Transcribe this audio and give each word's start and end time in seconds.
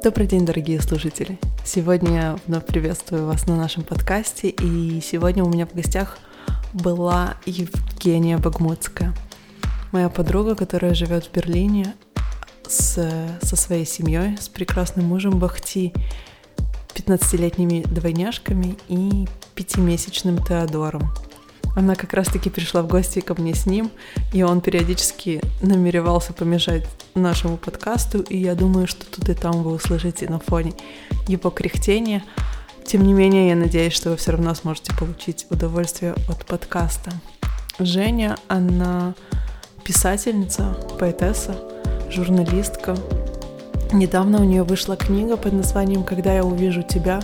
Добрый 0.00 0.28
день, 0.28 0.46
дорогие 0.46 0.80
слушатели! 0.80 1.40
Сегодня 1.64 2.14
я 2.14 2.38
вновь 2.46 2.64
приветствую 2.64 3.26
вас 3.26 3.48
на 3.48 3.56
нашем 3.56 3.82
подкасте, 3.82 4.48
и 4.48 5.00
сегодня 5.00 5.42
у 5.42 5.48
меня 5.48 5.66
в 5.66 5.74
гостях 5.74 6.18
была 6.72 7.34
Евгения 7.46 8.38
Багмутская, 8.38 9.12
моя 9.90 10.08
подруга, 10.08 10.54
которая 10.54 10.94
живет 10.94 11.26
в 11.26 11.32
Берлине 11.32 11.94
с, 12.68 12.94
со 13.42 13.56
своей 13.56 13.84
семьей, 13.84 14.38
с 14.38 14.48
прекрасным 14.48 15.06
мужем 15.06 15.40
Бахти, 15.40 15.92
15-летними 16.94 17.82
двойняшками 17.82 18.78
и 18.86 19.26
пятимесячным 19.56 20.38
Теодором. 20.44 21.10
Она 21.78 21.94
как 21.94 22.12
раз-таки 22.12 22.50
пришла 22.50 22.82
в 22.82 22.88
гости 22.88 23.20
ко 23.20 23.40
мне 23.40 23.54
с 23.54 23.64
ним, 23.64 23.92
и 24.32 24.42
он 24.42 24.60
периодически 24.60 25.40
намеревался 25.62 26.32
помешать 26.32 26.84
нашему 27.14 27.56
подкасту, 27.56 28.18
и 28.18 28.36
я 28.36 28.56
думаю, 28.56 28.88
что 28.88 29.06
тут 29.06 29.28
и 29.28 29.34
там 29.34 29.62
вы 29.62 29.74
услышите 29.74 30.28
на 30.28 30.40
фоне 30.40 30.72
его 31.28 31.50
кряхтения. 31.50 32.24
Тем 32.84 33.06
не 33.06 33.12
менее, 33.12 33.50
я 33.50 33.54
надеюсь, 33.54 33.92
что 33.92 34.10
вы 34.10 34.16
все 34.16 34.32
равно 34.32 34.52
сможете 34.56 34.92
получить 34.92 35.46
удовольствие 35.50 36.14
от 36.28 36.44
подкаста. 36.46 37.12
Женя, 37.78 38.36
она 38.48 39.14
писательница, 39.84 40.76
поэтесса, 40.98 41.54
журналистка. 42.10 42.96
Недавно 43.92 44.40
у 44.40 44.44
нее 44.44 44.64
вышла 44.64 44.96
книга 44.96 45.36
под 45.36 45.52
названием 45.52 46.02
«Когда 46.02 46.34
я 46.34 46.44
увижу 46.44 46.82
тебя». 46.82 47.20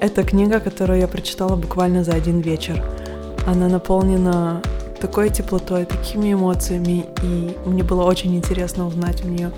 Это 0.00 0.22
книга, 0.22 0.58
которую 0.58 1.00
я 1.00 1.06
прочитала 1.06 1.54
буквально 1.56 2.02
за 2.02 2.14
один 2.14 2.40
вечер– 2.40 2.82
она 3.46 3.68
наполнена 3.68 4.62
такой 5.00 5.30
теплотой, 5.30 5.84
такими 5.84 6.32
эмоциями, 6.32 7.06
и 7.22 7.56
мне 7.66 7.82
было 7.82 8.04
очень 8.04 8.34
интересно 8.34 8.86
узнать 8.86 9.24
у 9.24 9.28
нее, 9.28 9.52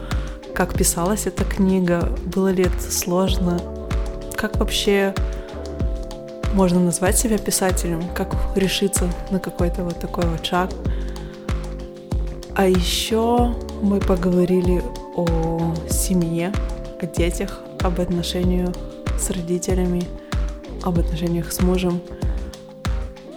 как 0.54 0.74
писалась 0.74 1.26
эта 1.26 1.44
книга, 1.44 2.12
было 2.24 2.48
ли 2.48 2.64
это 2.64 2.80
сложно, 2.80 3.60
как 4.34 4.56
вообще 4.56 5.14
можно 6.54 6.80
назвать 6.80 7.16
себя 7.18 7.38
писателем, 7.38 8.02
как 8.14 8.34
решиться 8.56 9.08
на 9.30 9.38
какой-то 9.38 9.84
вот 9.84 10.00
такой 10.00 10.26
вот 10.26 10.44
шаг. 10.44 10.70
А 12.54 12.66
еще 12.66 13.54
мы 13.82 14.00
поговорили 14.00 14.82
о 15.14 15.74
семье, 15.90 16.52
о 17.00 17.06
детях, 17.06 17.60
об 17.80 18.00
отношениях 18.00 18.74
с 19.18 19.30
родителями, 19.30 20.02
об 20.82 20.98
отношениях 20.98 21.52
с 21.52 21.60
мужем— 21.60 22.00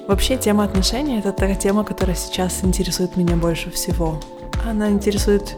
Вообще 0.09 0.37
тема 0.37 0.63
отношений— 0.63 1.19
это 1.23 1.31
та 1.31 1.53
тема, 1.53 1.83
которая 1.83 2.15
сейчас 2.15 2.63
интересует 2.63 3.15
меня 3.15 3.35
больше 3.35 3.69
всего. 3.69 4.19
Она 4.65 4.89
интересует 4.89 5.55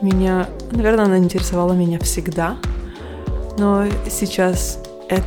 меня... 0.00 0.48
Наверное, 0.72 1.04
она 1.04 1.18
интересовала 1.18 1.74
меня 1.74 2.00
всегда, 2.00 2.56
но 3.56 3.84
сейчас 4.10 4.80
это, 5.08 5.24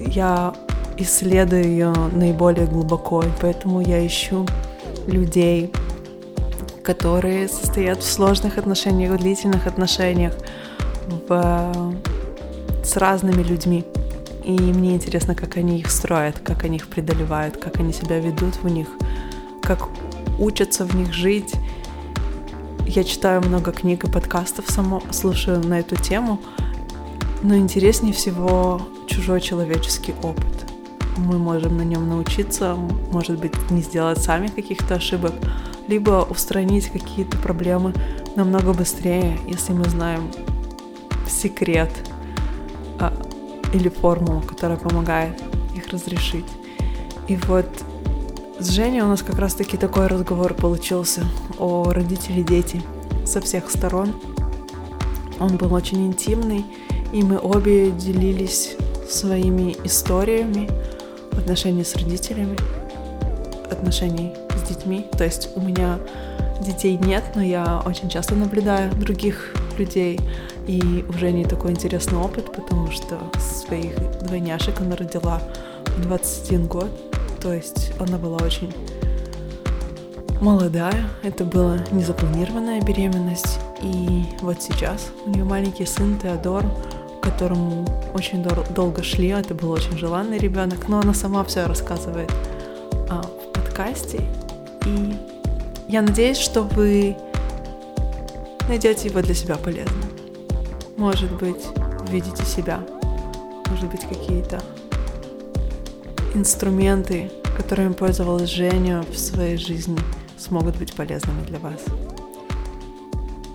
я 0.00 0.52
исследую 0.98 1.64
ее 1.64 1.94
наиболее 2.12 2.66
глубоко, 2.66 3.22
и 3.22 3.30
поэтому 3.40 3.80
я 3.80 4.06
ищу 4.06 4.46
людей, 5.06 5.72
которые 6.82 7.48
состоят 7.48 8.02
в 8.02 8.12
сложных 8.12 8.58
отношениях, 8.58 9.12
в 9.12 9.16
длительных 9.16 9.66
отношениях, 9.66 10.34
в... 11.26 11.94
с 12.84 12.96
разными 12.98 13.42
людьми. 13.42 13.86
И 14.44 14.52
мне 14.52 14.94
интересно, 14.94 15.34
как 15.34 15.56
они 15.56 15.80
их 15.80 15.90
строят, 15.90 16.38
как 16.38 16.64
они 16.64 16.76
их 16.76 16.88
преодолевают, 16.88 17.56
как 17.56 17.78
они 17.78 17.92
себя 17.92 18.18
ведут 18.18 18.56
в 18.62 18.68
них, 18.68 18.88
как 19.62 19.88
учатся 20.38 20.84
в 20.84 20.94
них 20.94 21.12
жить. 21.12 21.52
Я 22.86 23.04
читаю 23.04 23.42
много 23.42 23.72
книг 23.72 24.04
и 24.04 24.10
подкастов, 24.10 24.68
само, 24.68 25.02
слушаю 25.10 25.64
на 25.64 25.80
эту 25.80 25.96
тему, 25.96 26.40
но 27.42 27.56
интереснее 27.56 28.12
всего 28.12 28.80
чужой 29.06 29.40
человеческий 29.40 30.14
опыт. 30.22 30.46
Мы 31.16 31.38
можем 31.38 31.76
на 31.76 31.82
нем 31.82 32.08
научиться, 32.08 32.74
может 33.12 33.38
быть, 33.38 33.52
не 33.70 33.82
сделать 33.82 34.18
сами 34.18 34.48
каких-то 34.48 34.94
ошибок, 34.94 35.34
либо 35.86 36.26
устранить 36.28 36.86
какие-то 36.86 37.36
проблемы 37.38 37.92
намного 38.36 38.72
быстрее, 38.72 39.38
если 39.46 39.72
мы 39.72 39.84
знаем 39.84 40.30
секрет 41.28 41.90
а, 42.98 43.12
или 43.72 43.88
формулу, 43.88 44.42
которая 44.42 44.78
помогает 44.78 45.40
их 45.74 45.88
разрешить. 45.88 46.46
И 47.28 47.36
вот 47.36 47.66
с 48.58 48.68
Женей 48.68 49.00
у 49.00 49.06
нас 49.06 49.22
как 49.22 49.38
раз-таки 49.38 49.76
такой 49.76 50.06
разговор 50.06 50.54
получился 50.54 51.22
о 51.58 51.84
родителе-дети 51.92 52.82
со 53.24 53.40
всех 53.40 53.70
сторон. 53.70 54.14
Он 55.38 55.56
был 55.56 55.72
очень 55.72 56.06
интимный, 56.06 56.66
и 57.12 57.22
мы 57.22 57.38
обе 57.38 57.90
делились 57.90 58.76
своими 59.08 59.76
историями 59.84 60.68
отношений 61.32 61.84
с 61.84 61.96
родителями, 61.96 62.56
отношений 63.70 64.32
с 64.54 64.68
детьми. 64.68 65.06
То 65.16 65.24
есть 65.24 65.48
у 65.56 65.60
меня 65.60 65.98
детей 66.60 66.98
нет, 66.98 67.24
но 67.34 67.42
я 67.42 67.82
очень 67.86 68.08
часто 68.08 68.34
наблюдаю 68.34 68.92
других 68.94 69.54
людей, 69.78 70.20
и 70.70 71.04
уже 71.08 71.32
не 71.32 71.44
такой 71.44 71.72
интересный 71.72 72.16
опыт, 72.16 72.52
потому 72.52 72.92
что 72.92 73.18
своих 73.40 73.92
двойняшек 74.22 74.80
она 74.80 74.94
родила 74.94 75.40
в 75.96 76.02
21 76.02 76.66
год. 76.66 76.88
То 77.40 77.52
есть 77.52 77.90
она 77.98 78.18
была 78.18 78.36
очень 78.36 78.72
молодая. 80.40 81.08
Это 81.24 81.44
была 81.44 81.78
незапланированная 81.90 82.80
беременность. 82.82 83.58
И 83.82 84.22
вот 84.42 84.62
сейчас 84.62 85.08
у 85.26 85.30
нее 85.30 85.42
маленький 85.42 85.86
сын 85.86 86.16
Теодор, 86.20 86.64
которому 87.20 87.84
очень 88.14 88.40
дол- 88.44 88.64
долго 88.72 89.02
шли. 89.02 89.28
Это 89.28 89.54
был 89.54 89.72
очень 89.72 89.98
желанный 89.98 90.38
ребенок. 90.38 90.86
Но 90.86 91.00
она 91.00 91.14
сама 91.14 91.42
все 91.42 91.66
рассказывает 91.66 92.30
а, 93.08 93.22
в 93.22 93.52
подкасте. 93.52 94.20
И 94.86 95.16
я 95.88 96.00
надеюсь, 96.00 96.38
что 96.38 96.62
вы 96.62 97.16
найдете 98.68 99.08
его 99.08 99.20
для 99.20 99.34
себя 99.34 99.56
полезным. 99.56 100.09
Может 101.00 101.32
быть, 101.32 101.64
видите 102.10 102.44
себя. 102.44 102.86
Может 103.70 103.90
быть, 103.90 104.02
какие-то 104.02 104.62
инструменты, 106.34 107.30
которыми 107.56 107.94
пользовалась 107.94 108.50
Женя 108.50 109.02
в 109.10 109.16
своей 109.16 109.56
жизни, 109.56 109.98
смогут 110.36 110.76
быть 110.76 110.92
полезными 110.92 111.42
для 111.46 111.58
вас. 111.58 111.82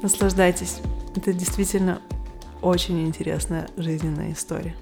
Наслаждайтесь. 0.02 0.78
Это 1.16 1.34
действительно 1.34 2.02
очень 2.64 3.06
интересная 3.06 3.68
жизненная 3.78 4.34
история. 4.34 4.76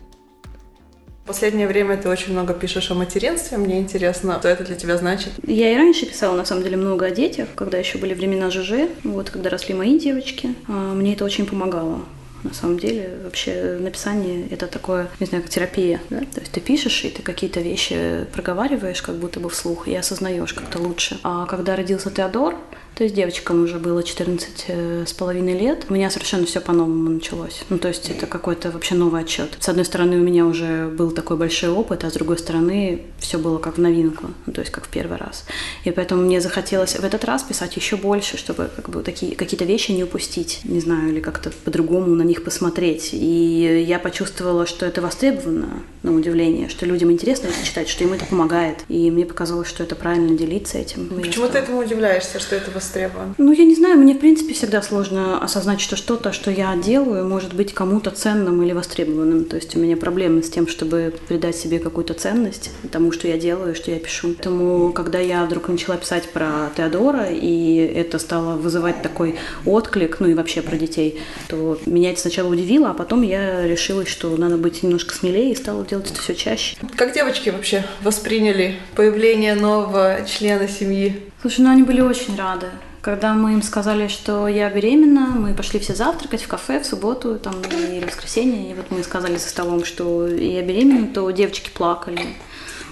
В 1.26 1.28
последнее 1.28 1.68
время 1.68 1.98
ты 1.98 2.08
очень 2.08 2.32
много 2.32 2.54
пишешь 2.54 2.90
о 2.92 2.94
материнстве. 2.94 3.58
Мне 3.58 3.82
интересно, 3.82 4.40
что 4.40 4.48
это 4.48 4.64
для 4.64 4.78
тебя 4.78 4.96
значит. 4.96 5.34
Я 5.46 5.70
и 5.70 5.76
раньше 5.76 6.06
писала, 6.06 6.38
на 6.38 6.46
самом 6.46 6.64
деле, 6.64 6.78
много 6.78 7.08
о 7.08 7.12
детях, 7.12 7.50
когда 7.56 7.78
еще 7.78 7.98
были 7.98 8.14
времена 8.14 8.50
ЖЖ, 8.50 8.88
вот, 9.04 9.32
когда 9.32 9.50
росли 9.50 9.76
мои 9.76 10.00
девочки. 10.00 10.56
А, 10.70 10.94
мне 10.94 11.12
это 11.12 11.26
очень 11.26 11.46
помогало 11.46 12.00
на 12.44 12.54
самом 12.54 12.80
деле. 12.80 13.20
Вообще 13.24 13.78
написание— 13.80 14.48
это 14.50 14.68
такое, 14.68 15.10
не 15.20 15.26
знаю, 15.26 15.44
как 15.44 15.52
терапия, 15.52 16.02
да? 16.10 16.20
То 16.20 16.40
есть 16.40 16.52
ты 16.52 16.60
пишешь, 16.60 17.04
и 17.06 17.10
ты 17.10 17.22
какие-то 17.22 17.62
вещи 17.62 18.26
проговариваешь 18.34 19.02
как 19.02 19.16
будто 19.16 19.40
бы 19.40 19.50
вслух, 19.50 19.88
и 19.88 19.96
осознаешь 19.96 20.54
как-то 20.54 20.80
лучше. 20.80 21.20
А 21.24 21.46
когда 21.46 21.76
родился 21.76 22.12
Теодор, 22.12 22.56
то 22.96 23.04
есть 23.04 23.16
девочкам 23.16 23.64
уже 23.64 23.80
было 23.80 24.04
14 24.04 24.66
э, 24.68 25.04
с 25.08 25.14
половиной 25.14 25.58
лет. 25.58 25.86
У 25.90 25.94
меня 25.94 26.10
совершенно 26.10 26.46
все 26.46 26.62
по-новому 26.62 27.10
началось. 27.10 27.64
Ну, 27.70 27.78
то 27.80 27.88
есть 27.88 28.10
это 28.10 28.28
какой-то 28.28 28.72
вообще 28.72 28.96
новый 28.96 29.22
отчет. 29.22 29.58
С 29.60 29.70
одной 29.70 29.86
стороны, 29.86 30.18
у 30.18 30.24
меня 30.24 30.46
уже 30.46 30.88
был 30.88 31.12
такой 31.12 31.38
большой 31.38 31.70
опыт, 31.70 32.04
а 32.04 32.10
с 32.10 32.14
другой 32.14 32.38
стороны, 32.38 33.02
все 33.20 33.40
было 33.40 33.58
как 33.58 33.78
в 33.78 33.82
новинку, 33.82 34.28
ну, 34.46 34.54
то 34.54 34.62
есть 34.62 34.72
как 34.72 34.86
в 34.86 34.90
первый 34.90 35.18
раз. 35.18 35.46
И 35.84 35.92
поэтому 35.92 36.22
мне 36.22 36.40
захотелось 36.40 36.96
в 36.96 37.04
этот 37.04 37.24
раз 37.26 37.44
писать 37.44 37.76
еще 37.76 37.96
больше, 37.96 38.38
чтобы 38.38 38.70
как 38.76 38.90
бы 38.90 39.02
такие 39.02 39.36
какие-то 39.36 39.66
вещи 39.66 39.92
не 39.92 40.04
упустить, 40.04 40.62
не 40.64 40.80
знаю, 40.80 41.10
или 41.10 41.20
как-то 41.20 41.52
по-другому 41.64 42.14
на 42.16 42.24
них 42.24 42.44
посмотреть. 42.44 43.10
И 43.14 43.86
я 43.88 43.98
почувствовала, 43.98 44.66
что 44.68 44.86
это 44.86 45.02
востребовано, 45.02 45.84
на 46.04 46.14
удивление, 46.14 46.68
что 46.70 46.86
людям 46.86 47.12
интересно 47.12 47.48
это 47.48 47.66
читать, 47.66 47.88
что 47.88 48.04
им 48.04 48.14
это 48.14 48.26
помогает. 48.26 48.84
И 48.90 49.10
мне 49.10 49.26
показалось, 49.26 49.70
что 49.70 49.84
это 49.84 49.96
правильно 49.96 50.38
делиться 50.38 50.78
этим. 50.78 51.08
Почему 51.08 51.48
ты 51.48 51.60
этому 51.60 51.80
удивляешься, 51.80 52.40
что 52.40 52.56
это 52.56 52.72
востребован? 52.84 53.36
Ну, 53.38 53.52
я 53.52 53.66
не 53.66 53.76
знаю, 53.76 53.98
мне, 53.98 54.14
в 54.14 54.20
принципе, 54.20 54.54
всегда 54.54 54.82
сложно 54.82 55.42
осознать, 55.42 55.82
что 55.82 55.96
что-то, 55.96 56.34
что 56.34 56.52
я 56.52 56.76
делаю, 56.76 57.28
может 57.28 57.54
быть 57.54 57.74
кому-то 57.74 58.12
ценным 58.12 58.62
или 58.62 58.74
востребованным. 58.74 59.46
То 59.46 59.56
есть 59.56 59.76
у 59.76 59.80
меня 59.80 59.98
проблемы 59.98 60.44
с 60.44 60.50
тем, 60.50 60.68
чтобы 60.68 61.14
придать 61.28 61.56
себе 61.56 61.80
какую-то 61.80 62.14
ценность 62.14 62.72
тому, 62.92 63.12
что 63.12 63.28
я 63.28 63.38
делаю, 63.38 63.76
что 63.76 63.92
я 63.92 64.00
пишу. 64.00 64.34
Поэтому, 64.34 64.92
когда 64.92 65.20
я 65.20 65.46
вдруг 65.46 65.70
начала 65.70 65.98
писать 65.98 66.30
про 66.30 66.72
Теодора, 66.76 67.28
и 67.30 67.78
это 67.78 68.20
стало 68.20 68.56
вызывать 68.58 69.02
такой 69.02 69.36
отклик, 69.66 70.20
ну 70.20 70.28
и 70.28 70.34
вообще 70.34 70.62
про 70.62 70.76
детей, 70.76 71.22
то 71.48 71.80
меня 71.86 72.12
это 72.12 72.20
сначала 72.20 72.50
удивило, 72.50 72.90
а 72.90 72.94
потом 72.94 73.22
я 73.22 73.66
решила, 73.66 74.06
что 74.06 74.36
надо 74.38 74.58
быть 74.58 74.84
немножко 74.84 75.16
смелее 75.16 75.52
и 75.52 75.56
стала 75.56 75.86
делать 75.86 76.12
это 76.12 76.20
все 76.20 76.36
чаще. 76.36 76.78
Как 76.96 77.14
девочки 77.14 77.50
вообще 77.50 77.84
восприняли 78.02 78.76
появление 78.96 79.56
нового 79.56 80.26
члена 80.28 80.68
семьи? 80.68 81.22
Слушай, 81.44 81.60
ну 81.60 81.72
они 81.72 81.84
были 81.84 82.00
очень 82.00 82.38
рады. 82.38 82.68
Когда 83.02 83.34
мы 83.34 83.52
им 83.52 83.62
сказали, 83.62 84.08
что 84.08 84.48
я 84.48 84.70
беременна, 84.70 85.26
мы 85.26 85.54
пошли 85.54 85.78
все 85.82 85.94
завтракать 85.94 86.42
в 86.42 86.48
кафе 86.48 86.80
в 86.80 86.86
субботу 86.86 87.38
там, 87.38 87.56
в 87.62 88.06
воскресенье, 88.06 88.72
и 88.72 88.74
вот 88.74 88.90
мы 88.92 89.04
сказали 89.04 89.36
за 89.36 89.50
столом, 89.50 89.84
что 89.84 90.26
я 90.26 90.62
беременна, 90.62 91.08
то 91.08 91.30
девочки 91.32 91.70
плакали. 91.70 92.22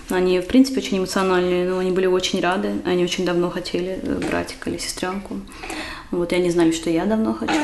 Они, 0.10 0.42
в 0.42 0.48
принципе, 0.48 0.82
очень 0.82 0.98
эмоциональные, 0.98 1.70
но 1.70 1.80
они 1.80 1.92
были 1.92 2.08
очень 2.08 2.42
рады. 2.42 2.82
Они 2.84 3.06
очень 3.06 3.24
давно 3.24 3.50
хотели 3.50 4.02
э, 4.04 4.20
братика 4.30 4.70
или 4.70 4.78
сестренку. 4.80 5.40
Вот, 6.12 6.34
и 6.34 6.36
они 6.36 6.52
знали, 6.52 6.74
что 6.74 6.90
я 6.90 7.06
давно 7.06 7.34
хочу. 7.34 7.56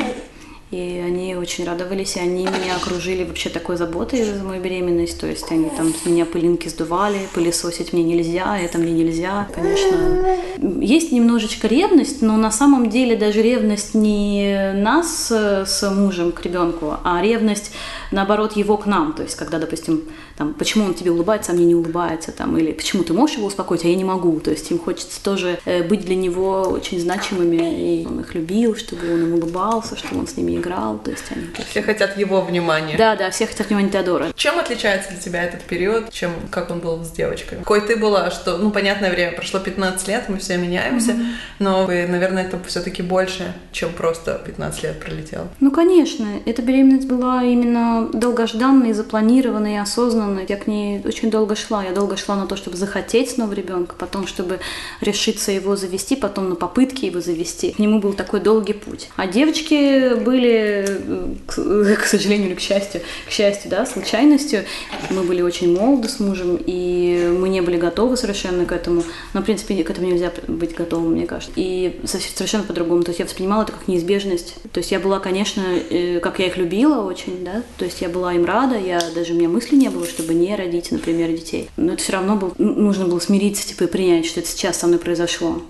И 0.70 1.02
они 1.06 1.36
очень 1.36 1.64
радовались, 1.64 2.18
и 2.18 2.20
они 2.20 2.44
меня 2.44 2.76
окружили 2.76 3.24
вообще 3.24 3.50
такой 3.50 3.78
заботой 3.78 4.24
за 4.24 4.44
мою 4.44 4.62
беременность. 4.62 5.18
То 5.18 5.26
есть 5.26 5.50
они 5.50 5.70
там 5.70 5.94
с 5.94 6.06
меня 6.06 6.26
пылинки 6.26 6.68
сдували, 6.68 7.20
пылесосить 7.34 7.94
мне 7.94 8.04
нельзя, 8.04 8.60
это 8.60 8.78
мне 8.78 8.92
нельзя, 8.92 9.48
конечно. 9.56 10.26
Есть 10.82 11.14
немножечко 11.14 11.68
ревность, 11.68 12.22
но 12.22 12.36
на 12.36 12.52
самом 12.52 12.90
деле 12.90 13.16
даже 13.16 13.42
ревность 13.42 13.96
не 13.96 14.74
нас 14.74 15.32
с 15.32 15.90
мужем 15.90 16.34
к 16.34 16.44
ребенку, 16.44 16.96
а 17.02 17.22
ревность 17.22 17.72
наоборот, 18.12 18.58
его 18.58 18.78
к 18.78 18.86
нам. 18.86 19.14
То 19.14 19.24
есть, 19.24 19.36
когда, 19.36 19.60
допустим, 19.60 20.04
там, 20.38 20.54
почему 20.54 20.86
он 20.86 20.94
тебе 20.94 21.12
улыбается, 21.12 21.52
а 21.52 21.56
мне 21.56 21.66
не 21.66 21.74
улыбается, 21.74 22.32
там, 22.32 22.56
или 22.58 22.72
почему 22.72 23.04
ты 23.04 23.12
можешь 23.12 23.38
его 23.38 23.48
успокоить, 23.48 23.84
а 23.86 23.88
я 23.88 23.96
не 23.96 24.04
могу. 24.04 24.40
То 24.40 24.52
есть, 24.52 24.70
им 24.70 24.78
хочется 24.78 25.22
тоже 25.24 25.60
э, 25.66 25.82
быть 25.82 26.02
для 26.06 26.16
него 26.16 26.62
очень 26.62 27.00
значимыми, 27.00 28.02
и 28.02 28.06
он 28.06 28.20
их 28.20 28.36
любил, 28.36 28.76
чтобы 28.76 29.12
он 29.12 29.24
им 29.24 29.34
улыбался, 29.34 29.98
чтобы 29.98 30.20
он 30.20 30.28
с 30.28 30.38
ними 30.38 30.56
играл. 30.58 31.00
То 31.00 31.10
есть, 31.10 31.24
они... 31.32 31.48
Все 31.68 31.82
хотят 31.82 32.18
его 32.18 32.42
внимания. 32.42 32.96
Да, 32.98 33.16
да, 33.16 33.32
все 33.32 33.48
хотят 33.48 33.68
внимания 33.68 33.90
Теодора. 33.90 34.28
Чем 34.36 34.60
отличается 34.60 35.10
для 35.10 35.20
тебя 35.20 35.44
этот 35.44 35.64
период, 35.64 36.12
чем 36.12 36.32
как 36.52 36.70
он 36.70 36.82
был 36.82 37.04
с 37.04 37.10
девочкой? 37.10 37.58
Какой 37.58 37.82
ты 37.82 37.96
была, 37.96 38.30
что, 38.30 38.58
ну, 38.58 38.70
понятное 38.70 39.10
время, 39.10 39.36
прошло 39.36 39.60
15 39.60 40.08
лет, 40.08 40.26
мы 40.30 40.38
все 40.38 40.58
меняемся, 40.58 41.14
mm-hmm. 41.14 41.26
но, 41.60 41.86
вы, 41.88 42.06
наверное, 42.08 42.44
это 42.46 42.60
все-таки 42.68 43.02
больше, 43.02 43.56
чем 43.72 43.92
просто 43.92 44.40
15 44.46 44.84
лет 44.84 45.00
пролетело. 45.00 45.48
Ну, 45.60 45.72
конечно, 45.72 46.28
эта 46.46 46.62
беременность 46.62 47.08
была 47.08 47.44
именно 47.44 48.08
долгожданной, 48.14 48.94
запланированной, 48.94 49.80
осознанной. 49.80 50.27
Я 50.48 50.58
к 50.58 50.68
ней 50.68 51.02
очень 51.06 51.30
долго 51.30 51.56
шла. 51.56 51.84
Я 51.84 51.92
долго 51.92 52.18
шла 52.18 52.36
на 52.36 52.48
то, 52.48 52.56
чтобы 52.56 52.78
захотеть 52.78 53.32
снова 53.32 53.54
ребенка, 53.54 53.96
потом, 53.98 54.28
чтобы 54.28 54.60
решиться 55.02 55.52
его 55.52 55.76
завести, 55.76 56.16
потом 56.16 56.50
на 56.50 56.56
попытки 56.56 57.06
его 57.06 57.22
завести. 57.22 57.72
К 57.72 57.80
нему 57.80 58.00
был 58.00 58.14
такой 58.14 58.40
долгий 58.40 58.74
путь. 58.74 59.10
А 59.16 59.28
девочки 59.28 60.16
были, 60.16 61.38
к, 61.46 62.06
сожалению 62.06 62.48
или 62.48 62.56
к 62.56 62.60
счастью, 62.60 63.02
к 63.28 63.32
счастью, 63.32 63.72
да, 63.72 63.86
случайностью. 63.86 64.64
Мы 65.10 65.24
были 65.24 65.42
очень 65.42 65.78
молоды 65.78 66.10
с 66.10 66.20
мужем, 66.20 66.60
и 66.66 67.36
мы 67.40 67.50
не 67.50 67.62
были 67.62 67.78
готовы 67.78 68.18
совершенно 68.18 68.66
к 68.66 68.72
этому. 68.72 69.04
Но, 69.34 69.42
в 69.42 69.46
принципе, 69.46 69.84
к 69.84 69.90
этому 69.90 70.08
нельзя 70.08 70.32
быть 70.48 70.76
готовым, 70.76 71.14
мне 71.14 71.26
кажется. 71.26 71.54
И 71.56 72.00
совершенно 72.06 72.64
по-другому. 72.64 73.04
То 73.04 73.10
есть 73.10 73.20
я 73.20 73.26
воспринимала 73.26 73.64
это 73.64 73.72
как 73.72 73.88
неизбежность. 73.88 74.56
То 74.72 74.80
есть 74.80 74.92
я 74.92 75.00
была, 75.00 75.20
конечно, 75.20 75.64
э, 75.90 76.20
как 76.20 76.40
я 76.40 76.48
их 76.48 76.58
любила 76.58 77.04
очень, 77.04 77.44
да, 77.44 77.64
то 77.78 77.86
есть 77.86 78.02
я 78.02 78.10
была 78.10 78.34
им 78.34 78.46
рада, 78.46 78.78
я 78.78 79.00
даже 79.16 79.34
у 79.34 79.38
меня 79.38 79.50
мысли 79.50 79.76
не 79.76 79.90
было, 79.90 80.06
чтобы 80.18 80.34
не 80.34 80.56
родить, 80.56 80.92
например, 80.92 81.30
детей. 81.30 81.70
Но 81.78 81.94
это 81.94 82.02
все 82.02 82.14
равно 82.14 82.36
был, 82.36 82.54
нужно 82.58 83.06
было 83.06 83.20
смириться, 83.20 83.68
типа, 83.68 83.84
и 83.84 83.88
принять, 83.88 84.26
что 84.26 84.40
это 84.40 84.50
сейчас 84.50 84.78
со 84.78 84.88
мной 84.88 85.00
произошло. 85.00 85.62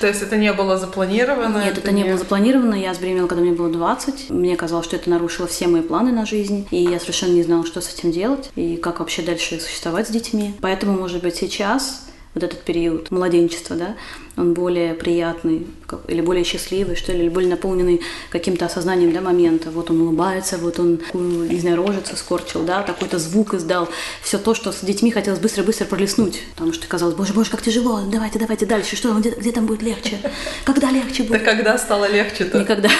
То 0.00 0.06
есть 0.08 0.20
это 0.20 0.36
не 0.36 0.52
было 0.52 0.76
запланировано? 0.76 1.58
Нет, 1.58 1.72
это, 1.72 1.80
это 1.80 1.92
не... 1.92 2.02
не 2.02 2.08
было 2.08 2.18
запланировано. 2.18 2.74
Я 2.74 2.92
забеременела, 2.92 3.28
когда 3.28 3.42
мне 3.42 3.52
было 3.52 3.70
20. 3.70 4.30
Мне 4.30 4.56
казалось, 4.56 4.84
что 4.84 4.96
это 4.96 5.08
нарушило 5.08 5.46
все 5.46 5.68
мои 5.68 5.80
планы 5.80 6.12
на 6.12 6.26
жизнь. 6.26 6.66
И 6.70 6.82
я 6.82 7.00
совершенно 7.00 7.32
не 7.32 7.42
знала, 7.42 7.64
что 7.64 7.80
с 7.80 7.94
этим 7.94 8.10
делать 8.10 8.50
и 8.56 8.76
как 8.76 8.98
вообще 8.98 9.22
дальше 9.22 9.60
существовать 9.60 10.08
с 10.08 10.10
детьми. 10.10 10.54
Поэтому, 10.60 10.98
может 10.98 11.22
быть, 11.22 11.36
сейчас 11.36 12.02
вот 12.34 12.42
этот 12.42 12.62
период 12.62 13.10
младенчества, 13.10 13.76
да, 13.76 13.94
он 14.36 14.52
более 14.52 14.94
приятный 14.94 15.66
или 16.08 16.20
более 16.20 16.44
счастливый, 16.44 16.96
что 16.96 17.12
ли, 17.12 17.20
или 17.20 17.28
более 17.28 17.50
наполненный 17.50 18.00
каким-то 18.30 18.66
осознанием 18.66 19.12
да, 19.12 19.20
момента. 19.20 19.70
Вот 19.70 19.90
он 19.90 20.00
улыбается, 20.02 20.58
вот 20.58 20.78
он, 20.78 21.00
не 21.14 21.58
знаю, 21.58 21.76
рожицу 21.76 22.16
скорчил, 22.16 22.64
да, 22.64 22.82
такой-то 22.82 23.18
звук 23.18 23.54
издал. 23.54 23.88
Все 24.22 24.38
то, 24.38 24.54
что 24.54 24.72
с 24.72 24.80
детьми 24.80 25.10
хотелось 25.10 25.40
быстро-быстро 25.40 25.86
пролистнуть, 25.86 26.42
потому 26.54 26.72
что 26.72 26.86
казалось, 26.86 27.14
боже, 27.14 27.32
боже, 27.32 27.50
как 27.50 27.62
тяжело, 27.62 28.00
давайте, 28.06 28.38
давайте 28.38 28.66
дальше, 28.66 28.96
что, 28.96 29.14
где, 29.14 29.30
где 29.30 29.52
там 29.52 29.66
будет 29.66 29.82
легче? 29.82 30.18
Когда 30.64 30.90
легче 30.90 31.22
будет? 31.22 31.38
Да 31.38 31.52
когда 31.52 31.78
стало 31.78 32.10
легче-то? 32.10 32.58
Никогда. 32.58 32.90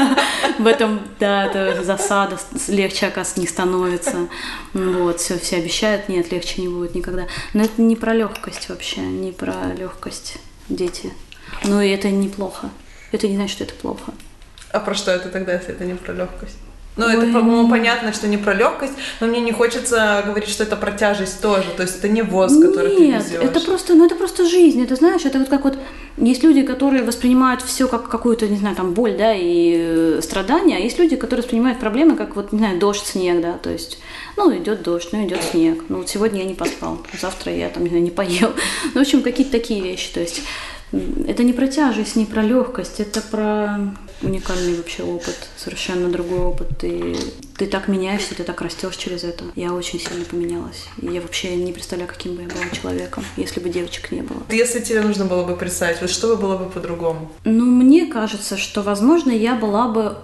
В 0.58 0.66
этом, 0.66 1.00
да, 1.20 1.46
это 1.46 1.84
засада, 1.84 2.38
легче, 2.68 3.06
оказывается, 3.06 3.40
не 3.40 3.46
становится. 3.46 4.28
Вот, 4.72 5.20
все, 5.20 5.38
все 5.38 5.56
обещают, 5.56 6.08
нет, 6.08 6.32
легче 6.32 6.62
не 6.62 6.68
будет 6.68 6.94
никогда. 6.94 7.26
Но 7.52 7.64
это 7.64 7.82
не 7.82 7.96
про 7.96 8.14
легкость 8.14 8.68
вообще, 8.68 9.00
не 9.00 9.32
про 9.32 9.54
легкость 9.76 10.38
дети. 10.68 11.12
Но 11.64 11.82
и 11.82 11.88
это 11.90 12.10
неплохо. 12.10 12.70
Это 13.12 13.28
не 13.28 13.36
значит, 13.36 13.54
что 13.56 13.64
это 13.64 13.74
плохо. 13.74 14.12
А 14.70 14.80
про 14.80 14.94
что 14.94 15.10
это 15.10 15.28
тогда, 15.28 15.54
если 15.54 15.70
это 15.70 15.84
не 15.84 15.94
про 15.94 16.12
легкость? 16.12 16.56
Ну, 16.98 17.06
Ой. 17.06 17.14
это, 17.14 17.32
по-моему, 17.32 17.70
понятно, 17.70 18.12
что 18.12 18.26
не 18.26 18.36
про 18.36 18.54
легкость, 18.54 18.94
но 19.20 19.28
мне 19.28 19.40
не 19.40 19.52
хочется 19.52 20.20
говорить, 20.26 20.48
что 20.48 20.64
это 20.64 20.74
про 20.74 20.90
тяжесть 20.90 21.40
тоже. 21.40 21.68
То 21.76 21.84
есть 21.84 21.98
это 21.98 22.08
не 22.08 22.22
воз, 22.22 22.52
который 22.60 22.96
ты 22.96 23.06
везешь. 23.06 23.40
Нет, 23.40 23.44
это 23.44 23.60
просто, 23.60 23.94
ну, 23.94 24.04
это 24.04 24.16
просто 24.16 24.44
жизнь. 24.44 24.82
Это, 24.82 24.96
знаешь, 24.96 25.24
это 25.24 25.38
вот 25.38 25.48
как 25.48 25.62
вот 25.62 25.78
есть 26.16 26.42
люди, 26.42 26.62
которые 26.62 27.04
воспринимают 27.04 27.62
все 27.62 27.86
как 27.86 28.08
какую-то, 28.08 28.48
не 28.48 28.56
знаю, 28.56 28.74
там, 28.74 28.94
боль, 28.94 29.16
да, 29.16 29.32
и 29.32 29.76
э, 29.78 30.20
страдания, 30.22 30.76
а 30.76 30.80
есть 30.80 30.98
люди, 30.98 31.14
которые 31.14 31.44
воспринимают 31.44 31.78
проблемы 31.78 32.16
как 32.16 32.34
вот, 32.34 32.50
не 32.50 32.58
знаю, 32.58 32.80
дождь, 32.80 33.06
снег, 33.06 33.40
да, 33.40 33.52
то 33.52 33.70
есть, 33.70 34.00
ну, 34.38 34.56
идет 34.56 34.82
дождь, 34.82 35.08
ну, 35.12 35.26
идет 35.26 35.42
снег. 35.42 35.84
Ну, 35.88 35.98
вот 35.98 36.08
сегодня 36.08 36.42
я 36.42 36.46
не 36.46 36.54
поспал, 36.54 37.04
завтра 37.20 37.52
я 37.52 37.68
там, 37.68 37.84
не 37.84 38.10
поел. 38.10 38.52
Ну, 38.94 39.00
в 39.00 39.02
общем, 39.02 39.22
какие-то 39.22 39.52
такие 39.52 39.82
вещи, 39.82 40.12
то 40.12 40.20
есть 40.20 40.42
это 40.92 41.42
не 41.42 41.52
про 41.52 41.66
тяжесть, 41.66 42.16
не 42.16 42.26
про 42.26 42.42
легкость, 42.42 43.00
это 43.00 43.20
про 43.20 43.78
уникальный 44.22 44.76
вообще 44.76 45.02
опыт, 45.02 45.36
совершенно 45.56 46.08
другой 46.08 46.40
опыт. 46.40 46.82
И 46.82 47.16
ты 47.56 47.66
так 47.66 47.88
меняешься, 47.88 48.34
ты 48.34 48.42
так 48.42 48.60
растешь 48.60 48.96
через 48.96 49.24
это. 49.24 49.44
Я 49.54 49.72
очень 49.72 50.00
сильно 50.00 50.24
поменялась. 50.24 50.86
Я 51.00 51.20
вообще 51.20 51.54
не 51.56 51.72
представляю, 51.72 52.08
каким 52.08 52.34
бы 52.34 52.42
я 52.42 52.48
была 52.48 52.64
человеком, 52.72 53.24
если 53.36 53.60
бы 53.60 53.68
девочек 53.68 54.10
не 54.10 54.22
было. 54.22 54.42
Если 54.50 54.80
тебе 54.80 55.02
нужно 55.02 55.24
было 55.24 55.44
бы 55.44 55.56
представить, 55.56 56.00
вот 56.00 56.10
что 56.10 56.28
бы 56.28 56.36
было 56.36 56.56
бы 56.56 56.70
по-другому? 56.70 57.30
Ну, 57.44 57.64
мне 57.64 58.06
кажется, 58.06 58.56
что, 58.56 58.82
возможно, 58.82 59.30
я 59.30 59.54
была 59.54 59.88
бы, 59.88 60.16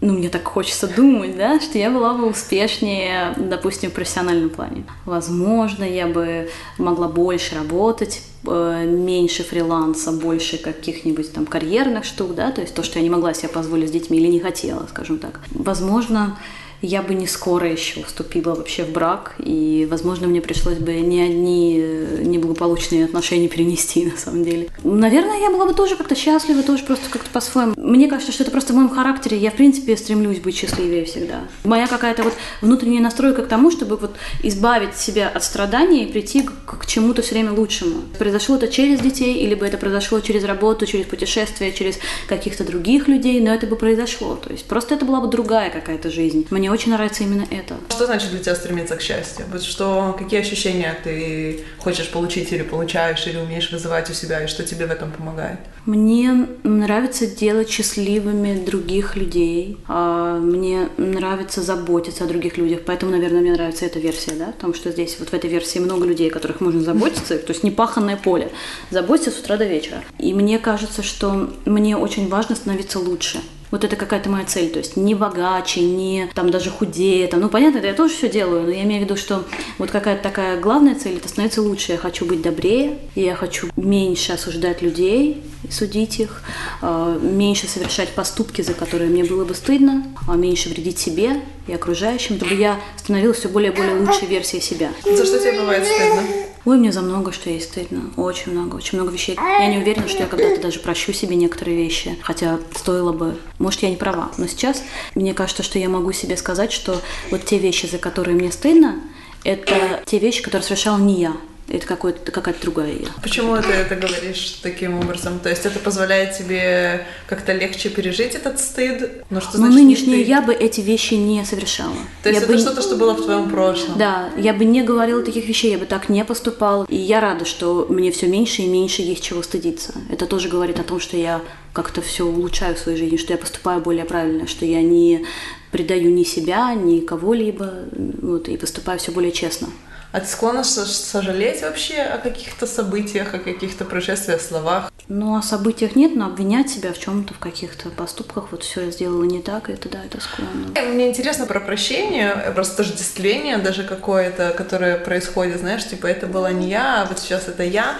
ну, 0.00 0.12
мне 0.12 0.28
так 0.28 0.44
хочется 0.44 0.86
думать, 0.86 1.36
да, 1.36 1.60
что 1.60 1.78
я 1.78 1.90
была 1.90 2.14
бы 2.14 2.28
успешнее, 2.28 3.34
допустим, 3.36 3.90
в 3.90 3.94
профессиональном 3.94 4.50
плане. 4.50 4.84
Возможно, 5.04 5.84
я 5.84 6.06
бы 6.06 6.50
могла 6.78 7.08
больше 7.08 7.54
работать, 7.54 8.22
меньше 8.44 9.42
фриланса, 9.42 10.12
больше 10.12 10.58
каких-нибудь 10.58 11.32
там 11.32 11.46
карьерных 11.46 12.04
штук, 12.04 12.34
да, 12.34 12.50
то 12.50 12.60
есть 12.60 12.74
то, 12.74 12.82
что 12.82 12.98
я 12.98 13.02
не 13.02 13.10
могла 13.10 13.34
себе 13.34 13.48
позволить 13.48 13.88
с 13.88 13.92
детьми 13.92 14.18
или 14.18 14.28
не 14.28 14.40
хотела, 14.40 14.86
скажем 14.88 15.18
так. 15.18 15.40
Возможно, 15.52 16.38
я 16.82 17.02
бы 17.02 17.14
не 17.14 17.26
скоро 17.26 17.70
еще 17.70 18.02
вступила 18.04 18.54
вообще 18.54 18.84
в 18.84 18.90
брак, 18.90 19.34
и, 19.38 19.86
возможно, 19.90 20.26
мне 20.26 20.40
пришлось 20.40 20.78
бы 20.78 20.94
не 20.94 21.22
одни 21.22 21.78
э, 21.78 22.22
неблагополучные 22.22 23.04
отношения 23.04 23.48
перенести, 23.48 24.06
на 24.10 24.16
самом 24.16 24.44
деле. 24.44 24.68
Наверное, 24.82 25.40
я 25.40 25.50
была 25.50 25.66
бы 25.66 25.74
тоже 25.74 25.96
как-то 25.96 26.14
счастлива, 26.14 26.62
тоже 26.62 26.84
просто 26.84 27.10
как-то 27.10 27.28
по-своему. 27.30 27.74
Мне 27.76 28.08
кажется, 28.08 28.32
что 28.32 28.44
это 28.44 28.50
просто 28.50 28.72
в 28.72 28.76
моем 28.76 28.88
характере. 28.88 29.36
Я, 29.36 29.50
в 29.50 29.54
принципе, 29.54 29.96
стремлюсь 29.96 30.40
быть 30.40 30.56
счастливее 30.56 31.04
всегда. 31.04 31.42
Моя 31.64 31.86
какая-то 31.86 32.22
вот 32.22 32.34
внутренняя 32.62 33.02
настройка 33.02 33.42
к 33.42 33.48
тому, 33.48 33.70
чтобы 33.70 33.96
вот 33.96 34.16
избавить 34.42 34.96
себя 34.96 35.28
от 35.28 35.44
страданий 35.44 36.04
и 36.04 36.12
прийти 36.12 36.42
к, 36.42 36.78
к 36.78 36.86
чему-то 36.86 37.22
все 37.22 37.34
время 37.34 37.52
лучшему. 37.52 38.02
Произошло 38.18 38.56
это 38.56 38.68
через 38.68 39.00
детей, 39.00 39.34
или 39.44 39.54
бы 39.54 39.66
это 39.66 39.76
произошло 39.76 40.20
через 40.20 40.44
работу, 40.44 40.86
через 40.86 41.06
путешествия, 41.06 41.72
через 41.72 41.98
каких-то 42.26 42.64
других 42.64 43.08
людей, 43.08 43.40
но 43.40 43.52
это 43.52 43.66
бы 43.66 43.76
произошло. 43.76 44.36
То 44.36 44.50
есть 44.50 44.64
просто 44.64 44.94
это 44.94 45.04
была 45.04 45.20
бы 45.20 45.28
другая 45.28 45.70
какая-то 45.70 46.10
жизнь. 46.10 46.46
Мне 46.50 46.69
очень 46.70 46.92
нравится 46.92 47.24
именно 47.24 47.46
это. 47.50 47.76
Что 47.90 48.06
значит 48.06 48.30
для 48.30 48.40
тебя 48.40 48.54
стремиться 48.54 48.96
к 48.96 49.02
счастью? 49.02 49.46
Вот 49.50 49.62
что, 49.62 50.14
какие 50.18 50.40
ощущения 50.40 50.96
ты 51.02 51.64
хочешь 51.78 52.08
получить 52.10 52.52
или 52.52 52.62
получаешь, 52.62 53.26
или 53.26 53.38
умеешь 53.38 53.70
вызывать 53.70 54.10
у 54.10 54.12
себя, 54.12 54.44
и 54.44 54.46
что 54.46 54.64
тебе 54.64 54.86
в 54.86 54.90
этом 54.90 55.10
помогает? 55.10 55.58
Мне 55.86 56.46
нравится 56.62 57.26
делать 57.26 57.70
счастливыми 57.70 58.64
других 58.64 59.16
людей. 59.16 59.78
А, 59.88 60.38
мне 60.38 60.88
нравится 60.96 61.62
заботиться 61.62 62.24
о 62.24 62.26
других 62.26 62.58
людях. 62.58 62.80
Поэтому, 62.86 63.12
наверное, 63.12 63.40
мне 63.40 63.52
нравится 63.52 63.86
эта 63.86 63.98
версия, 63.98 64.32
да, 64.32 64.46
потому 64.46 64.74
что 64.74 64.90
здесь 64.90 65.16
вот 65.18 65.30
в 65.30 65.34
этой 65.34 65.48
версии 65.48 65.78
много 65.78 66.06
людей, 66.06 66.30
о 66.30 66.32
которых 66.32 66.60
можно 66.60 66.82
заботиться, 66.82 67.38
то 67.38 67.52
есть 67.52 67.64
непаханное 67.64 68.16
поле. 68.16 68.50
Заботиться 68.90 69.30
с 69.30 69.38
утра 69.40 69.56
до 69.56 69.64
вечера. 69.64 70.02
И 70.18 70.34
мне 70.34 70.58
кажется, 70.58 71.02
что 71.02 71.50
мне 71.64 71.96
очень 71.96 72.28
важно 72.28 72.56
становиться 72.56 72.98
лучше. 72.98 73.40
Вот 73.70 73.84
это 73.84 73.96
какая-то 73.96 74.28
моя 74.28 74.44
цель, 74.44 74.70
то 74.70 74.78
есть 74.78 74.96
не 74.96 75.14
богаче, 75.14 75.80
не 75.80 76.28
там 76.34 76.50
даже 76.50 76.70
худее, 76.70 77.28
там, 77.28 77.40
ну 77.40 77.48
понятно, 77.48 77.78
это 77.78 77.86
я 77.88 77.94
тоже 77.94 78.14
все 78.14 78.28
делаю, 78.28 78.62
но 78.64 78.70
я 78.70 78.82
имею 78.82 79.02
в 79.02 79.04
виду, 79.04 79.16
что 79.16 79.44
вот 79.78 79.90
какая-то 79.90 80.22
такая 80.22 80.60
главная 80.60 80.94
цель, 80.94 81.16
это 81.16 81.28
становиться 81.28 81.62
лучше. 81.62 81.92
Я 81.92 81.98
хочу 81.98 82.24
быть 82.24 82.42
добрее, 82.42 82.98
я 83.14 83.34
хочу 83.34 83.68
меньше 83.76 84.32
осуждать 84.32 84.82
людей, 84.82 85.42
судить 85.70 86.20
их, 86.20 86.42
а, 86.82 87.18
меньше 87.18 87.68
совершать 87.68 88.10
поступки, 88.10 88.62
за 88.62 88.74
которые 88.74 89.10
мне 89.10 89.24
было 89.24 89.44
бы 89.44 89.54
стыдно, 89.54 90.04
а 90.26 90.36
меньше 90.36 90.68
вредить 90.68 90.98
себе 90.98 91.40
и 91.66 91.72
окружающим, 91.72 92.36
чтобы 92.36 92.54
я 92.54 92.80
становилась 92.96 93.38
все 93.38 93.48
более 93.48 93.72
и 93.72 93.74
более 93.74 93.94
лучшей 93.94 94.26
версией 94.26 94.62
себя. 94.62 94.90
За 95.04 95.24
что 95.24 95.38
тебе 95.38 95.60
бывает 95.60 95.84
стыдно? 95.86 96.22
Ой, 96.66 96.76
мне 96.76 96.92
за 96.92 97.00
много 97.00 97.32
что 97.32 97.48
есть 97.48 97.70
стыдно. 97.70 98.10
Очень 98.16 98.52
много, 98.52 98.76
очень 98.76 98.98
много 98.98 99.12
вещей. 99.12 99.36
Я 99.36 99.66
не 99.68 99.78
уверена, 99.78 100.08
что 100.08 100.18
я 100.18 100.26
когда-то 100.26 100.60
даже 100.60 100.80
прощу 100.80 101.12
себе 101.12 101.36
некоторые 101.36 101.76
вещи. 101.76 102.18
Хотя 102.22 102.58
стоило 102.76 103.12
бы. 103.12 103.38
Может, 103.58 103.82
я 103.82 103.90
не 103.90 103.96
права. 103.96 104.30
Но 104.36 104.46
сейчас 104.46 104.82
мне 105.14 105.32
кажется, 105.32 105.62
что 105.62 105.78
я 105.78 105.88
могу 105.88 106.12
себе 106.12 106.36
сказать, 106.36 106.72
что 106.72 107.00
вот 107.30 107.44
те 107.44 107.58
вещи, 107.58 107.86
за 107.86 107.98
которые 107.98 108.36
мне 108.36 108.52
стыдно, 108.52 109.00
это 109.42 110.02
те 110.04 110.18
вещи, 110.18 110.42
которые 110.42 110.64
совершала 110.64 110.98
не 110.98 111.20
я 111.20 111.36
это 111.70 111.86
какая-то 111.86 112.32
какая-то 112.32 112.60
другая 112.62 112.92
я. 112.92 113.08
Почему 113.22 113.56
ты 113.56 113.68
это 113.68 113.94
говоришь 113.94 114.58
таким 114.62 114.98
образом? 114.98 115.38
То 115.38 115.48
есть 115.48 115.64
это 115.64 115.78
позволяет 115.78 116.36
тебе 116.36 117.06
как-то 117.26 117.52
легче 117.52 117.88
пережить 117.88 118.34
этот 118.34 118.58
стыд? 118.58 119.24
Но 119.30 119.40
что 119.40 119.56
значит, 119.56 119.74
Но 119.76 119.82
нынешняя 119.82 120.22
я 120.22 120.42
бы 120.42 120.52
эти 120.52 120.80
вещи 120.80 121.14
не 121.14 121.44
совершала. 121.44 121.94
То 122.22 122.28
есть 122.28 122.40
я 122.40 122.44
это 122.44 122.52
бы... 122.52 122.58
что-то, 122.58 122.82
что 122.82 122.96
было 122.96 123.14
в 123.14 123.22
твоем 123.22 123.48
прошлом? 123.48 123.96
Да, 123.98 124.30
я 124.36 124.52
бы 124.52 124.64
не 124.64 124.82
говорила 124.82 125.22
таких 125.22 125.46
вещей, 125.46 125.70
я 125.70 125.78
бы 125.78 125.86
так 125.86 126.08
не 126.08 126.24
поступала. 126.24 126.86
И 126.88 126.96
я 126.96 127.20
рада, 127.20 127.44
что 127.44 127.86
мне 127.88 128.10
все 128.10 128.26
меньше 128.26 128.62
и 128.62 128.68
меньше 128.68 129.02
есть 129.02 129.22
чего 129.22 129.42
стыдиться. 129.42 129.94
Это 130.10 130.26
тоже 130.26 130.48
говорит 130.48 130.80
о 130.80 130.82
том, 130.82 130.98
что 130.98 131.16
я 131.16 131.40
как-то 131.72 132.02
все 132.02 132.24
улучшаю 132.26 132.74
в 132.74 132.78
своей 132.78 132.98
жизни, 132.98 133.16
что 133.16 133.32
я 133.32 133.38
поступаю 133.38 133.80
более 133.80 134.04
правильно, 134.04 134.48
что 134.48 134.64
я 134.66 134.82
не 134.82 135.24
предаю 135.70 136.12
ни 136.12 136.24
себя, 136.24 136.74
ни 136.74 136.98
кого-либо, 136.98 137.84
вот, 137.92 138.48
и 138.48 138.56
поступаю 138.56 138.98
все 138.98 139.12
более 139.12 139.30
честно. 139.30 139.68
А 140.12 140.20
ты 140.20 140.26
склонна 140.26 140.64
сожалеть 140.64 141.62
вообще 141.62 141.98
о 141.98 142.18
каких-то 142.18 142.66
событиях, 142.66 143.34
о 143.34 143.38
каких-то 143.38 143.84
происшествиях, 143.84 144.40
словах? 144.40 144.90
Ну, 145.08 145.36
о 145.36 145.42
событиях 145.42 145.96
нет, 145.96 146.14
но 146.16 146.26
обвинять 146.26 146.70
себя 146.70 146.92
в 146.92 146.98
чем-то, 146.98 147.34
в 147.34 147.38
каких-то 147.38 147.90
поступках, 147.90 148.48
вот 148.50 148.62
все 148.62 148.86
я 148.86 148.90
сделала 148.90 149.24
не 149.24 149.40
так, 149.40 149.68
это 149.68 149.88
да, 149.88 150.04
это 150.04 150.20
склонно. 150.20 150.68
Мне 150.92 151.08
интересно 151.08 151.46
про 151.46 151.60
прощение, 151.60 152.52
про 152.54 152.64
тождествление 152.64 153.58
даже 153.58 153.84
какое-то, 153.84 154.54
которое 154.56 154.98
происходит, 154.98 155.60
знаешь, 155.60 155.86
типа 155.86 156.06
это 156.06 156.26
была 156.26 156.52
не 156.52 156.70
я, 156.70 157.02
а 157.02 157.06
вот 157.06 157.18
сейчас 157.18 157.48
это 157.48 157.62
я. 157.62 157.96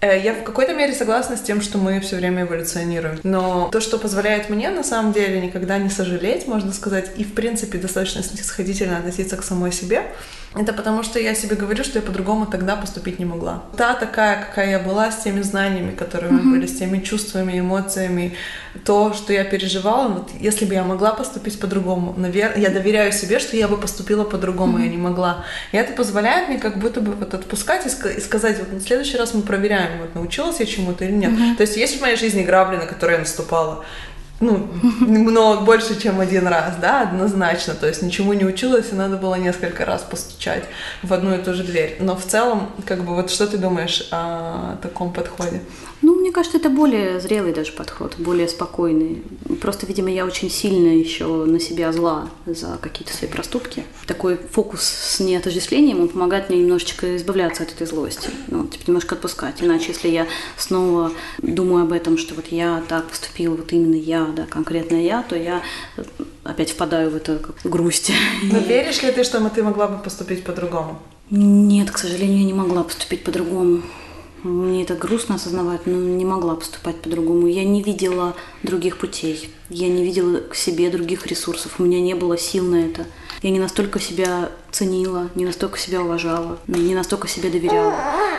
Э, 0.00 0.20
я 0.20 0.34
в 0.34 0.42
какой-то 0.44 0.74
мере 0.74 0.94
согласна 0.94 1.36
с 1.36 1.40
тем, 1.40 1.62
что 1.62 1.78
мы 1.78 2.00
все 2.00 2.16
время 2.16 2.42
эволюционируем. 2.42 3.20
Но 3.22 3.68
то, 3.70 3.80
что 3.80 3.98
позволяет 3.98 4.48
мне 4.48 4.70
на 4.70 4.84
самом 4.84 5.12
деле 5.12 5.40
никогда 5.40 5.78
не 5.78 5.90
сожалеть, 5.90 6.46
можно 6.46 6.72
сказать, 6.72 7.10
и 7.16 7.24
в 7.24 7.34
принципе 7.34 7.78
достаточно 7.78 8.22
снисходительно 8.22 8.98
относиться 8.98 9.36
к 9.36 9.42
самой 9.42 9.72
себе, 9.72 10.06
это 10.54 10.74
потому, 10.74 11.02
что 11.02 11.18
я 11.18 11.34
себе 11.34 11.56
говорю, 11.56 11.82
что 11.82 11.98
я 11.98 12.04
по-другому 12.04 12.46
тогда 12.46 12.76
поступить 12.76 13.18
не 13.18 13.24
могла. 13.24 13.62
Та 13.76 13.94
такая, 13.94 14.44
какая 14.44 14.70
я 14.70 14.78
была, 14.78 15.10
с 15.10 15.22
теми 15.22 15.40
знаниями, 15.40 15.92
которые 15.92 16.30
у 16.30 16.34
меня 16.34 16.50
были, 16.50 16.66
с 16.66 16.78
теми 16.78 16.98
чувствами, 16.98 17.58
эмоциями, 17.58 18.34
то, 18.84 19.14
что 19.14 19.32
я 19.32 19.44
переживала, 19.44 20.08
вот 20.08 20.30
если 20.38 20.66
бы 20.66 20.74
я 20.74 20.84
могла 20.84 21.12
поступить 21.14 21.58
по-другому, 21.58 22.14
наверное, 22.18 22.60
я 22.60 22.68
доверяю 22.68 23.12
себе, 23.12 23.38
что 23.38 23.56
я 23.56 23.66
бы 23.66 23.78
поступила 23.78 24.24
по-другому, 24.24 24.78
mm-hmm. 24.78 24.84
я 24.84 24.88
не 24.88 24.98
могла. 24.98 25.44
И 25.72 25.76
это 25.78 25.94
позволяет 25.94 26.50
мне 26.50 26.58
как 26.58 26.78
будто 26.78 27.00
бы 27.00 27.12
вот 27.12 27.32
отпускать 27.32 27.86
и, 27.86 28.20
сказать, 28.20 28.58
вот 28.58 28.82
в 28.82 28.86
следующий 28.86 29.16
раз 29.16 29.32
мы 29.32 29.40
проверяем, 29.40 30.00
вот 30.00 30.14
научилась 30.14 30.60
я 30.60 30.66
чему-то 30.66 31.04
или 31.06 31.12
нет. 31.12 31.32
Mm-hmm. 31.32 31.56
То 31.56 31.62
есть 31.62 31.76
есть 31.76 31.98
в 31.98 32.02
моей 32.02 32.16
жизни 32.16 32.42
грабли, 32.42 32.76
на 32.76 32.86
которые 32.86 33.14
я 33.14 33.20
наступала 33.20 33.84
ну, 34.42 34.68
много 35.00 35.64
больше, 35.64 36.00
чем 36.00 36.20
один 36.20 36.48
раз, 36.48 36.74
да, 36.80 37.02
однозначно. 37.02 37.74
То 37.74 37.86
есть 37.86 38.02
ничему 38.02 38.32
не 38.32 38.44
училась, 38.44 38.92
и 38.92 38.94
надо 38.94 39.16
было 39.16 39.36
несколько 39.36 39.84
раз 39.84 40.02
постучать 40.02 40.64
в 41.02 41.12
одну 41.12 41.34
и 41.34 41.38
ту 41.38 41.54
же 41.54 41.62
дверь. 41.62 41.96
Но 42.00 42.16
в 42.16 42.24
целом, 42.24 42.70
как 42.84 43.04
бы, 43.04 43.14
вот 43.14 43.30
что 43.30 43.46
ты 43.46 43.56
думаешь 43.56 44.08
о 44.10 44.76
таком 44.82 45.12
подходе? 45.12 45.60
Ну, 46.02 46.16
мне 46.16 46.32
кажется, 46.32 46.58
это 46.58 46.68
более 46.68 47.20
зрелый 47.20 47.52
даже 47.52 47.72
подход, 47.72 48.16
более 48.18 48.48
спокойный. 48.48 49.22
Просто, 49.60 49.86
видимо, 49.86 50.10
я 50.10 50.26
очень 50.26 50.50
сильно 50.50 50.88
еще 50.88 51.26
на 51.44 51.60
себя 51.60 51.92
зла 51.92 52.28
за 52.44 52.78
какие-то 52.80 53.14
свои 53.14 53.30
проступки. 53.30 53.84
Такой 54.06 54.36
фокус 54.36 54.82
с 54.82 55.20
неотождествлением, 55.20 56.00
он 56.00 56.08
помогает 56.08 56.50
мне 56.50 56.58
немножечко 56.58 57.16
избавляться 57.16 57.62
от 57.62 57.72
этой 57.72 57.86
злости. 57.86 58.30
Ну, 58.48 58.66
типа, 58.66 58.84
немножко 58.88 59.14
отпускать. 59.14 59.62
Иначе, 59.62 59.88
если 59.88 60.08
я 60.08 60.26
снова 60.56 61.12
думаю 61.38 61.84
об 61.84 61.92
этом, 61.92 62.18
что 62.18 62.34
вот 62.34 62.48
я 62.48 62.82
так 62.88 63.08
поступила, 63.08 63.54
вот 63.54 63.72
именно 63.72 63.94
я, 63.94 64.26
да, 64.26 64.44
конкретно 64.46 64.96
я, 64.96 65.22
то 65.22 65.36
я 65.36 65.62
опять 66.42 66.70
впадаю 66.70 67.10
в 67.10 67.16
эту 67.16 67.38
грусть. 67.62 68.10
Но 68.42 68.58
веришь 68.58 69.02
ли 69.02 69.12
ты, 69.12 69.22
что 69.22 69.40
ты 69.50 69.62
могла 69.62 69.86
бы 69.86 70.02
поступить 70.02 70.42
по-другому? 70.42 71.00
Нет, 71.30 71.90
к 71.90 71.98
сожалению, 71.98 72.40
я 72.40 72.44
не 72.44 72.52
могла 72.52 72.82
поступить 72.82 73.22
по-другому. 73.22 73.82
Мне 74.42 74.82
это 74.82 74.94
грустно 74.94 75.36
осознавать, 75.36 75.86
но 75.86 75.96
не 75.96 76.24
могла 76.24 76.56
поступать 76.56 76.96
по-другому. 77.00 77.46
Я 77.46 77.64
не 77.64 77.82
видела 77.82 78.34
других 78.62 78.98
путей. 78.98 79.50
Я 79.70 79.88
не 79.88 80.04
видела 80.04 80.40
к 80.40 80.56
себе 80.56 80.90
других 80.90 81.26
ресурсов. 81.26 81.74
У 81.78 81.84
меня 81.84 82.00
не 82.00 82.14
было 82.14 82.36
сил 82.36 82.64
на 82.64 82.84
это. 82.84 83.06
Я 83.42 83.50
не 83.50 83.60
настолько 83.60 84.00
себя 84.00 84.50
ценила, 84.70 85.28
не 85.34 85.44
настолько 85.44 85.78
себя 85.78 86.02
уважала, 86.02 86.58
не 86.66 86.94
настолько 86.94 87.28
себе 87.28 87.50
доверяла. 87.50 87.94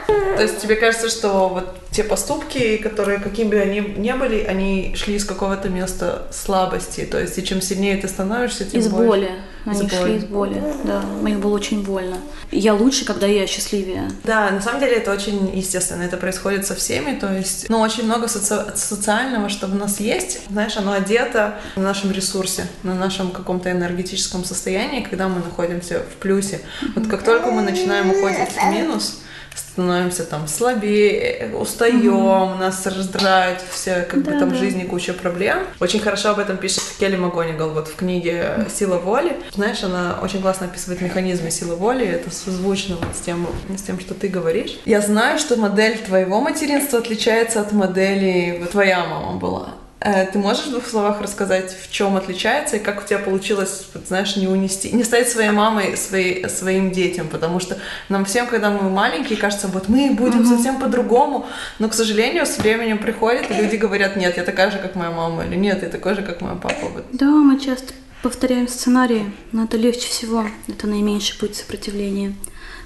То 0.08 0.42
есть 0.42 0.60
тебе 0.60 0.76
кажется, 0.76 1.10
что 1.10 1.50
вот 1.50 1.76
те 1.92 2.04
поступки, 2.04 2.78
которые 2.78 3.20
какими 3.20 3.50
бы 3.50 3.56
они 3.58 3.80
ни 3.80 4.12
были, 4.14 4.40
они 4.40 4.94
шли 4.96 5.16
из 5.16 5.26
какого-то 5.26 5.70
места 5.70 6.28
слабости. 6.32 7.06
То 7.06 7.20
есть 7.20 7.38
и 7.38 7.44
чем 7.44 7.62
сильнее 7.62 7.98
ты 7.98 8.08
становишься, 8.08 8.66
тем 8.66 8.80
из 8.80 8.88
больше. 8.88 9.08
боли. 9.08 9.32
Они 9.66 9.82
из 9.86 9.90
шли 9.90 9.98
боли. 10.00 10.18
из 10.18 10.24
боли, 10.26 10.64
да. 10.84 11.02
Мне 11.22 11.36
было 11.38 11.54
очень 11.54 11.84
больно. 11.84 12.18
Я 12.52 12.74
лучше, 12.74 13.06
когда 13.06 13.28
я 13.28 13.48
счастливее. 13.48 14.10
Да, 14.24 14.52
на 14.52 14.62
самом 14.62 14.80
деле 14.80 14.96
это 14.96 15.12
очень 15.12 15.56
естественно. 15.56 16.04
Это 16.04 16.18
происходит 16.18 16.66
со 16.68 16.76
всеми. 16.76 17.18
То 17.18 17.32
есть, 17.34 17.70
ну, 17.70 17.80
очень 17.80 18.04
много 18.04 18.26
соци- 18.28 18.76
социального, 18.76 19.50
что 19.50 19.68
в 19.68 19.76
нас 19.76 20.00
есть. 20.00 20.42
Знаешь, 20.50 20.76
оно 20.78 20.92
одето 20.92 21.56
на 21.76 21.84
нашем 21.84 22.12
ресурсе, 22.12 22.68
на 22.84 22.94
нашем 22.94 23.32
каком-то 23.32 23.72
энергетическом 23.72 24.44
состоянии, 24.44 25.02
когда 25.02 25.28
мы 25.28 25.36
находимся 25.40 26.00
в 26.02 26.16
плюсе. 26.22 26.62
Вот 26.96 27.08
как 27.08 27.24
только 27.24 27.50
мы 27.52 27.62
начинаем 27.62 28.12
уходить 28.12 28.50
в 28.50 28.72
минус, 28.72 29.20
становимся 29.56 30.24
там 30.24 30.48
слабее, 30.48 31.52
устаем, 31.56 32.02
mm-hmm. 32.02 32.60
нас 32.60 32.86
раздражает 32.86 33.60
все, 33.72 34.02
как 34.02 34.24
да, 34.24 34.32
бы 34.32 34.40
там 34.40 34.50
да. 34.50 34.56
жизни 34.56 34.84
куча 34.84 35.14
проблем. 35.14 35.60
Очень 35.80 36.00
хорошо 36.00 36.30
об 36.30 36.40
этом 36.40 36.58
пишет 36.58 36.84
Келли 37.00 37.16
Магонигал 37.16 37.72
вот 37.72 37.88
в 37.88 37.96
книге 37.96 38.68
«Сила 38.74 38.98
воли». 38.98 39.36
Знаешь, 39.54 39.84
она 39.84 40.20
очень 40.22 40.42
классно 40.42 40.68
описывает 40.68 41.02
механизмы 41.02 41.52
силы 41.52 41.76
воли, 41.76 42.06
это 42.06 42.30
созвучно 42.32 42.98
вот 42.98 43.16
с 43.16 43.20
тем, 43.20 43.48
с 43.78 43.82
тем, 43.82 44.00
что 44.00 44.14
ты 44.14 44.28
говоришь. 44.28 44.80
Я 44.86 45.02
знаю, 45.02 45.40
что 45.40 45.56
модель 45.56 45.98
твоего 45.98 46.40
материнства 46.42 47.00
отличается 47.00 47.62
от 47.62 47.72
модели 47.72 48.66
твоя 48.72 49.06
мама 49.06 49.38
была. 49.38 49.70
Э, 50.06 50.26
ты 50.26 50.38
можешь 50.38 50.66
в 50.66 50.70
двух 50.72 50.86
словах 50.86 51.22
рассказать, 51.22 51.74
в 51.82 51.90
чем 51.90 52.18
отличается 52.18 52.76
и 52.76 52.80
как 52.80 53.02
у 53.02 53.08
тебя 53.08 53.20
получилось, 53.20 53.88
вот, 53.94 54.06
знаешь, 54.06 54.36
не 54.36 54.48
унести, 54.48 54.92
не 54.92 55.06
стать 55.06 55.30
своей 55.30 55.52
мамой 55.52 55.96
своей, 55.96 56.50
своим 56.50 56.92
детям, 56.92 57.30
потому 57.30 57.62
что 57.62 57.78
нам 58.10 58.26
всем, 58.26 58.48
когда 58.48 58.70
мы 58.70 58.90
маленькие, 58.90 59.38
кажется, 59.38 59.70
вот 59.70 59.88
мы 59.88 60.12
будем 60.12 60.42
mm-hmm. 60.42 60.56
совсем 60.56 60.80
по-другому, 60.80 61.48
но, 61.80 61.88
к 61.88 61.94
сожалению, 61.94 62.46
с 62.46 62.58
временем 62.58 62.98
приходит, 62.98 63.50
и 63.50 63.54
люди 63.54 63.78
говорят, 63.78 64.18
нет, 64.18 64.36
я 64.36 64.44
такая 64.44 64.72
же, 64.72 64.80
как 64.80 64.96
моя 64.96 65.12
мама, 65.12 65.46
или 65.46 65.56
нет, 65.56 65.82
я 65.84 65.88
такой 65.88 66.16
же, 66.16 66.22
как 66.22 66.42
моя 66.42 66.56
папа. 66.56 66.90
Вот. 66.94 67.06
Да, 67.14 67.28
мы 67.28 67.58
часто 67.58 67.94
повторяем 68.22 68.68
сценарии, 68.68 69.32
но 69.54 69.64
это 69.64 69.78
легче 69.78 70.10
всего, 70.10 70.46
это 70.68 70.86
наименьший 70.86 71.40
путь 71.40 71.56
сопротивления, 71.56 72.36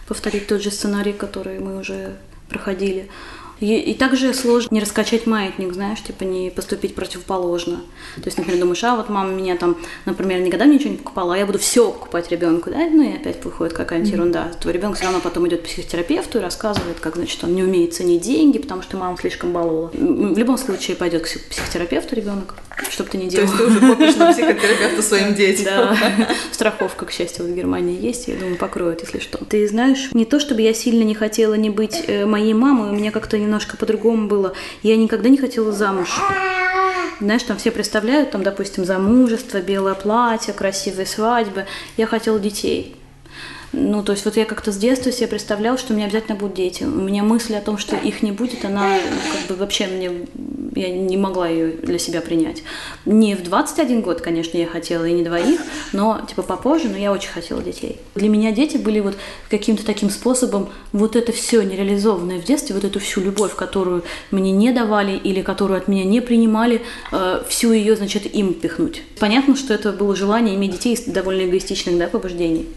повторить 0.08 0.46
тот 0.46 0.62
же 0.62 0.70
сценарий, 0.70 1.14
который 1.14 1.58
мы 1.58 1.80
уже 1.80 2.18
проходили. 2.48 3.10
И, 3.60 3.76
и 3.76 3.94
также 3.96 4.34
сложно 4.34 4.68
не 4.72 4.80
раскачать 4.80 5.26
маятник, 5.26 5.74
знаешь, 5.74 6.02
типа 6.02 6.24
не 6.24 6.50
поступить 6.52 6.94
противоположно. 6.94 7.78
То 8.16 8.26
есть, 8.26 8.38
например, 8.38 8.62
думаешь, 8.62 8.84
а 8.84 8.96
вот 8.96 9.10
мама 9.10 9.32
меня 9.32 9.58
там, 9.58 9.78
например, 10.06 10.42
никогда 10.42 10.66
мне 10.66 10.76
ничего 10.76 10.92
не 10.92 10.98
покупала, 10.98 11.34
а 11.34 11.38
я 11.38 11.46
буду 11.46 11.58
все 11.58 11.92
покупать 11.92 12.30
ребенку, 12.32 12.70
да, 12.70 12.78
ну 12.78 13.02
и 13.02 13.16
опять 13.16 13.44
выходит 13.44 13.74
какая-нибудь 13.74 14.12
mm-hmm. 14.12 14.16
ерунда. 14.16 14.52
Твой 14.62 14.74
ребенок 14.74 14.98
все 14.98 15.06
равно 15.06 15.20
потом 15.20 15.48
идет 15.48 15.62
к 15.62 15.66
психотерапевту 15.66 16.38
и 16.38 16.42
рассказывает, 16.42 17.00
как, 17.00 17.16
значит, 17.16 17.44
он 17.44 17.56
не 17.56 17.64
умеет 17.64 17.94
ценить 17.96 18.22
деньги, 18.22 18.60
потому 18.60 18.82
что 18.82 18.98
мама 18.98 19.18
слишком 19.18 19.54
баловала. 19.54 19.90
В 19.94 20.38
любом 20.38 20.58
случае 20.58 20.96
пойдет 20.96 21.24
к 21.24 21.50
психотерапевту 21.50 22.16
ребенок, 22.16 22.56
чтобы 22.90 23.10
ты 23.10 23.18
не 23.18 23.28
делал. 23.28 23.48
То 23.48 23.54
есть 23.54 23.58
ты 23.58 23.64
уже 23.66 23.80
копишь 23.80 24.16
на 24.16 24.32
психотерапевта 24.34 25.02
своим 25.02 25.34
детям. 25.34 25.66
Да, 25.66 25.98
страховка, 26.52 27.06
к 27.06 27.12
счастью, 27.12 27.46
в 27.46 27.56
Германии 27.56 28.00
есть, 28.00 28.28
я 28.28 28.36
думаю, 28.36 28.58
покроет, 28.58 29.02
если 29.02 29.20
что. 29.20 29.44
Ты 29.46 29.68
знаешь, 29.68 30.10
не 30.14 30.26
то 30.26 30.40
чтобы 30.40 30.62
я 30.62 30.74
сильно 30.74 31.04
не 31.04 31.16
хотела 31.16 31.56
не 31.56 31.70
быть 31.70 32.04
э, 32.08 32.26
моей 32.26 32.54
мамой, 32.54 32.90
у 32.90 32.94
меня 32.94 33.12
как-то 33.12 33.38
немножко 33.48 33.78
по-другому 33.78 34.28
было. 34.28 34.54
Я 34.84 34.98
никогда 34.98 35.30
не 35.30 35.38
хотела 35.38 35.72
замуж. 35.72 36.10
Знаешь, 37.20 37.44
там 37.44 37.58
все 37.58 37.72
представляют, 37.72 38.30
там, 38.30 38.44
допустим, 38.44 38.86
замужество, 38.86 39.60
белое 39.60 39.96
платье, 39.96 40.54
красивые 40.54 41.08
свадьбы. 41.08 41.66
Я 41.96 42.06
хотела 42.06 42.38
детей. 42.38 42.97
Ну, 43.74 44.02
то 44.02 44.14
есть 44.14 44.24
вот 44.26 44.38
я 44.38 44.46
как-то 44.46 44.72
с 44.72 44.78
детства 44.78 45.12
себе 45.12 45.28
представляла, 45.28 45.78
что 45.78 45.94
у 45.94 45.96
меня 45.96 46.06
обязательно 46.06 46.38
будут 46.38 46.56
дети. 46.56 46.84
У 46.84 46.88
меня 46.88 47.24
мысль 47.24 47.56
о 47.56 47.62
том, 47.62 47.78
что 47.78 47.96
их 47.96 48.24
не 48.24 48.32
будет, 48.32 48.64
она 48.64 48.96
ну, 48.96 49.18
как 49.34 49.48
бы 49.50 49.56
вообще 49.56 49.88
мне 49.88 50.12
Я 50.76 50.90
не 50.90 51.18
могла 51.18 51.48
ее 51.48 51.72
для 51.72 52.00
себя 52.00 52.22
принять. 52.22 52.64
Не 53.06 53.36
в 53.36 53.44
21 53.44 54.02
год, 54.02 54.22
конечно, 54.22 54.58
я 54.58 54.68
хотела, 54.68 55.06
и 55.06 55.12
не 55.12 55.24
двоих, 55.24 55.60
но 55.92 56.22
типа 56.28 56.44
попозже, 56.44 56.88
но 56.88 56.98
я 56.98 57.12
очень 57.12 57.32
хотела 57.32 57.62
детей. 57.62 57.98
Для 58.16 58.30
меня 58.30 58.52
дети 58.52 58.78
были 58.78 59.00
вот 59.00 59.16
каким-то 59.50 59.86
таким 59.86 60.10
способом 60.10 60.70
вот 60.94 61.16
это 61.16 61.32
все 61.32 61.62
нереализованное 61.64 62.40
в 62.40 62.46
детстве, 62.46 62.74
вот 62.74 62.86
эту 62.86 63.00
всю 63.00 63.22
любовь, 63.22 63.56
которую 63.56 64.04
мне 64.32 64.52
не 64.52 64.72
давали 64.72 65.18
или 65.18 65.42
которую 65.42 65.78
от 65.78 65.88
меня 65.88 66.06
не 66.06 66.22
принимали, 66.22 66.82
э, 67.12 67.44
всю 67.50 67.74
ее, 67.74 67.96
значит, 67.96 68.34
им 68.34 68.54
пихнуть. 68.54 69.02
Понятно, 69.20 69.56
что 69.56 69.74
это 69.74 69.92
было 69.92 70.16
желание 70.16 70.56
иметь 70.56 70.72
детей 70.72 70.94
из 70.94 71.04
довольно 71.04 71.50
эгоистичных 71.50 71.98
да, 71.98 72.08
побуждений. 72.08 72.68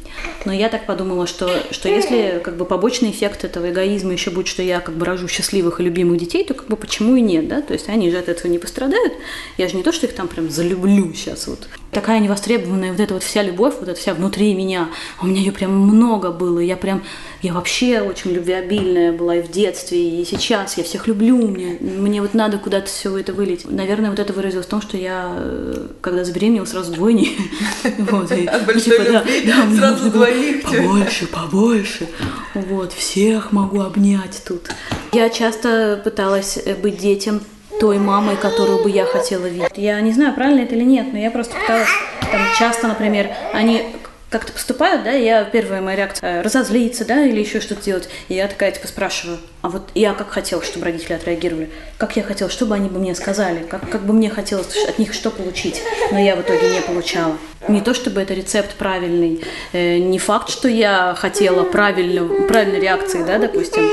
Но 0.45 0.53
я 0.53 0.69
так 0.69 0.80
подумала, 0.87 1.27
что, 1.27 1.51
что 1.71 1.89
если 1.89 2.41
как 2.43 2.57
бы 2.57 2.65
побочный 2.65 3.11
эффект 3.11 3.45
этого 3.45 3.71
эгоизма 3.71 4.13
еще 4.13 4.31
будет, 4.31 4.49
что 4.49 4.63
я 4.63 4.81
как 4.81 4.95
бы 4.95 5.05
рожу 5.07 5.29
счастливых 5.29 5.81
и 5.81 5.85
любимых 5.85 6.19
детей, 6.19 6.45
то 6.45 6.55
как 6.55 6.69
бы 6.69 6.77
почему 6.77 7.17
и 7.17 7.21
нет, 7.21 7.49
да? 7.49 7.63
То 7.63 7.73
есть 7.73 7.89
они 7.89 8.11
же 8.11 8.19
от 8.19 8.29
этого 8.29 8.51
не 8.51 8.59
пострадают. 8.59 9.15
Я 9.57 9.69
же 9.69 9.77
не 9.77 9.83
то, 9.83 9.93
что 9.93 10.07
их 10.07 10.15
там 10.15 10.29
прям 10.29 10.51
залюблю 10.51 11.13
сейчас 11.15 11.47
вот. 11.47 11.69
Такая 11.93 12.21
невостребованная 12.21 12.93
вот 12.93 13.01
эта 13.01 13.15
вот 13.15 13.25
вся 13.25 13.43
любовь, 13.43 13.75
вот 13.81 13.89
эта 13.89 13.99
вся 13.99 14.15
внутри 14.15 14.55
меня, 14.55 14.91
у 15.21 15.27
меня 15.27 15.41
ее 15.41 15.51
прям 15.51 15.73
много 15.73 16.31
было. 16.31 16.61
Я 16.61 16.77
прям, 16.77 17.03
я 17.43 17.53
вообще 17.53 18.01
очень 18.01 18.31
любвеобильная 18.31 19.13
была 19.13 19.37
и 19.37 19.43
в 19.43 19.51
детстве, 19.51 20.21
и 20.21 20.25
сейчас. 20.25 20.79
Я 20.79 20.85
всех 20.85 21.09
люблю, 21.09 21.37
мне, 21.49 21.79
мне 21.81 22.23
вот 22.23 22.33
надо 22.33 22.59
куда-то 22.59 22.87
все 22.87 23.19
это 23.19 23.33
вылить. 23.33 23.69
Наверное, 23.69 24.11
вот 24.11 24.21
это 24.21 24.33
выразилось 24.33 24.67
в 24.67 24.69
том, 24.69 24.81
что 24.81 24.97
я, 24.97 25.33
э, 25.37 25.89
когда 26.01 26.25
забеременела, 26.25 26.65
сразу 26.65 26.93
двойни. 26.93 27.37
От 27.83 28.67
большой 28.67 28.99
типа, 28.99 29.03
любви 29.03 29.77
сразу 29.77 30.11
двоих. 30.11 30.63
Побольше, 30.63 31.27
побольше. 31.27 32.09
Вот, 32.55 32.93
всех 32.93 33.51
могу 33.51 33.81
обнять 33.81 34.43
тут. 34.47 34.69
Я 35.13 35.29
часто 35.29 36.01
пыталась 36.05 36.57
быть 36.81 36.99
детям 36.99 37.41
той 37.81 37.99
мамой, 37.99 38.37
которую 38.37 38.83
бы 38.83 38.91
я 38.91 39.07
хотела 39.07 39.47
видеть. 39.47 39.71
Я 39.77 40.01
не 40.03 40.13
знаю, 40.13 40.35
правильно 40.35 40.61
это 40.61 40.75
или 40.75 40.85
нет, 40.85 41.07
но 41.13 41.19
я 41.19 41.31
просто 41.31 41.57
пыталась, 41.57 41.89
там, 42.31 42.41
часто, 42.59 42.87
например, 42.87 43.31
они 43.55 43.97
как-то 44.29 44.53
поступают, 44.53 45.03
да, 45.03 45.11
я 45.11 45.45
первая 45.45 45.81
моя 45.81 45.97
реакция 45.97 46.39
э, 46.39 46.43
разозлиться, 46.43 47.05
да, 47.05 47.25
или 47.25 47.41
еще 47.41 47.61
что-то 47.61 47.83
делать. 47.83 48.09
И 48.29 48.35
я 48.35 48.47
такая 48.47 48.71
типа 48.71 48.87
спрашиваю, 48.87 49.39
а 49.63 49.69
вот 49.69 49.89
я 49.97 50.15
как 50.15 50.31
хотела, 50.31 50.63
чтобы 50.63 50.85
родители 50.85 51.15
отреагировали, 51.15 51.69
как 51.99 52.17
я 52.17 52.23
хотела, 52.23 52.49
чтобы 52.49 52.77
они 52.77 52.89
бы 52.89 53.01
мне 53.01 53.17
сказали, 53.17 53.65
как, 53.65 53.91
как 53.91 54.03
бы 54.03 54.13
мне 54.13 54.31
хотелось 54.31 54.77
от 54.89 55.01
них 55.01 55.13
что 55.15 55.31
получить, 55.31 55.83
но 56.13 56.19
я 56.21 56.37
в 56.37 56.43
итоге 56.43 56.71
не 56.71 56.81
получала. 56.81 57.37
Не 57.67 57.81
то 57.81 57.93
чтобы 57.93 58.21
это 58.21 58.33
рецепт 58.33 58.77
правильный, 58.77 59.43
э, 59.73 59.99
не 59.99 60.21
факт, 60.21 60.49
что 60.49 60.69
я 60.69 61.17
хотела 61.19 61.65
правильно, 61.65 62.47
правильной 62.47 62.81
реакции, 62.81 63.25
да, 63.25 63.39
допустим, 63.39 63.91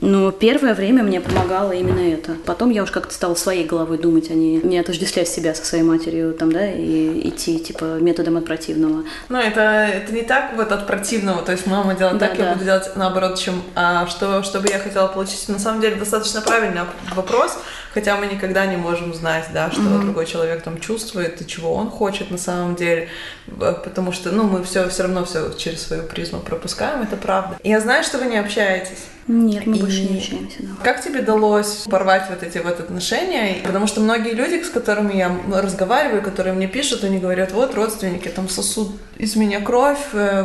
но 0.00 0.30
первое 0.30 0.74
время 0.74 1.02
мне 1.02 1.20
помогало 1.20 1.72
именно 1.72 2.00
это. 2.00 2.36
Потом 2.46 2.70
я 2.70 2.82
уж 2.82 2.90
как-то 2.90 3.14
стала 3.14 3.34
своей 3.34 3.64
головой 3.64 3.98
думать, 3.98 4.30
а 4.30 4.34
не, 4.34 4.56
не 4.58 4.78
отождествлять 4.78 5.28
себя 5.28 5.54
со 5.54 5.64
своей 5.64 5.84
матерью, 5.84 6.34
там, 6.34 6.52
да, 6.52 6.70
и 6.70 7.28
идти, 7.28 7.58
типа, 7.58 7.98
методом 8.00 8.36
от 8.36 8.44
противного. 8.44 9.04
Ну, 9.28 9.38
это, 9.38 9.60
это 9.60 10.12
не 10.12 10.22
так 10.22 10.52
вот 10.56 10.72
от 10.72 10.86
противного, 10.86 11.42
то 11.42 11.52
есть 11.52 11.66
мама 11.66 11.94
делает 11.94 12.18
да, 12.18 12.28
так, 12.28 12.38
да. 12.38 12.44
я 12.44 12.52
буду 12.52 12.64
делать 12.64 12.90
наоборот, 12.96 13.38
чем 13.38 13.62
а, 13.74 14.06
что, 14.06 14.42
что 14.42 14.60
бы 14.60 14.68
я 14.68 14.78
хотела 14.78 15.08
получить. 15.08 15.48
На 15.48 15.58
самом 15.58 15.80
деле 15.80 15.96
достаточно 15.96 16.40
правильный 16.40 16.82
вопрос, 17.14 17.58
хотя 17.92 18.16
мы 18.16 18.26
никогда 18.26 18.66
не 18.66 18.76
можем 18.76 19.14
знать, 19.14 19.46
да, 19.52 19.70
что 19.70 19.82
mm-hmm. 19.82 20.02
другой 20.02 20.26
человек 20.26 20.62
там 20.62 20.80
чувствует 20.80 21.40
и 21.40 21.46
чего 21.46 21.74
он 21.74 21.90
хочет 21.90 22.30
на 22.30 22.38
самом 22.38 22.76
деле, 22.76 23.08
потому 23.58 24.12
что, 24.12 24.30
ну, 24.30 24.44
мы 24.44 24.62
все 24.64 24.88
все 24.88 25.02
равно 25.02 25.24
все 25.24 25.52
через 25.54 25.82
свою 25.82 26.04
призму 26.04 26.40
пропускаем, 26.40 27.02
это 27.02 27.16
правда. 27.16 27.56
Я 27.62 27.80
знаю, 27.80 28.04
что 28.04 28.18
вы 28.18 28.26
не 28.26 28.38
общаетесь. 28.38 29.04
Нет, 29.28 29.66
мы 29.66 29.76
и 29.76 29.80
больше 29.80 30.02
не 30.02 30.18
общаемся. 30.18 30.56
Да. 30.60 30.68
Как 30.82 31.02
тебе 31.02 31.20
удалось 31.20 31.86
порвать 31.88 32.24
вот 32.28 32.42
эти 32.42 32.58
вот 32.58 32.80
отношения? 32.80 33.58
Потому 33.64 33.86
что 33.86 34.00
многие 34.00 34.32
люди, 34.32 34.62
с 34.62 34.68
которыми 34.68 35.14
я 35.14 35.30
разговариваю, 35.52 36.22
которые 36.22 36.54
мне 36.54 36.66
пишут, 36.66 37.04
они 37.04 37.18
говорят, 37.18 37.52
вот 37.52 37.74
родственники 37.74 38.28
там 38.28 38.48
сосут 38.48 38.90
из 39.16 39.36
меня 39.36 39.60
кровь, 39.60 40.00
э, 40.12 40.42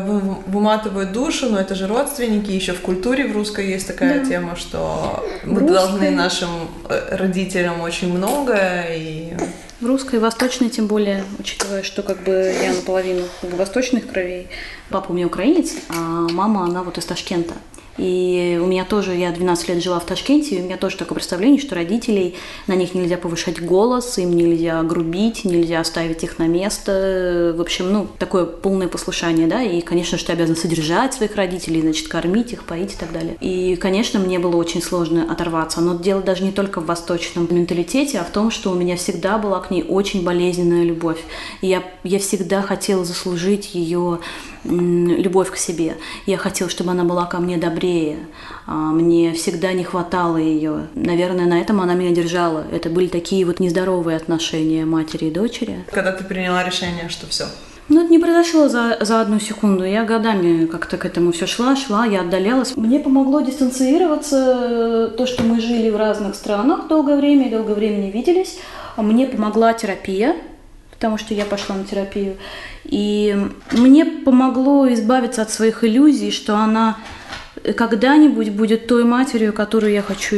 выматывают 0.47 1.11
душу, 1.11 1.49
но 1.49 1.59
это 1.59 1.73
же 1.73 1.87
родственники. 1.87 2.51
Еще 2.51 2.73
в 2.73 2.81
культуре 2.81 3.27
в 3.27 3.35
русской 3.35 3.67
есть 3.67 3.87
такая 3.87 4.19
да. 4.19 4.25
тема, 4.29 4.55
что 4.55 5.27
мы 5.43 5.61
русской... 5.61 5.73
должны 5.73 6.11
нашим 6.11 6.49
э, 6.87 7.15
родителям 7.15 7.81
очень 7.81 8.13
много 8.13 8.57
и 8.89 9.33
в 9.79 9.85
русской 9.85 10.15
и 10.15 10.19
восточной, 10.19 10.69
тем 10.69 10.87
более, 10.87 11.23
учитывая, 11.37 11.83
что 11.83 12.01
как 12.01 12.23
бы 12.23 12.31
я 12.31 12.73
наполовину 12.73 13.23
восточных 13.43 14.07
кровей. 14.07 14.47
Папа 14.89 15.11
у 15.11 15.13
меня 15.13 15.27
украинец, 15.27 15.73
а 15.89 16.27
мама, 16.31 16.63
она 16.63 16.81
вот 16.81 16.97
из 16.97 17.05
Ташкента. 17.05 17.53
И 17.97 18.59
у 18.61 18.65
меня 18.65 18.85
тоже, 18.85 19.15
я 19.15 19.31
12 19.31 19.69
лет 19.69 19.83
жила 19.83 19.99
в 19.99 20.05
Ташкенте, 20.05 20.55
и 20.55 20.61
у 20.61 20.63
меня 20.63 20.77
тоже 20.77 20.97
такое 20.97 21.15
представление, 21.15 21.59
что 21.59 21.75
родителей, 21.75 22.35
на 22.67 22.73
них 22.73 22.93
нельзя 22.93 23.17
повышать 23.17 23.61
голос, 23.61 24.17
им 24.17 24.35
нельзя 24.35 24.81
грубить, 24.83 25.45
нельзя 25.45 25.83
ставить 25.83 26.23
их 26.23 26.39
на 26.39 26.47
место. 26.47 27.53
В 27.57 27.61
общем, 27.61 27.91
ну, 27.91 28.07
такое 28.19 28.45
полное 28.45 28.87
послушание, 28.87 29.47
да, 29.47 29.61
и, 29.61 29.81
конечно, 29.81 30.17
что 30.17 30.27
ты 30.27 30.33
обязан 30.33 30.55
содержать 30.55 31.13
своих 31.13 31.35
родителей, 31.35 31.81
значит, 31.81 32.07
кормить 32.07 32.53
их, 32.53 32.63
поить 32.63 32.93
и 32.93 32.97
так 32.97 33.11
далее. 33.11 33.37
И, 33.41 33.75
конечно, 33.75 34.19
мне 34.19 34.39
было 34.39 34.55
очень 34.55 34.81
сложно 34.81 35.31
оторваться, 35.31 35.81
но 35.81 35.95
дело 35.95 36.21
даже 36.21 36.43
не 36.43 36.51
только 36.51 36.81
в 36.81 36.85
восточном 36.85 37.47
менталитете, 37.49 38.19
а 38.19 38.23
в 38.23 38.29
том, 38.31 38.51
что 38.51 38.71
у 38.71 38.75
меня 38.75 38.95
всегда 38.97 39.37
была 39.37 39.59
к 39.59 39.71
ней 39.71 39.83
очень 39.83 40.23
болезненная 40.23 40.83
любовь. 40.83 41.19
И 41.61 41.67
я, 41.67 41.83
я 42.03 42.19
всегда 42.19 42.61
хотела 42.61 43.05
заслужить 43.05 43.73
ее 43.73 44.19
любовь 44.63 45.51
к 45.51 45.57
себе. 45.57 45.95
Я 46.25 46.37
хотела, 46.37 46.69
чтобы 46.69 46.91
она 46.91 47.03
была 47.03 47.25
ко 47.25 47.39
мне 47.39 47.57
добрее. 47.57 48.17
А, 48.65 48.73
мне 48.73 49.33
всегда 49.33 49.73
не 49.73 49.83
хватало 49.83 50.37
ее. 50.37 50.87
Наверное, 50.95 51.45
на 51.45 51.59
этом 51.59 51.81
она 51.81 51.93
меня 51.93 52.11
держала. 52.11 52.65
Это 52.71 52.89
были 52.89 53.07
такие 53.07 53.45
вот 53.45 53.59
нездоровые 53.59 54.17
отношения 54.17 54.85
матери 54.85 55.25
и 55.25 55.31
дочери. 55.31 55.85
Когда 55.91 56.11
ты 56.11 56.23
приняла 56.23 56.63
решение, 56.63 57.09
что 57.09 57.27
все, 57.27 57.45
ну, 57.89 58.01
это 58.01 58.11
не 58.11 58.19
произошло 58.19 58.67
за, 58.67 58.97
за 58.99 59.21
одну 59.21 59.39
секунду. 59.39 59.85
Я 59.85 60.03
годами 60.03 60.65
как-то 60.65 60.97
к 60.97 61.05
этому 61.05 61.31
все 61.31 61.47
шла, 61.47 61.75
шла, 61.77 62.05
я 62.05 62.21
отдалялась. 62.21 62.75
Мне 62.75 62.99
помогло 62.99 63.39
дистанцироваться 63.39 64.57
э, 64.59 65.11
то, 65.17 65.25
что 65.25 65.43
мы 65.43 65.61
жили 65.61 65.89
в 65.89 65.95
разных 65.95 66.35
странах 66.35 66.87
долгое 66.89 67.15
время 67.15 67.47
и 67.47 67.51
долгое 67.51 67.75
время 67.75 67.97
не 67.97 68.11
виделись. 68.11 68.59
Мне 68.97 69.25
помогла 69.27 69.73
терапия, 69.73 70.35
потому 70.97 71.19
что 71.19 71.35
я 71.35 71.45
пошла 71.45 71.75
на 71.75 71.83
терапию. 71.83 72.37
И 72.83 73.37
мне 73.71 74.03
помогло 74.03 74.91
избавиться 74.91 75.43
от 75.43 75.51
своих 75.51 75.83
иллюзий, 75.83 76.31
что 76.31 76.57
она 76.57 76.97
когда-нибудь 77.75 78.49
будет 78.49 78.87
той 78.87 79.03
матерью, 79.03 79.53
которую 79.53 79.93
я 79.93 80.01
хочу, 80.01 80.35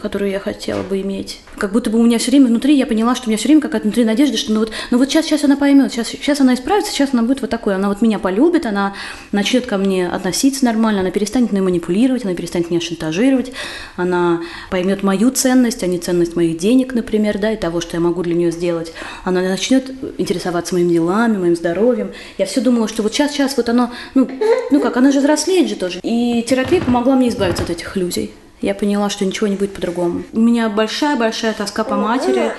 которую 0.00 0.30
я 0.30 0.40
хотела 0.40 0.82
бы 0.82 1.00
иметь. 1.00 1.40
Как 1.58 1.72
будто 1.72 1.90
бы 1.90 1.98
у 1.98 2.02
меня 2.02 2.18
все 2.18 2.30
время 2.30 2.46
внутри, 2.48 2.76
я 2.76 2.86
поняла, 2.86 3.14
что 3.14 3.26
у 3.26 3.28
меня 3.28 3.38
все 3.38 3.48
время 3.48 3.60
какая-то 3.60 3.84
внутри 3.84 4.04
надежда, 4.04 4.36
что 4.36 4.52
ну 4.52 4.60
вот, 4.60 4.72
ну 4.90 4.98
вот 4.98 5.08
сейчас, 5.08 5.26
сейчас 5.26 5.44
она 5.44 5.56
поймет, 5.56 5.92
сейчас, 5.92 6.08
сейчас 6.08 6.40
она 6.40 6.54
исправится, 6.54 6.92
сейчас 6.92 7.10
она 7.12 7.22
будет 7.22 7.40
вот 7.40 7.50
такой, 7.50 7.74
она 7.74 7.88
вот 7.88 8.02
меня 8.02 8.18
полюбит, 8.18 8.66
она 8.66 8.94
начнет 9.32 9.66
ко 9.66 9.78
мне 9.78 10.08
относиться 10.08 10.64
нормально, 10.64 11.00
она 11.00 11.10
перестанет 11.10 11.52
мной 11.52 11.62
манипулировать, 11.62 12.24
она 12.24 12.34
перестанет 12.34 12.70
меня 12.70 12.80
шантажировать, 12.80 13.52
она 13.96 14.42
поймет 14.70 15.02
мою 15.02 15.30
ценность, 15.30 15.82
а 15.82 15.86
не 15.86 15.98
ценность 15.98 16.36
моих 16.36 16.58
денег, 16.58 16.94
например, 16.94 17.38
да, 17.38 17.52
и 17.52 17.56
того, 17.56 17.80
что 17.80 17.96
я 17.96 18.00
могу 18.00 18.22
для 18.22 18.34
нее 18.34 18.50
сделать. 18.50 18.92
Она 19.24 19.40
начнет 19.40 19.90
интересоваться 20.18 20.74
моими 20.74 20.92
делами, 20.92 21.38
моим 21.38 21.56
здоровьем. 21.56 22.12
Я 22.38 22.46
все 22.46 22.60
думала, 22.60 22.88
что 22.88 23.02
вот 23.02 23.14
сейчас, 23.14 23.32
сейчас 23.32 23.56
вот 23.56 23.68
оно, 23.68 23.92
ну, 24.14 24.28
ну 24.70 24.80
как, 24.80 24.96
она 24.96 25.10
же 25.10 25.20
взрослеет 25.20 25.68
же 25.68 25.76
тоже. 25.76 26.00
И 26.02 26.44
терапия 26.56 26.80
помогла 26.80 27.16
мне 27.16 27.28
избавиться 27.28 27.64
от 27.64 27.70
этих 27.70 27.98
иллюзий. 27.98 28.32
Я 28.62 28.74
поняла, 28.74 29.10
что 29.10 29.26
ничего 29.26 29.46
не 29.46 29.56
будет 29.56 29.74
по-другому. 29.74 30.22
У 30.32 30.40
меня 30.40 30.70
большая-большая 30.70 31.52
тоска 31.52 31.84
по 31.84 31.96
матери, 31.96 32.50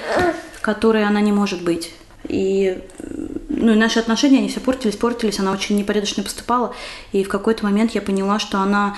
которой 0.61 1.03
она 1.03 1.19
не 1.19 1.31
может 1.31 1.63
быть. 1.63 1.91
И 2.27 2.77
ну, 3.49 3.71
и 3.73 3.75
наши 3.75 3.97
отношения, 3.97 4.37
они 4.37 4.49
все 4.49 4.59
портились, 4.59 4.97
портились, 4.97 5.39
она 5.39 5.51
очень 5.51 5.77
непорядочно 5.77 6.21
поступала, 6.21 6.75
и 7.11 7.23
в 7.23 7.29
какой-то 7.29 7.63
момент 7.63 7.91
я 7.91 8.01
поняла, 8.03 8.37
что 8.37 8.59
она 8.59 8.95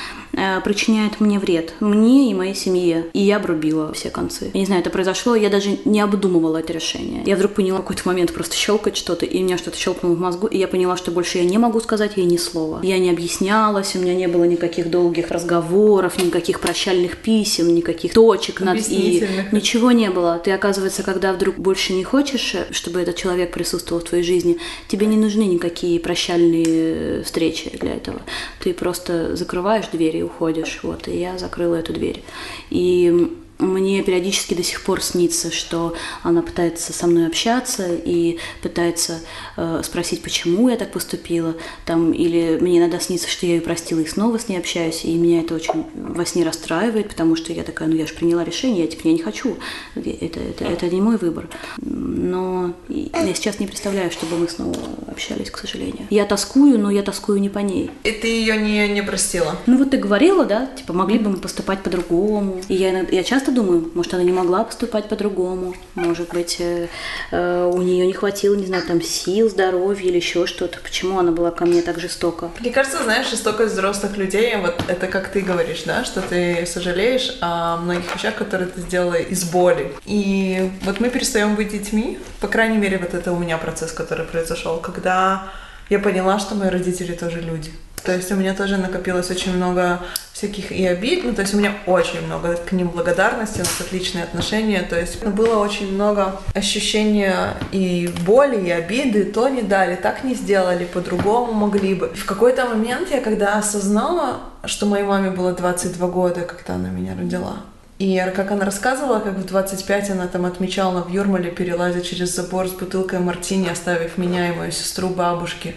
причиняет 0.63 1.19
мне 1.19 1.39
вред, 1.39 1.73
мне 1.79 2.31
и 2.31 2.33
моей 2.33 2.55
семье, 2.55 3.05
и 3.13 3.19
я 3.19 3.37
обрубила 3.37 3.93
все 3.93 4.09
концы. 4.09 4.51
Я 4.53 4.59
не 4.59 4.65
знаю, 4.65 4.81
это 4.81 4.89
произошло, 4.89 5.35
я 5.35 5.49
даже 5.49 5.77
не 5.85 6.01
обдумывала 6.01 6.57
это 6.57 6.73
решение. 6.73 7.23
Я 7.25 7.35
вдруг 7.35 7.53
поняла 7.53 7.79
в 7.79 7.81
какой-то 7.81 8.03
момент 8.05 8.33
просто 8.33 8.55
щелкать 8.55 8.97
что-то, 8.97 9.25
и 9.25 9.41
у 9.41 9.43
меня 9.43 9.57
что-то 9.57 9.77
щелкнуло 9.77 10.15
в 10.15 10.19
мозгу, 10.19 10.47
и 10.47 10.57
я 10.57 10.67
поняла, 10.67 10.97
что 10.97 11.11
больше 11.11 11.39
я 11.39 11.43
не 11.43 11.57
могу 11.57 11.79
сказать 11.79 12.17
ей 12.17 12.25
ни 12.25 12.37
слова. 12.37 12.79
Я 12.83 12.99
не 12.99 13.09
объяснялась, 13.09 13.95
у 13.95 13.99
меня 13.99 14.15
не 14.15 14.27
было 14.27 14.43
никаких 14.43 14.89
долгих 14.89 15.31
разговоров, 15.31 16.21
никаких 16.23 16.59
прощальных 16.59 17.17
писем, 17.17 17.73
никаких 17.73 18.13
точек 18.13 18.61
над 18.61 18.79
«и». 18.89 19.27
Ничего 19.51 19.91
не 19.91 20.09
было. 20.09 20.39
Ты, 20.43 20.51
оказывается, 20.51 21.03
когда 21.03 21.33
вдруг 21.33 21.55
больше 21.55 21.93
не 21.93 22.03
хочешь, 22.03 22.55
чтобы 22.71 23.01
этот 23.01 23.15
человек 23.15 23.51
присутствовал 23.51 24.01
в 24.01 24.05
твоей 24.05 24.23
жизни, 24.23 24.57
тебе 24.87 25.07
не 25.07 25.17
нужны 25.17 25.43
никакие 25.43 25.99
прощальные 25.99 27.23
встречи 27.23 27.69
для 27.79 27.95
этого. 27.95 28.21
Ты 28.61 28.73
просто 28.73 29.35
закрываешь 29.35 29.87
дверь 29.91 30.17
и 30.17 30.23
уходишь. 30.29 30.79
Вот, 30.83 31.07
и 31.07 31.19
я 31.19 31.37
закрыла 31.37 31.75
эту 31.75 31.93
дверь. 31.93 32.23
И 32.69 33.35
Мне 33.59 34.01
периодически 34.03 34.53
до 34.53 34.63
сих 34.63 34.81
пор 34.81 35.01
снится, 35.01 35.51
что 35.51 35.93
она 36.23 36.41
пытается 36.41 36.93
со 36.93 37.07
мной 37.07 37.27
общаться 37.27 37.87
и 37.93 38.37
пытается 38.61 39.19
э, 39.57 39.81
спросить, 39.83 40.21
почему 40.21 40.69
я 40.69 40.77
так 40.77 40.91
поступила, 40.91 41.55
там, 41.85 42.13
или 42.13 42.57
мне 42.61 42.79
иногда 42.79 42.99
снится, 42.99 43.27
что 43.27 43.45
я 43.45 43.55
ее 43.55 43.61
простила 43.61 43.99
и 43.99 44.07
снова 44.07 44.39
с 44.39 44.47
ней 44.47 44.57
общаюсь, 44.57 45.03
и 45.03 45.13
меня 45.15 45.41
это 45.41 45.55
очень 45.55 45.85
во 45.93 46.25
сне 46.25 46.45
расстраивает, 46.45 47.09
потому 47.09 47.35
что 47.35 47.51
я 47.51 47.63
такая, 47.63 47.89
ну 47.89 47.95
я 47.95 48.07
же 48.07 48.13
приняла 48.13 48.45
решение, 48.45 48.85
я 48.85 48.87
теперь 48.87 49.07
я 49.11 49.13
не 49.13 49.23
хочу, 49.23 49.57
это, 49.95 50.39
это, 50.39 50.63
это 50.63 50.89
не 50.89 51.01
мой 51.01 51.17
выбор. 51.17 51.49
Но 51.81 52.73
я 52.87 53.33
сейчас 53.33 53.59
не 53.59 53.67
представляю, 53.67 54.09
чтобы 54.09 54.37
мы 54.37 54.47
снова 54.47 54.77
общались, 55.07 55.51
к 55.51 55.57
сожалению. 55.57 56.07
Я 56.09 56.25
тоскую, 56.25 56.79
но 56.79 56.89
я 56.89 57.03
тоскую 57.03 57.41
не 57.41 57.49
по 57.49 57.59
ней. 57.59 57.91
И 58.05 58.11
ты 58.11 58.27
ее 58.27 58.57
не, 58.57 58.87
не 58.87 59.03
простила? 59.03 59.57
Ну 59.65 59.77
вот 59.77 59.91
ты 59.91 59.97
говорила, 59.97 60.45
да, 60.45 60.67
типа 60.77 60.93
могли 60.93 61.19
бы 61.19 61.29
мы 61.29 61.37
поступать 61.37 61.83
по-другому. 61.83 62.61
И 62.69 62.75
я, 62.75 63.01
я 63.01 63.23
часто 63.23 63.48
часто 63.49 63.61
думаю, 63.61 63.91
может, 63.95 64.13
она 64.13 64.23
не 64.23 64.31
могла 64.31 64.63
поступать 64.63 65.09
по-другому, 65.09 65.73
может 65.95 66.29
быть, 66.29 66.57
э, 66.59 66.87
э, 67.31 67.71
у 67.73 67.81
нее 67.81 68.05
не 68.05 68.13
хватило, 68.13 68.55
не 68.55 68.65
знаю, 68.65 68.83
там 68.85 69.01
сил, 69.01 69.49
здоровья 69.49 70.07
или 70.07 70.17
еще 70.17 70.45
что-то. 70.45 70.79
Почему 70.79 71.19
она 71.19 71.31
была 71.31 71.51
ко 71.51 71.65
мне 71.65 71.81
так 71.81 71.99
жестока? 71.99 72.49
Мне 72.59 72.71
кажется, 72.71 73.03
знаешь, 73.03 73.29
жестокость 73.29 73.73
взрослых 73.73 74.17
людей, 74.17 74.55
вот 74.57 74.83
это 74.87 75.07
как 75.07 75.29
ты 75.29 75.41
говоришь, 75.41 75.83
да, 75.85 76.03
что 76.03 76.21
ты 76.21 76.65
сожалеешь 76.65 77.37
о 77.41 77.77
многих 77.77 78.15
вещах, 78.15 78.35
которые 78.35 78.67
ты 78.67 78.81
сделала 78.81 79.15
из 79.15 79.43
боли. 79.43 79.91
И 80.05 80.69
вот 80.83 80.99
мы 80.99 81.09
перестаем 81.09 81.55
быть 81.55 81.71
детьми, 81.71 82.17
по 82.41 82.47
крайней 82.47 82.77
мере, 82.77 82.97
вот 82.97 83.13
это 83.13 83.31
у 83.31 83.39
меня 83.39 83.57
процесс, 83.57 83.91
который 83.91 84.25
произошел, 84.25 84.77
когда 84.77 85.43
я 85.89 85.99
поняла, 85.99 86.39
что 86.39 86.55
мои 86.55 86.69
родители 86.69 87.13
тоже 87.13 87.41
люди. 87.41 87.71
То 88.03 88.15
есть 88.15 88.31
у 88.31 88.35
меня 88.35 88.53
тоже 88.53 88.77
накопилось 88.77 89.29
очень 89.29 89.55
много 89.55 89.99
всяких 90.33 90.71
и 90.71 90.85
обид, 90.85 91.25
ну, 91.25 91.33
то 91.33 91.41
есть 91.41 91.53
у 91.53 91.57
меня 91.57 91.73
очень 91.85 92.21
много 92.21 92.55
к 92.55 92.71
ним 92.71 92.87
благодарности, 92.87 93.57
у 93.57 93.59
нас 93.59 93.81
отличные 93.81 94.23
отношения, 94.23 94.81
то 94.83 94.97
есть 94.97 95.21
было 95.25 95.59
очень 95.59 95.93
много 95.93 96.39
ощущения 96.55 97.55
и 97.73 98.09
боли, 98.25 98.67
и 98.67 98.71
обиды, 98.71 99.25
то 99.25 99.49
не 99.49 99.61
дали, 99.61 99.95
так 99.95 100.23
не 100.23 100.35
сделали, 100.35 100.85
по-другому 100.85 101.51
могли 101.51 101.93
бы. 101.93 102.07
В 102.09 102.25
какой-то 102.25 102.65
момент 102.65 103.11
я, 103.11 103.19
когда 103.19 103.57
осознала, 103.57 104.37
что 104.63 104.85
моей 104.85 105.03
маме 105.03 105.29
было 105.29 105.51
22 105.51 106.07
года, 106.07 106.41
когда 106.41 106.75
она 106.75 106.89
меня 106.89 107.15
родила, 107.17 107.57
и 107.97 108.17
как 108.33 108.51
она 108.51 108.63
рассказывала, 108.63 109.19
как 109.19 109.33
в 109.33 109.45
25 109.45 110.11
она 110.11 110.27
там 110.27 110.45
отмечала 110.45 111.01
в 111.01 111.09
Юрмале, 111.11 111.51
перелазя 111.51 111.99
через 111.99 112.33
забор 112.33 112.69
с 112.69 112.71
бутылкой 112.71 113.19
мартини, 113.19 113.67
оставив 113.67 114.17
меня 114.17 114.53
и 114.53 114.55
мою 114.55 114.71
сестру 114.71 115.09
бабушки. 115.09 115.75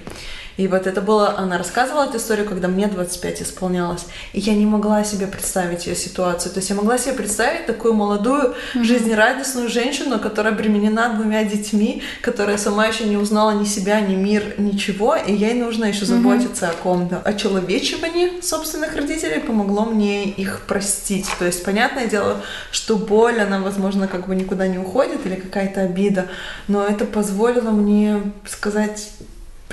И 0.57 0.69
вот 0.69 0.87
это 0.87 1.01
было, 1.01 1.39
она 1.39 1.59
рассказывала 1.59 2.05
эту 2.05 2.19
историю, 2.19 2.47
когда 2.47 2.69
мне 2.69 2.87
25 2.87 3.43
исполнялось, 3.43 4.07
и 4.33 4.41
я 4.41 4.55
не 4.55 4.67
могла 4.67 5.05
себе 5.05 5.27
представить 5.27 5.87
ее 5.87 5.97
ситуацию. 5.97 6.53
То 6.53 6.59
есть 6.59 6.71
я 6.71 6.77
могла 6.77 6.99
себе 6.99 7.15
представить 7.15 7.67
такую 7.67 7.95
молодую, 7.95 8.55
mm-hmm. 8.75 8.83
жизнерадостную 8.85 9.69
женщину, 9.69 10.19
которая 10.19 10.53
обременена 10.53 11.15
двумя 11.15 11.45
детьми, 11.45 12.03
которая 12.21 12.59
сама 12.59 12.87
еще 12.87 13.05
не 13.05 13.17
узнала 13.17 13.53
ни 13.53 13.65
себя, 13.65 14.01
ни 14.01 14.15
мир, 14.15 14.55
ничего, 14.59 15.17
и 15.17 15.33
ей 15.33 15.55
нужно 15.55 15.87
еще 15.87 16.05
заботиться 16.05 16.67
mm-hmm. 16.67 16.71
о 16.71 16.83
ком-то. 16.83 17.19
Очеловечивание 17.25 18.43
собственных 18.43 18.95
родителей 18.95 19.41
помогло 19.41 19.85
мне 19.85 20.25
их 20.29 20.63
простить. 20.67 21.27
То 21.39 21.47
есть, 21.47 21.65
понятное 21.65 22.07
дело, 22.07 22.43
что 22.71 22.97
боль, 22.97 23.41
она, 23.41 23.61
возможно, 23.61 24.09
как 24.09 24.29
бы 24.29 24.35
никуда 24.35 24.67
не 24.67 24.79
уходит, 24.79 25.25
или 25.27 25.37
какая-то 25.37 25.83
обида, 25.83 26.29
но 26.69 26.85
это 26.87 27.05
позволило 27.05 27.71
мне 27.71 28.33
сказать 28.47 29.11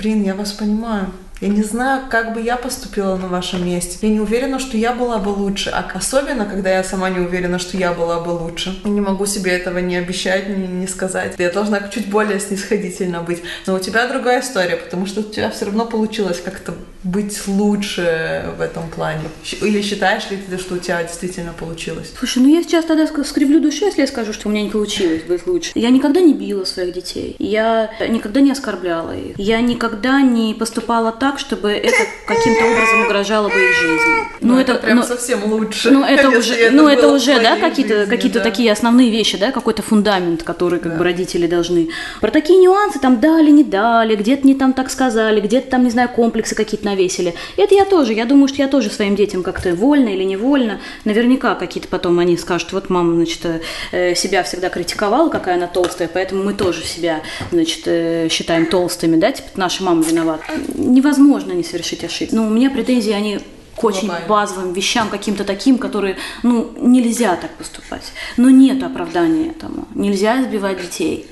Блин, 0.00 0.22
я 0.22 0.34
вас 0.34 0.52
понимаю. 0.52 1.12
Я 1.40 1.48
не 1.48 1.62
знаю, 1.62 2.02
как 2.10 2.34
бы 2.34 2.40
я 2.42 2.56
поступила 2.56 3.16
на 3.16 3.28
вашем 3.28 3.64
месте. 3.64 3.98
Я 4.02 4.12
не 4.12 4.20
уверена, 4.20 4.58
что 4.58 4.76
я 4.76 4.92
была 4.92 5.18
бы 5.18 5.30
лучше. 5.30 5.70
А 5.70 5.88
особенно, 5.94 6.44
когда 6.44 6.70
я 6.70 6.84
сама 6.84 7.08
не 7.08 7.18
уверена, 7.18 7.58
что 7.58 7.78
я 7.78 7.92
была 7.92 8.20
бы 8.20 8.30
лучше. 8.30 8.78
Не 8.84 9.00
могу 9.00 9.24
себе 9.24 9.52
этого 9.52 9.78
не 9.78 9.96
обещать, 9.96 10.48
не, 10.48 10.66
не 10.66 10.86
сказать. 10.86 11.34
Я 11.38 11.50
должна 11.50 11.88
чуть 11.88 12.10
более 12.10 12.40
снисходительно 12.40 13.22
быть. 13.22 13.42
Но 13.66 13.74
у 13.74 13.78
тебя 13.78 14.06
другая 14.06 14.40
история, 14.40 14.76
потому 14.76 15.06
что 15.06 15.20
у 15.20 15.24
тебя 15.24 15.50
все 15.50 15.64
равно 15.64 15.86
получилось 15.86 16.42
как-то 16.44 16.74
быть 17.02 17.46
лучше 17.46 18.52
в 18.58 18.60
этом 18.60 18.90
плане. 18.90 19.22
Или 19.62 19.80
считаешь 19.80 20.30
ли 20.30 20.36
ты, 20.36 20.58
что 20.58 20.74
у 20.74 20.78
тебя 20.78 21.02
действительно 21.02 21.52
получилось? 21.52 22.12
Слушай, 22.18 22.42
ну 22.42 22.54
я 22.54 22.62
сейчас 22.62 22.84
тогда 22.84 23.06
скривлю 23.06 23.60
душу, 23.60 23.86
если 23.86 24.02
я 24.02 24.06
скажу, 24.06 24.34
что 24.34 24.48
у 24.48 24.52
меня 24.52 24.62
не 24.62 24.70
получилось 24.70 25.22
быть 25.22 25.46
лучше. 25.46 25.72
Я 25.74 25.88
никогда 25.88 26.20
не 26.20 26.34
била 26.34 26.64
своих 26.64 26.94
детей. 26.94 27.36
Я 27.38 27.90
никогда 28.06 28.40
не 28.40 28.52
оскорбляла 28.52 29.16
их. 29.16 29.38
Я 29.38 29.62
никогда 29.62 30.20
не 30.20 30.52
поступала 30.54 31.12
так, 31.12 31.29
так, 31.30 31.38
чтобы 31.38 31.70
это 31.70 31.96
каким-то 32.26 32.64
образом 32.64 33.04
угрожало 33.04 33.48
бы 33.48 33.54
их 33.54 33.74
жизни. 33.74 34.26
Ну, 34.40 34.58
это, 34.58 34.72
это 34.72 34.82
прям 34.82 34.96
ну, 34.96 35.02
совсем 35.04 35.44
лучше. 35.44 35.90
Ну, 35.90 36.04
это 36.04 36.28
уже, 36.30 36.54
это 36.54 36.74
ну, 36.74 36.88
это 36.88 37.08
уже, 37.08 37.40
да, 37.40 37.56
какие-то 37.56 38.06
какие 38.06 38.32
да. 38.32 38.40
такие 38.40 38.72
основные 38.72 39.10
вещи, 39.10 39.38
да, 39.38 39.52
какой-то 39.52 39.82
фундамент, 39.82 40.42
который 40.42 40.80
как 40.80 40.92
да. 40.92 40.98
бы 40.98 41.04
родители 41.04 41.46
должны. 41.46 41.90
Про 42.20 42.30
такие 42.30 42.58
нюансы 42.58 42.98
там 42.98 43.20
дали, 43.20 43.50
не 43.50 43.62
дали, 43.62 44.16
где-то 44.16 44.46
не 44.46 44.54
там 44.54 44.72
так 44.72 44.90
сказали, 44.90 45.40
где-то 45.40 45.70
там, 45.70 45.84
не 45.84 45.90
знаю, 45.90 46.08
комплексы 46.08 46.54
какие-то 46.54 46.86
навесили. 46.86 47.34
Это 47.56 47.74
я 47.74 47.84
тоже. 47.84 48.12
Я 48.12 48.24
думаю, 48.24 48.48
что 48.48 48.58
я 48.58 48.68
тоже 48.68 48.90
своим 48.90 49.14
детям 49.14 49.42
как-то 49.42 49.74
вольно 49.74 50.08
или 50.08 50.24
невольно. 50.24 50.80
Наверняка 51.04 51.54
какие-то 51.54 51.88
потом 51.88 52.18
они 52.18 52.36
скажут, 52.36 52.72
вот 52.72 52.90
мама, 52.90 53.14
значит, 53.14 53.46
э, 53.92 54.14
себя 54.16 54.42
всегда 54.42 54.68
критиковала, 54.68 55.28
какая 55.28 55.56
она 55.56 55.68
толстая, 55.68 56.08
поэтому 56.12 56.42
мы 56.42 56.54
тоже 56.54 56.82
себя, 56.84 57.22
значит, 57.52 57.82
э, 57.86 58.28
считаем 58.30 58.66
толстыми, 58.66 59.16
да, 59.16 59.30
типа 59.30 59.48
наша 59.56 59.84
мама 59.84 60.02
виновата. 60.02 60.42
Невозможно 60.74 61.19
невозможно 61.20 61.52
не 61.52 61.62
совершить 61.64 62.04
ошибку. 62.04 62.36
Но 62.36 62.46
у 62.46 62.50
меня 62.50 62.70
претензии, 62.70 63.12
они 63.12 63.40
к 63.76 63.84
очень 63.84 64.06
Глобально. 64.06 64.28
базовым 64.28 64.72
вещам, 64.72 65.08
каким-то 65.08 65.44
таким, 65.44 65.78
которые, 65.78 66.16
ну, 66.42 66.72
нельзя 66.78 67.36
так 67.36 67.50
поступать. 67.56 68.12
Но 68.36 68.50
нет 68.50 68.82
оправдания 68.82 69.50
этому. 69.50 69.86
Нельзя 69.94 70.42
избивать 70.42 70.80
детей, 70.82 71.26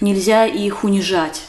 нельзя 0.00 0.46
их 0.46 0.84
унижать 0.84 1.42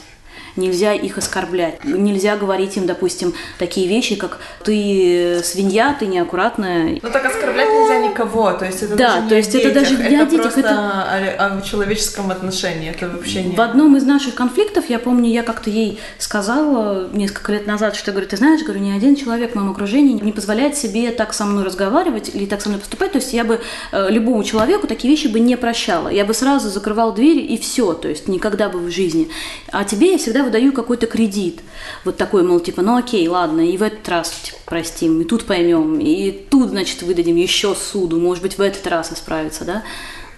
нельзя 0.56 0.92
их 0.92 1.18
оскорблять. 1.18 1.84
Нельзя 1.84 2.36
говорить 2.36 2.76
им, 2.76 2.86
допустим, 2.86 3.34
такие 3.58 3.88
вещи, 3.88 4.16
как 4.16 4.38
ты 4.64 5.40
свинья, 5.44 5.96
ты 5.98 6.06
неаккуратная. 6.06 6.98
Ну 7.02 7.10
так 7.10 7.24
оскорблять 7.24 7.68
нельзя 7.68 7.98
никого, 8.08 8.52
то 8.52 8.64
есть 8.64 8.82
это 8.82 8.96
да, 8.96 9.06
даже 9.06 9.22
не 9.22 9.28
то 9.28 9.34
есть 9.36 9.54
это 9.54 9.72
даже 9.72 9.94
это 9.94 10.02
для 10.08 10.24
детей 10.24 10.38
просто 10.38 10.60
это... 10.60 11.56
о, 11.58 11.60
человеческом 11.62 12.30
отношении, 12.30 12.90
это 12.90 13.08
вообще 13.08 13.42
не... 13.42 13.56
В 13.56 13.60
одном 13.60 13.96
из 13.96 14.04
наших 14.04 14.34
конфликтов, 14.34 14.88
я 14.88 14.98
помню, 14.98 15.30
я 15.30 15.42
как-то 15.42 15.70
ей 15.70 15.98
сказала 16.18 17.08
несколько 17.12 17.52
лет 17.52 17.66
назад, 17.66 17.96
что, 17.96 18.12
говорю, 18.12 18.28
ты 18.28 18.36
знаешь, 18.36 18.62
говорю, 18.62 18.80
ни 18.80 18.90
один 18.90 19.16
человек 19.16 19.52
в 19.52 19.54
моем 19.54 19.70
окружении 19.70 20.12
не 20.12 20.32
позволяет 20.32 20.76
себе 20.76 21.10
так 21.10 21.34
со 21.34 21.44
мной 21.44 21.64
разговаривать 21.64 22.30
или 22.34 22.46
так 22.46 22.60
со 22.60 22.68
мной 22.68 22.80
поступать, 22.80 23.12
то 23.12 23.18
есть 23.18 23.32
я 23.32 23.44
бы 23.44 23.60
э, 23.92 24.10
любому 24.10 24.42
человеку 24.44 24.86
такие 24.86 25.10
вещи 25.10 25.28
бы 25.28 25.40
не 25.40 25.56
прощала, 25.56 26.08
я 26.08 26.24
бы 26.24 26.34
сразу 26.34 26.68
закрывала 26.70 27.12
двери 27.12 27.40
и 27.40 27.58
все, 27.58 27.92
то 27.94 28.08
есть 28.08 28.28
никогда 28.28 28.68
бы 28.68 28.78
в 28.78 28.90
жизни. 28.90 29.28
А 29.72 29.84
тебе 29.84 30.12
я 30.12 30.18
всегда 30.18 30.42
выдаю 30.46 30.72
какой-то 30.72 31.06
кредит. 31.06 31.60
Вот 32.04 32.16
такой, 32.16 32.42
мол, 32.42 32.60
типа, 32.60 32.82
ну 32.82 32.96
окей, 32.96 33.26
ладно, 33.28 33.60
и 33.60 33.76
в 33.76 33.82
этот 33.82 34.08
раз 34.08 34.30
типа, 34.42 34.58
простим, 34.64 35.20
и 35.20 35.24
тут 35.24 35.44
поймем, 35.44 36.00
и 36.00 36.30
тут, 36.30 36.70
значит, 36.70 37.02
выдадим 37.02 37.36
еще 37.36 37.74
суду, 37.74 38.18
может 38.18 38.42
быть, 38.42 38.58
в 38.58 38.60
этот 38.60 38.86
раз 38.86 39.12
исправиться, 39.12 39.64
да 39.64 39.82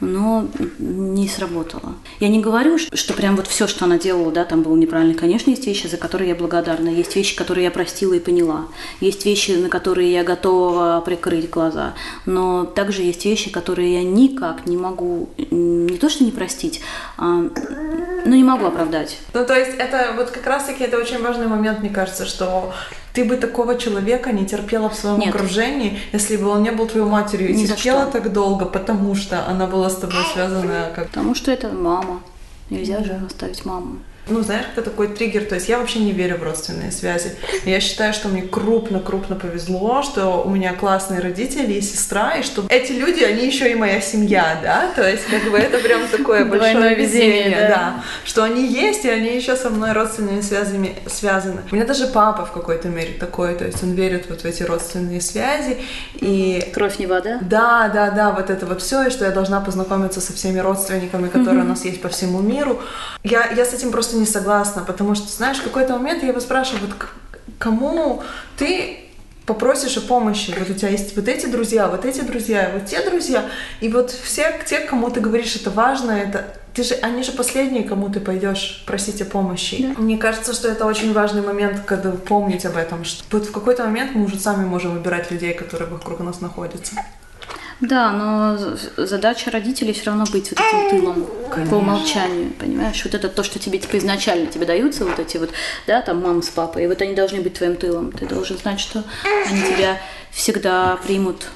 но 0.00 0.48
не 0.78 1.28
сработало. 1.28 1.94
Я 2.20 2.28
не 2.28 2.40
говорю, 2.40 2.78
что 2.78 3.14
прям 3.14 3.36
вот 3.36 3.46
все, 3.46 3.66
что 3.66 3.84
она 3.84 3.98
делала, 3.98 4.30
да, 4.30 4.44
там 4.44 4.62
было 4.62 4.76
неправильно. 4.76 5.14
Конечно, 5.14 5.50
есть 5.50 5.66
вещи, 5.66 5.86
за 5.86 5.96
которые 5.96 6.30
я 6.30 6.34
благодарна, 6.34 6.88
есть 6.88 7.14
вещи, 7.16 7.36
которые 7.36 7.64
я 7.64 7.70
простила 7.70 8.14
и 8.14 8.20
поняла, 8.20 8.66
есть 9.00 9.24
вещи, 9.24 9.52
на 9.52 9.68
которые 9.68 10.12
я 10.12 10.24
готова 10.24 11.02
прикрыть 11.04 11.50
глаза, 11.50 11.94
но 12.26 12.64
также 12.64 13.02
есть 13.02 13.24
вещи, 13.24 13.50
которые 13.50 13.94
я 13.94 14.02
никак 14.02 14.66
не 14.66 14.76
могу, 14.76 15.30
не 15.36 15.98
то 15.98 16.08
что 16.08 16.24
не 16.24 16.30
простить, 16.30 16.80
а, 17.16 17.48
ну 18.24 18.34
не 18.34 18.44
могу 18.44 18.66
оправдать. 18.66 19.18
Ну 19.34 19.44
то 19.44 19.54
есть 19.54 19.72
это 19.78 20.12
вот 20.16 20.30
как 20.30 20.46
раз-таки 20.46 20.84
это 20.84 20.98
очень 20.98 21.22
важный 21.22 21.46
момент, 21.46 21.80
мне 21.80 21.90
кажется, 21.90 22.26
что 22.26 22.72
ты 23.12 23.24
бы 23.24 23.36
такого 23.36 23.76
человека 23.76 24.32
не 24.32 24.46
терпела 24.46 24.88
в 24.88 24.94
своем 24.94 25.18
Нет. 25.18 25.34
окружении, 25.34 25.98
если 26.12 26.36
бы 26.36 26.48
он 26.48 26.62
не 26.62 26.70
был 26.70 26.86
твоей 26.86 27.06
матерью. 27.06 27.50
И 27.50 27.54
Ни 27.54 27.66
терпела 27.66 28.06
так 28.06 28.32
долго, 28.32 28.64
потому 28.64 29.14
что 29.14 29.46
она 29.46 29.66
была 29.66 29.90
с 29.90 29.96
тобой 29.96 30.24
связана 30.32 30.92
как... 30.94 31.08
Потому 31.08 31.34
что 31.34 31.50
это 31.50 31.68
мама. 31.68 32.20
Нельзя 32.70 33.02
же 33.02 33.20
оставить 33.26 33.64
маму 33.64 33.98
ну, 34.28 34.42
знаешь, 34.42 34.66
это 34.72 34.82
такой 34.82 35.08
триггер. 35.08 35.44
То 35.44 35.56
есть 35.56 35.68
я 35.68 35.78
вообще 35.78 36.00
не 36.00 36.12
верю 36.12 36.38
в 36.38 36.42
родственные 36.42 36.92
связи. 36.92 37.32
Я 37.64 37.80
считаю, 37.80 38.12
что 38.12 38.28
мне 38.28 38.42
крупно-крупно 38.42 39.36
повезло, 39.36 40.02
что 40.02 40.42
у 40.44 40.50
меня 40.50 40.74
классные 40.74 41.20
родители 41.20 41.74
и 41.74 41.80
сестра, 41.80 42.36
и 42.36 42.42
что 42.42 42.66
эти 42.68 42.92
люди, 42.92 43.22
они 43.22 43.46
еще 43.46 43.70
и 43.70 43.74
моя 43.74 44.00
семья, 44.00 44.58
да? 44.62 44.90
То 44.94 45.08
есть 45.08 45.24
как 45.26 45.50
бы 45.50 45.58
это 45.58 45.78
прям 45.78 46.06
такое 46.08 46.44
большое 46.44 46.94
везение, 46.94 47.68
да. 47.68 48.04
Что 48.24 48.44
они 48.44 48.66
есть, 48.66 49.04
и 49.04 49.08
они 49.08 49.34
еще 49.34 49.56
со 49.56 49.70
мной 49.70 49.92
родственными 49.92 50.40
связями 50.40 50.96
связаны. 51.06 51.62
У 51.70 51.74
меня 51.74 51.86
даже 51.86 52.06
папа 52.06 52.44
в 52.44 52.52
какой-то 52.52 52.88
мере 52.88 53.14
такой, 53.18 53.54
то 53.54 53.64
есть 53.64 53.82
он 53.82 53.92
верит 53.92 54.26
вот 54.28 54.42
в 54.42 54.44
эти 54.44 54.62
родственные 54.62 55.20
связи. 55.20 55.78
И... 56.14 56.70
Кровь 56.74 56.98
не 56.98 57.06
вода? 57.06 57.38
Да, 57.42 57.90
да, 57.92 58.10
да, 58.10 58.32
вот 58.32 58.50
это 58.50 58.66
вот 58.66 58.82
все, 58.82 59.06
и 59.06 59.10
что 59.10 59.24
я 59.24 59.30
должна 59.30 59.60
познакомиться 59.60 60.20
со 60.20 60.32
всеми 60.32 60.58
родственниками, 60.58 61.28
которые 61.28 61.60
mm-hmm. 61.60 61.66
у 61.66 61.68
нас 61.68 61.84
есть 61.84 62.02
по 62.02 62.08
всему 62.08 62.40
миру. 62.40 62.80
Я, 63.24 63.50
я 63.50 63.64
с 63.64 63.74
этим 63.74 63.90
просто 63.90 64.16
не 64.18 64.26
согласна, 64.26 64.82
потому 64.84 65.14
что, 65.14 65.28
знаешь, 65.28 65.58
в 65.58 65.64
какой-то 65.64 65.94
момент 65.94 66.22
я 66.22 66.28
его 66.28 66.40
спрашиваю, 66.40 66.86
вот 66.86 67.08
кому 67.58 68.22
ты 68.56 69.08
попросишь 69.48 69.96
о 69.96 70.02
помощи. 70.02 70.54
Вот 70.58 70.68
у 70.68 70.74
тебя 70.74 70.90
есть 70.90 71.16
вот 71.16 71.26
эти 71.26 71.46
друзья, 71.46 71.88
вот 71.88 72.04
эти 72.04 72.20
друзья, 72.20 72.70
вот 72.74 72.84
те 72.84 73.08
друзья. 73.08 73.46
И 73.80 73.88
вот 73.88 74.10
все 74.10 74.54
те, 74.66 74.80
кому 74.80 75.10
ты 75.10 75.20
говоришь, 75.20 75.56
это 75.56 75.70
важно, 75.70 76.10
это 76.12 76.54
ты 76.74 76.84
же, 76.84 76.94
они 76.96 77.22
же 77.22 77.32
последние, 77.32 77.82
кому 77.82 78.10
ты 78.10 78.20
пойдешь 78.20 78.84
просить 78.86 79.22
о 79.22 79.24
помощи. 79.24 79.94
Да. 79.96 80.02
Мне 80.02 80.18
кажется, 80.18 80.52
что 80.52 80.68
это 80.68 80.84
очень 80.84 81.12
важный 81.14 81.42
момент, 81.42 81.80
когда 81.86 82.12
помнить 82.12 82.66
об 82.66 82.76
этом. 82.76 83.04
Что 83.04 83.24
вот 83.38 83.48
в 83.48 83.52
какой-то 83.52 83.84
момент 83.84 84.14
мы 84.14 84.26
уже 84.26 84.38
сами 84.38 84.66
можем 84.66 84.92
выбирать 84.92 85.30
людей, 85.30 85.54
которые 85.54 85.88
вокруг 85.88 86.20
нас 86.20 86.40
находятся. 86.40 86.94
Да, 87.80 88.10
но 88.10 88.58
задача 88.96 89.50
родителей 89.50 89.92
все 89.92 90.06
равно 90.06 90.24
быть 90.32 90.50
вот 90.50 90.60
этим 90.60 90.90
тылом 90.90 91.26
Конечно. 91.50 91.70
по 91.70 91.78
умолчанию, 91.80 92.50
понимаешь? 92.58 93.00
Вот 93.04 93.14
это 93.14 93.28
то, 93.28 93.44
что 93.44 93.60
тебе 93.60 93.78
типа 93.78 93.98
изначально 93.98 94.46
тебе 94.46 94.66
даются, 94.66 95.04
вот 95.04 95.18
эти 95.18 95.36
вот, 95.36 95.50
да, 95.86 96.02
там 96.02 96.20
мама 96.20 96.42
с 96.42 96.48
папой, 96.48 96.84
и 96.84 96.86
вот 96.88 97.00
они 97.02 97.14
должны 97.14 97.40
быть 97.40 97.54
твоим 97.54 97.76
тылом. 97.76 98.10
Ты 98.10 98.26
должен 98.26 98.58
знать, 98.58 98.80
что 98.80 99.04
они 99.48 99.62
тебя 99.62 100.00
всегда 100.32 100.96
примут 101.06 101.46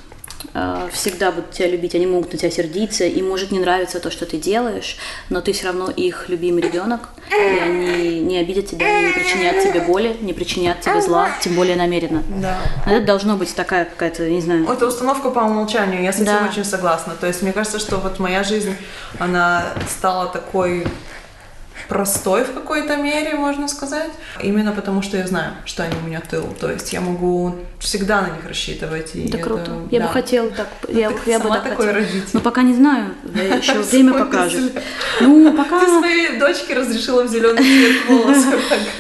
всегда 0.93 1.33
будут 1.33 1.53
тебя 1.53 1.69
любить, 1.69 1.95
они 1.95 2.07
могут 2.07 2.33
на 2.33 2.39
тебя 2.39 2.51
сердиться, 2.51 3.05
им 3.05 3.29
может 3.29 3.53
не 3.53 3.61
нравиться 3.61 4.01
то, 4.01 4.11
что 4.11 4.27
ты 4.27 4.37
делаешь, 4.37 4.97
но 5.31 5.41
ты 5.41 5.53
все 5.53 5.67
равно 5.67 5.91
их 5.91 6.29
любимый 6.29 6.63
ребенок, 6.63 7.09
и 7.31 7.59
они 7.59 8.21
не 8.21 8.39
обидят 8.39 8.67
тебя, 8.67 9.01
не 9.03 9.13
причинят 9.13 9.63
тебе 9.63 9.81
боли, 9.81 10.17
не 10.21 10.33
причинят 10.33 10.81
тебе 10.81 11.01
зла, 11.01 11.31
тем 11.41 11.55
более 11.55 11.77
намеренно. 11.77 12.23
Да. 12.41 12.59
Это 12.87 13.05
должно 13.05 13.37
быть 13.37 13.55
такая 13.55 13.85
какая-то, 13.85 14.29
не 14.29 14.41
знаю. 14.41 14.69
Это 14.69 14.87
установка 14.87 15.31
по 15.31 15.41
умолчанию, 15.41 16.03
я 16.03 16.13
с 16.13 16.17
этим 16.17 16.27
да. 16.27 16.49
очень 16.51 16.65
согласна. 16.65 17.15
То 17.21 17.27
есть 17.27 17.43
мне 17.43 17.53
кажется, 17.53 17.79
что 17.79 17.97
вот 17.99 18.19
моя 18.19 18.45
жизнь, 18.45 18.75
она 19.19 19.73
стала 19.89 20.27
такой 20.27 20.87
простой 21.93 22.45
в 22.45 22.55
какой-то 22.55 22.97
мере, 22.97 23.35
можно 23.35 23.69
сказать. 23.69 24.11
Именно 24.43 24.73
потому, 24.73 25.03
что 25.03 25.19
я 25.19 25.27
знаю, 25.27 25.53
что 25.67 25.83
они 25.83 25.95
у 26.03 26.07
меня 26.07 26.21
тыл. 26.21 26.47
То 26.59 26.71
есть 26.71 26.91
я 26.95 27.03
могу 27.03 27.55
всегда 27.81 28.23
на 28.23 28.31
них 28.31 28.47
рассчитывать. 28.49 29.15
И 29.15 29.29
это, 29.29 29.37
это 29.37 29.47
круто. 29.47 29.71
Я 29.91 30.01
да. 30.01 30.07
бы 30.07 30.13
хотела 30.13 30.49
так. 30.49 30.69
Ну, 30.89 30.99
я, 30.99 31.13
я 31.27 31.39
бы 31.39 31.51
так 31.51 31.65
такой 31.65 31.93
родитель. 31.93 32.31
Но 32.33 32.41
пока 32.41 32.63
не 32.63 32.75
знаю. 32.75 33.11
Еще 33.35 33.79
время 33.81 34.15
покажет. 34.15 34.73
Ну, 35.21 35.53
пока... 35.53 35.81
Ты 35.81 35.99
своей 35.99 36.39
дочке 36.39 36.73
разрешила 36.75 37.25
в 37.25 37.29
зеленый 37.29 37.63
цвет 37.63 37.97
волосы 38.09 38.47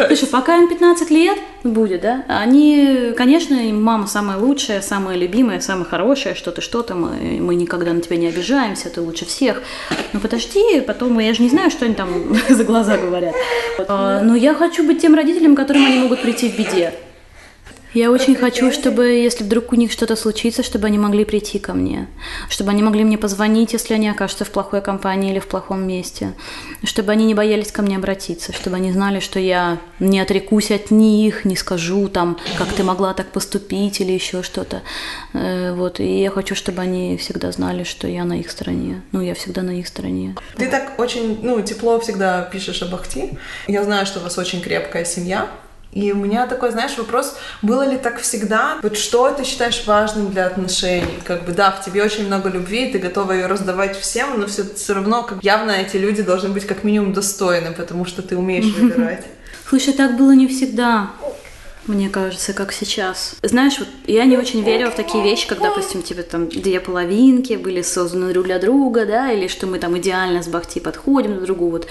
Слушай, 0.08 0.28
пока 0.28 0.58
им 0.58 0.68
15 0.68 1.10
лет 1.10 1.38
будет, 1.64 2.00
да, 2.00 2.24
они, 2.28 3.12
конечно, 3.16 3.54
им 3.54 3.82
мама 3.82 4.06
самая 4.06 4.36
лучшая, 4.36 4.80
самая 4.80 5.16
любимая, 5.16 5.60
самая 5.60 5.84
хорошая, 5.84 6.34
что-то, 6.34 6.60
что-то, 6.60 6.94
мы, 6.94 7.38
мы 7.40 7.54
никогда 7.54 7.92
на 7.92 8.00
тебя 8.00 8.16
не 8.16 8.26
обижаемся, 8.26 8.90
ты 8.90 9.00
лучше 9.00 9.24
всех. 9.26 9.62
Но 10.12 10.20
подожди, 10.20 10.80
потом, 10.80 11.18
я 11.20 11.32
же 11.34 11.42
не 11.42 11.48
знаю, 11.48 11.70
что 11.70 11.84
они 11.84 11.94
там 11.94 12.36
за 12.48 12.64
глаза 12.64 12.81
говорят. 12.84 13.34
А, 13.88 14.20
но 14.20 14.34
я 14.34 14.54
хочу 14.54 14.86
быть 14.86 15.00
тем 15.00 15.14
родителем, 15.14 15.54
которым 15.54 15.86
они 15.86 15.98
могут 15.98 16.22
прийти 16.22 16.48
в 16.48 16.56
беде. 16.56 16.92
Я 17.94 18.10
очень 18.10 18.34
хочу, 18.34 18.72
чтобы, 18.72 19.06
если 19.06 19.44
вдруг 19.44 19.72
у 19.72 19.76
них 19.76 19.92
что-то 19.92 20.16
случится, 20.16 20.62
чтобы 20.62 20.86
они 20.86 20.98
могли 20.98 21.24
прийти 21.24 21.58
ко 21.58 21.74
мне, 21.74 22.08
чтобы 22.48 22.70
они 22.70 22.82
могли 22.82 23.04
мне 23.04 23.18
позвонить, 23.18 23.74
если 23.74 23.92
они 23.92 24.08
окажутся 24.08 24.46
в 24.46 24.50
плохой 24.50 24.80
компании 24.80 25.30
или 25.30 25.38
в 25.38 25.46
плохом 25.46 25.86
месте, 25.86 26.32
чтобы 26.84 27.12
они 27.12 27.26
не 27.26 27.34
боялись 27.34 27.70
ко 27.70 27.82
мне 27.82 27.96
обратиться, 27.96 28.52
чтобы 28.52 28.76
они 28.76 28.92
знали, 28.92 29.20
что 29.20 29.38
я 29.38 29.78
не 30.00 30.20
отрекусь 30.20 30.70
от 30.70 30.90
них, 30.90 31.44
не 31.44 31.54
скажу 31.54 32.08
там, 32.08 32.38
как 32.56 32.68
ты 32.68 32.82
могла 32.82 33.12
так 33.12 33.26
поступить 33.26 34.00
или 34.00 34.12
еще 34.12 34.42
что-то. 34.42 34.82
Э, 35.34 35.74
вот, 35.74 36.00
и 36.00 36.22
я 36.22 36.30
хочу, 36.30 36.54
чтобы 36.54 36.80
они 36.80 37.18
всегда 37.18 37.52
знали, 37.52 37.84
что 37.84 38.08
я 38.08 38.24
на 38.24 38.40
их 38.40 38.50
стороне. 38.50 39.02
Ну, 39.12 39.20
я 39.20 39.34
всегда 39.34 39.62
на 39.62 39.78
их 39.78 39.86
стороне. 39.86 40.34
Ты 40.56 40.68
так 40.68 40.98
очень, 40.98 41.40
ну, 41.42 41.60
тепло 41.60 42.00
всегда 42.00 42.42
пишешь 42.42 42.80
об 42.82 42.94
Ахти. 42.94 43.38
Я 43.68 43.84
знаю, 43.84 44.06
что 44.06 44.20
у 44.20 44.22
вас 44.22 44.38
очень 44.38 44.62
крепкая 44.62 45.04
семья. 45.04 45.48
И 45.92 46.10
у 46.10 46.16
меня 46.16 46.46
такой, 46.46 46.70
знаешь, 46.70 46.96
вопрос, 46.96 47.36
было 47.60 47.86
ли 47.86 47.98
так 47.98 48.20
всегда? 48.20 48.78
Вот 48.82 48.96
что 48.96 49.30
ты 49.30 49.44
считаешь 49.44 49.84
важным 49.86 50.30
для 50.30 50.46
отношений? 50.46 51.18
Как 51.24 51.44
бы, 51.44 51.52
да, 51.52 51.70
в 51.70 51.84
тебе 51.84 52.02
очень 52.02 52.26
много 52.26 52.48
любви, 52.48 52.90
ты 52.90 52.98
готова 52.98 53.32
ее 53.32 53.46
раздавать 53.46 53.98
всем, 53.98 54.40
но 54.40 54.46
все, 54.46 54.64
все 54.64 54.94
равно 54.94 55.22
как, 55.22 55.44
явно 55.44 55.72
эти 55.72 55.98
люди 55.98 56.22
должны 56.22 56.48
быть 56.48 56.66
как 56.66 56.82
минимум 56.82 57.12
достойны, 57.12 57.72
потому 57.72 58.06
что 58.06 58.22
ты 58.22 58.38
умеешь 58.38 58.74
выбирать. 58.74 59.26
Слушай, 59.68 59.92
так 59.92 60.16
было 60.16 60.32
не 60.32 60.48
всегда 60.48 61.10
мне 61.86 62.08
кажется, 62.08 62.52
как 62.52 62.72
сейчас. 62.72 63.36
Знаешь, 63.42 63.78
вот 63.78 63.88
я 64.06 64.24
не 64.24 64.36
очень 64.36 64.62
верила 64.62 64.90
в 64.90 64.96
такие 64.96 65.22
вещи, 65.24 65.48
когда, 65.48 65.70
допустим, 65.70 66.02
типа 66.02 66.22
там 66.22 66.48
две 66.48 66.80
половинки 66.80 67.54
были 67.54 67.82
созданы 67.82 68.32
друг 68.32 68.46
для 68.46 68.58
друга, 68.58 69.04
да, 69.04 69.32
или 69.32 69.48
что 69.48 69.66
мы 69.66 69.78
там 69.78 69.98
идеально 69.98 70.42
с 70.42 70.48
Бахти 70.48 70.80
подходим 70.80 71.34
друг 71.34 71.46
другу. 71.46 71.70
Вот 71.70 71.88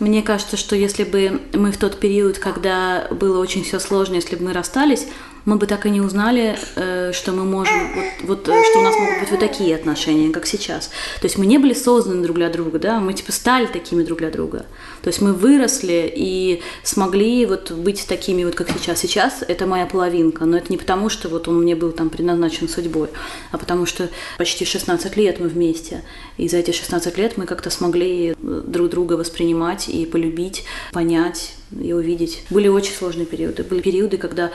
мне 0.00 0.22
кажется, 0.22 0.56
что 0.56 0.74
если 0.74 1.04
бы 1.04 1.42
мы 1.52 1.72
в 1.72 1.76
тот 1.76 2.00
период, 2.00 2.38
когда 2.38 3.08
было 3.10 3.38
очень 3.38 3.62
все 3.62 3.78
сложно, 3.78 4.14
если 4.14 4.36
бы 4.36 4.44
мы 4.44 4.52
расстались, 4.52 5.06
мы 5.46 5.56
бы 5.56 5.66
так 5.66 5.86
и 5.86 5.90
не 5.90 6.00
узнали, 6.00 6.58
э, 6.74 7.12
что 7.12 7.32
мы 7.32 7.44
можем, 7.44 7.94
вот, 7.94 8.04
вот 8.22 8.48
э, 8.48 8.62
что 8.70 8.80
у 8.80 8.82
нас 8.82 8.96
могут 8.96 9.20
быть 9.20 9.30
вот 9.30 9.40
такие 9.40 9.74
отношения, 9.76 10.30
как 10.32 10.44
сейчас. 10.44 10.88
То 11.20 11.26
есть 11.26 11.38
мы 11.38 11.46
не 11.46 11.58
были 11.58 11.72
созданы 11.72 12.22
друг 12.22 12.36
для 12.36 12.50
друга, 12.50 12.78
да, 12.80 12.98
мы 12.98 13.14
типа 13.14 13.32
стали 13.32 13.66
такими 13.66 14.02
друг 14.02 14.18
для 14.18 14.30
друга. 14.30 14.66
То 15.02 15.08
есть 15.08 15.22
мы 15.22 15.32
выросли 15.32 16.12
и 16.14 16.62
смогли 16.82 17.46
вот 17.46 17.70
быть 17.70 18.06
такими 18.08 18.44
вот, 18.44 18.56
как 18.56 18.68
сейчас. 18.70 18.98
Сейчас 18.98 19.44
это 19.46 19.66
моя 19.66 19.86
половинка, 19.86 20.44
но 20.44 20.56
это 20.56 20.66
не 20.70 20.78
потому, 20.78 21.08
что 21.08 21.28
вот 21.28 21.46
он 21.46 21.62
мне 21.62 21.76
был 21.76 21.92
там 21.92 22.10
предназначен 22.10 22.68
судьбой, 22.68 23.08
а 23.52 23.58
потому 23.58 23.86
что 23.86 24.08
почти 24.38 24.64
16 24.64 25.16
лет 25.16 25.38
мы 25.38 25.46
вместе. 25.46 26.02
И 26.38 26.48
за 26.48 26.56
эти 26.56 26.72
16 26.72 27.16
лет 27.18 27.36
мы 27.36 27.46
как-то 27.46 27.70
смогли 27.70 28.30
э, 28.30 28.62
друг 28.66 28.90
друга 28.90 29.14
воспринимать 29.14 29.88
и 29.88 30.04
полюбить, 30.06 30.64
понять 30.92 31.55
и 31.70 31.92
увидеть. 31.92 32.44
Были 32.50 32.68
очень 32.68 32.94
сложные 32.94 33.26
периоды. 33.26 33.62
Были 33.64 33.80
периоды, 33.80 34.18
когда 34.18 34.52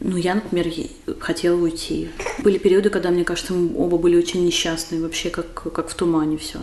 ну, 0.00 0.16
я, 0.16 0.34
например, 0.34 0.66
хотела 1.20 1.56
уйти. 1.56 2.10
Были 2.42 2.58
периоды, 2.58 2.90
когда, 2.90 3.10
мне 3.10 3.24
кажется, 3.24 3.52
мы 3.52 3.76
оба 3.76 3.96
были 3.98 4.16
очень 4.16 4.44
несчастны, 4.44 5.00
вообще 5.00 5.30
как, 5.30 5.52
как 5.72 5.88
в 5.88 5.94
тумане 5.94 6.36
все. 6.36 6.60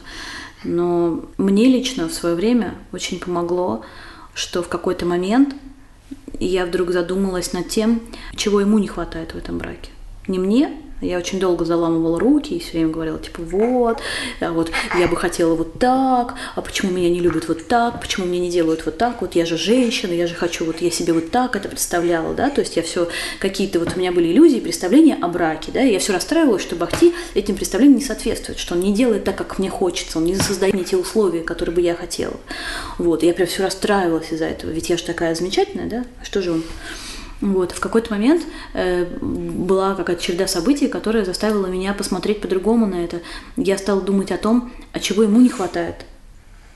Но 0.63 1.26
мне 1.38 1.67
лично 1.67 2.08
в 2.08 2.13
свое 2.13 2.36
время 2.36 2.76
очень 2.91 3.19
помогло, 3.19 3.84
что 4.34 4.63
в 4.63 4.69
какой-то 4.69 5.06
момент 5.06 5.56
я 6.39 6.65
вдруг 6.65 6.91
задумалась 6.91 7.54
над 7.54 7.69
тем, 7.69 8.02
чего 8.36 8.62
ему 8.62 8.80
не 8.80 8.88
хватает 8.88 9.34
в 9.34 9.38
этом 9.38 9.58
браке. 9.58 9.91
Не 10.28 10.39
мне, 10.39 10.71
я 11.03 11.17
очень 11.17 11.39
долго 11.39 11.65
заламывала 11.65 12.19
руки 12.19 12.55
и 12.55 12.59
все 12.59 12.73
время 12.73 12.89
говорила, 12.89 13.19
типа, 13.19 13.41
вот, 13.41 13.99
а 14.39 14.51
вот 14.51 14.71
я 14.97 15.07
бы 15.07 15.15
хотела 15.15 15.55
вот 15.55 15.79
так, 15.79 16.35
а 16.55 16.61
почему 16.61 16.91
меня 16.91 17.09
не 17.09 17.19
любят 17.19 17.47
вот 17.47 17.67
так, 17.67 18.01
почему 18.01 18.25
мне 18.25 18.39
не 18.39 18.49
делают 18.49 18.85
вот 18.85 18.97
так, 18.97 19.21
вот 19.21 19.35
я 19.35 19.45
же 19.45 19.57
женщина, 19.57 20.13
я 20.13 20.27
же 20.27 20.35
хочу, 20.35 20.65
вот 20.65 20.81
я 20.81 20.91
себе 20.91 21.13
вот 21.13 21.31
так 21.31 21.55
это 21.55 21.69
представляла, 21.69 22.33
да, 22.33 22.49
то 22.49 22.61
есть 22.61 22.75
я 22.75 22.83
все, 22.83 23.07
какие-то 23.39 23.79
вот 23.79 23.95
у 23.95 23.99
меня 23.99 24.11
были 24.11 24.31
иллюзии, 24.31 24.59
представления 24.59 25.17
о 25.21 25.27
браке, 25.27 25.71
да, 25.71 25.81
и 25.81 25.93
я 25.93 25.99
все 25.99 26.13
расстраивалась, 26.13 26.61
что 26.61 26.75
Бахти 26.75 27.13
этим 27.33 27.55
представлениям 27.55 27.99
не 27.99 28.05
соответствует, 28.05 28.59
что 28.59 28.75
он 28.75 28.81
не 28.81 28.93
делает 28.93 29.23
так, 29.23 29.35
как 29.35 29.59
мне 29.59 29.69
хочется, 29.69 30.17
он 30.17 30.25
не 30.25 30.35
создает 30.35 30.73
мне 30.73 30.83
те 30.83 30.97
условия, 30.97 31.41
которые 31.41 31.75
бы 31.75 31.81
я 31.81 31.95
хотела. 31.95 32.35
Вот, 32.97 33.23
и 33.23 33.27
я 33.27 33.33
прям 33.33 33.47
все 33.47 33.63
расстраивалась 33.63 34.31
из-за 34.31 34.45
этого, 34.45 34.71
ведь 34.71 34.89
я 34.89 34.97
же 34.97 35.03
такая 35.03 35.35
замечательная, 35.35 35.89
да, 35.89 36.05
а 36.21 36.25
что 36.25 36.41
же 36.41 36.51
он? 36.51 36.63
Вот. 37.43 37.73
В 37.73 37.82
какой-то 37.82 38.10
момент 38.10 38.43
э, 38.73 39.03
была 39.03 39.95
какая-то 39.95 40.21
череда 40.21 40.47
событий, 40.47 40.88
которая 40.88 41.25
заставила 41.25 41.65
меня 41.67 41.93
посмотреть 41.93 42.39
по-другому 42.39 42.88
на 42.88 43.03
это. 43.03 43.19
Я 43.58 43.77
стала 43.77 43.99
думать 43.99 44.32
о 44.32 44.38
том, 44.38 44.71
а 44.93 45.01
чего 45.01 45.23
ему 45.23 45.41
не 45.41 45.49
хватает, 45.49 46.06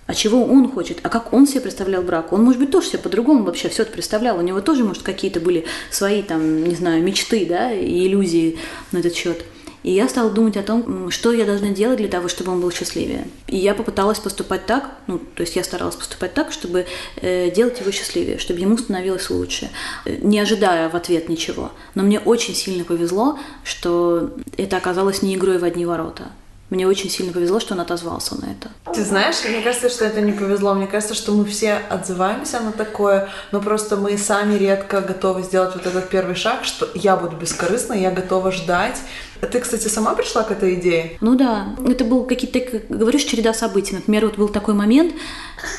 а 0.07 0.13
чего 0.13 0.43
он 0.43 0.69
хочет, 0.69 0.99
а 1.03 1.09
как 1.09 1.31
он 1.31 1.47
себе 1.47 1.61
представлял 1.61 2.03
брак. 2.03 2.33
Он, 2.33 2.43
может 2.43 2.59
быть, 2.59 2.69
тоже 2.69 2.87
себе 2.87 2.99
по-другому 2.99 3.45
вообще 3.45 3.69
все 3.69 3.83
это 3.83 3.93
представлял. 3.93 4.37
У 4.37 4.41
него 4.41 4.59
тоже, 4.59 4.83
может, 4.83 5.03
какие-то 5.03 5.39
были 5.39 5.63
свои, 5.89 6.21
там, 6.21 6.65
не 6.65 6.75
знаю, 6.75 7.01
мечты, 7.01 7.45
да, 7.45 7.71
и 7.71 8.05
иллюзии 8.05 8.59
на 8.91 8.97
этот 8.97 9.15
счет. 9.15 9.45
И 9.87 9.91
я 9.91 10.09
стала 10.09 10.29
думать 10.29 10.57
о 10.57 10.63
том, 10.63 11.09
что 11.11 11.31
я 11.31 11.45
должна 11.45 11.69
делать 11.69 11.99
для 11.99 12.09
того, 12.09 12.27
чтобы 12.27 12.51
он 12.51 12.59
был 12.59 12.69
счастливее. 12.73 13.25
И 13.47 13.55
я 13.55 13.73
попыталась 13.73 14.19
поступать 14.19 14.65
так, 14.65 14.91
ну, 15.07 15.17
то 15.17 15.43
есть 15.43 15.55
я 15.55 15.63
старалась 15.63 15.95
поступать 15.95 16.33
так, 16.33 16.51
чтобы 16.51 16.85
э, 17.21 17.51
делать 17.51 17.79
его 17.79 17.89
счастливее, 17.91 18.37
чтобы 18.37 18.59
ему 18.59 18.77
становилось 18.77 19.29
лучше, 19.29 19.69
э, 20.03 20.17
не 20.19 20.41
ожидая 20.41 20.89
в 20.89 20.95
ответ 20.95 21.29
ничего. 21.29 21.71
Но 21.95 22.03
мне 22.03 22.19
очень 22.19 22.53
сильно 22.53 22.83
повезло, 22.83 23.39
что 23.63 24.33
это 24.57 24.75
оказалось 24.75 25.21
не 25.21 25.35
игрой 25.35 25.57
в 25.57 25.63
одни 25.63 25.85
ворота. 25.85 26.31
Мне 26.69 26.85
очень 26.85 27.09
сильно 27.09 27.31
повезло, 27.31 27.61
что 27.61 27.75
он 27.75 27.79
отозвался 27.79 28.35
на 28.35 28.51
это. 28.51 28.69
Ты 28.93 29.03
знаешь, 29.05 29.37
мне 29.47 29.61
кажется, 29.61 29.89
что 29.89 30.03
это 30.03 30.19
не 30.19 30.33
повезло. 30.33 30.73
Мне 30.73 30.85
кажется, 30.85 31.13
что 31.13 31.31
мы 31.31 31.45
все 31.45 31.75
отзываемся 31.89 32.59
на 32.59 32.73
такое, 32.73 33.29
но 33.53 33.61
просто 33.61 33.95
мы 33.95 34.17
сами 34.17 34.55
редко 34.55 34.99
готовы 34.99 35.43
сделать 35.43 35.75
вот 35.75 35.85
этот 35.85 36.09
первый 36.09 36.35
шаг, 36.35 36.65
что 36.65 36.89
я 36.93 37.15
буду 37.15 37.37
бескорыстна, 37.37 37.93
я 37.93 38.11
готова 38.11 38.51
ждать. 38.51 38.97
Ты, 39.39 39.59
кстати, 39.61 39.87
сама 39.87 40.13
пришла 40.13 40.43
к 40.43 40.51
этой 40.51 40.75
идее? 40.75 41.17
Ну 41.21 41.35
да, 41.35 41.75
это 41.87 42.03
был 42.03 42.25
какие-то, 42.25 42.81
говоришь, 42.89 43.23
череда 43.23 43.53
событий. 43.53 43.95
Например, 43.95 44.25
вот 44.25 44.37
был 44.37 44.49
такой 44.49 44.73
момент, 44.73 45.13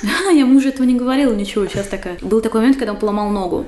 я 0.33 0.47
мужу 0.47 0.69
этого 0.69 0.87
не 0.87 0.95
говорила, 0.95 1.35
ничего, 1.35 1.67
сейчас 1.67 1.89
такая. 1.89 2.17
Был 2.23 2.41
такой 2.41 2.61
момент, 2.61 2.79
когда 2.79 2.93
он 2.93 2.99
поломал 2.99 3.29
ногу. 3.29 3.67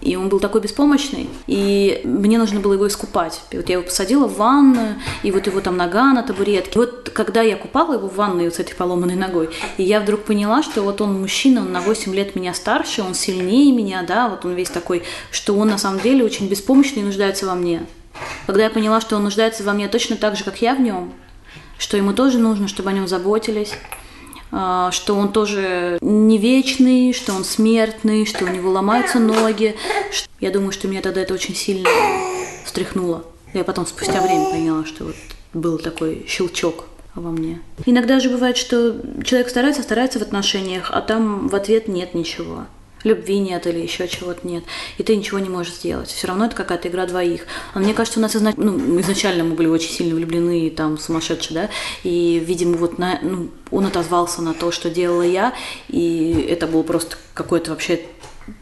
И 0.00 0.16
он 0.16 0.28
был 0.28 0.40
такой 0.40 0.60
беспомощный, 0.60 1.28
и 1.46 2.00
мне 2.04 2.38
нужно 2.38 2.60
было 2.60 2.74
его 2.74 2.88
искупать. 2.88 3.42
И 3.50 3.56
вот 3.56 3.68
я 3.68 3.74
его 3.74 3.84
посадила 3.84 4.26
в 4.26 4.36
ванную, 4.36 4.96
и 5.22 5.30
вот 5.30 5.46
его 5.46 5.60
там 5.60 5.76
нога 5.76 6.12
на 6.12 6.22
табуретке. 6.22 6.72
И 6.74 6.78
вот 6.78 7.10
когда 7.10 7.42
я 7.42 7.56
купала 7.56 7.94
его 7.94 8.08
в 8.08 8.16
ванной 8.16 8.44
вот 8.44 8.54
с 8.54 8.60
этой 8.60 8.74
поломанной 8.74 9.16
ногой, 9.16 9.50
и 9.76 9.82
я 9.82 10.00
вдруг 10.00 10.22
поняла, 10.22 10.62
что 10.62 10.82
вот 10.82 11.00
он 11.00 11.20
мужчина, 11.20 11.60
он 11.60 11.72
на 11.72 11.80
8 11.80 12.14
лет 12.14 12.34
меня 12.34 12.54
старше, 12.54 13.02
он 13.02 13.14
сильнее 13.14 13.72
меня, 13.72 14.02
да, 14.02 14.28
вот 14.28 14.44
он 14.44 14.54
весь 14.54 14.70
такой, 14.70 15.02
что 15.30 15.56
он 15.56 15.68
на 15.68 15.78
самом 15.78 16.00
деле 16.00 16.24
очень 16.24 16.48
беспомощный 16.48 17.02
и 17.02 17.04
нуждается 17.04 17.46
во 17.46 17.54
мне. 17.54 17.82
Когда 18.46 18.64
я 18.64 18.70
поняла, 18.70 19.00
что 19.00 19.16
он 19.16 19.24
нуждается 19.24 19.64
во 19.64 19.72
мне 19.72 19.88
точно 19.88 20.16
так 20.16 20.36
же, 20.36 20.44
как 20.44 20.60
я 20.62 20.74
в 20.74 20.80
нем, 20.80 21.12
что 21.78 21.96
ему 21.96 22.12
тоже 22.12 22.38
нужно, 22.38 22.68
чтобы 22.68 22.90
о 22.90 22.92
нем 22.92 23.08
заботились, 23.08 23.72
что 24.50 25.14
он 25.14 25.32
тоже 25.32 25.98
не 26.00 26.38
вечный, 26.38 27.12
что 27.12 27.32
он 27.32 27.44
смертный, 27.44 28.26
что 28.26 28.44
у 28.44 28.48
него 28.48 28.70
ломаются 28.70 29.18
ноги. 29.18 29.76
Я 30.40 30.50
думаю, 30.50 30.72
что 30.72 30.88
меня 30.88 31.02
тогда 31.02 31.20
это 31.20 31.34
очень 31.34 31.54
сильно 31.54 31.88
встряхнуло. 32.64 33.24
Я 33.54 33.64
потом 33.64 33.86
спустя 33.86 34.20
время 34.20 34.50
поняла, 34.50 34.84
что 34.84 35.04
вот 35.04 35.16
был 35.52 35.78
такой 35.78 36.24
щелчок 36.28 36.86
во 37.14 37.30
мне. 37.30 37.60
Иногда 37.86 38.20
же 38.20 38.30
бывает, 38.30 38.56
что 38.56 38.96
человек 39.24 39.48
старается, 39.48 39.82
старается 39.82 40.18
в 40.18 40.22
отношениях, 40.22 40.90
а 40.92 41.00
там 41.00 41.48
в 41.48 41.54
ответ 41.54 41.88
нет 41.88 42.14
ничего 42.14 42.66
любви 43.04 43.38
нет 43.38 43.66
или 43.66 43.78
еще 43.78 44.08
чего-то 44.08 44.46
нет, 44.46 44.64
и 44.98 45.02
ты 45.02 45.16
ничего 45.16 45.38
не 45.38 45.48
можешь 45.48 45.74
сделать. 45.74 46.08
Все 46.08 46.26
равно 46.26 46.46
это 46.46 46.56
какая-то 46.56 46.88
игра 46.88 47.06
двоих. 47.06 47.46
А 47.74 47.78
мне 47.78 47.94
кажется, 47.94 48.18
у 48.18 48.22
нас 48.22 48.36
изнач... 48.36 48.56
ну, 48.56 49.00
изначально 49.00 49.44
мы 49.44 49.54
были 49.54 49.68
очень 49.68 49.90
сильно 49.90 50.14
влюблены, 50.14 50.66
и 50.66 50.70
там 50.70 50.98
сумасшедшие, 50.98 51.54
да, 51.54 51.70
и, 52.02 52.42
видимо, 52.44 52.76
вот 52.76 52.98
на... 52.98 53.18
ну, 53.22 53.50
он 53.70 53.86
отозвался 53.86 54.42
на 54.42 54.54
то, 54.54 54.70
что 54.70 54.90
делала 54.90 55.22
я, 55.22 55.54
и 55.88 56.46
это 56.48 56.66
было 56.66 56.82
просто 56.82 57.16
какое-то 57.34 57.70
вообще 57.70 58.00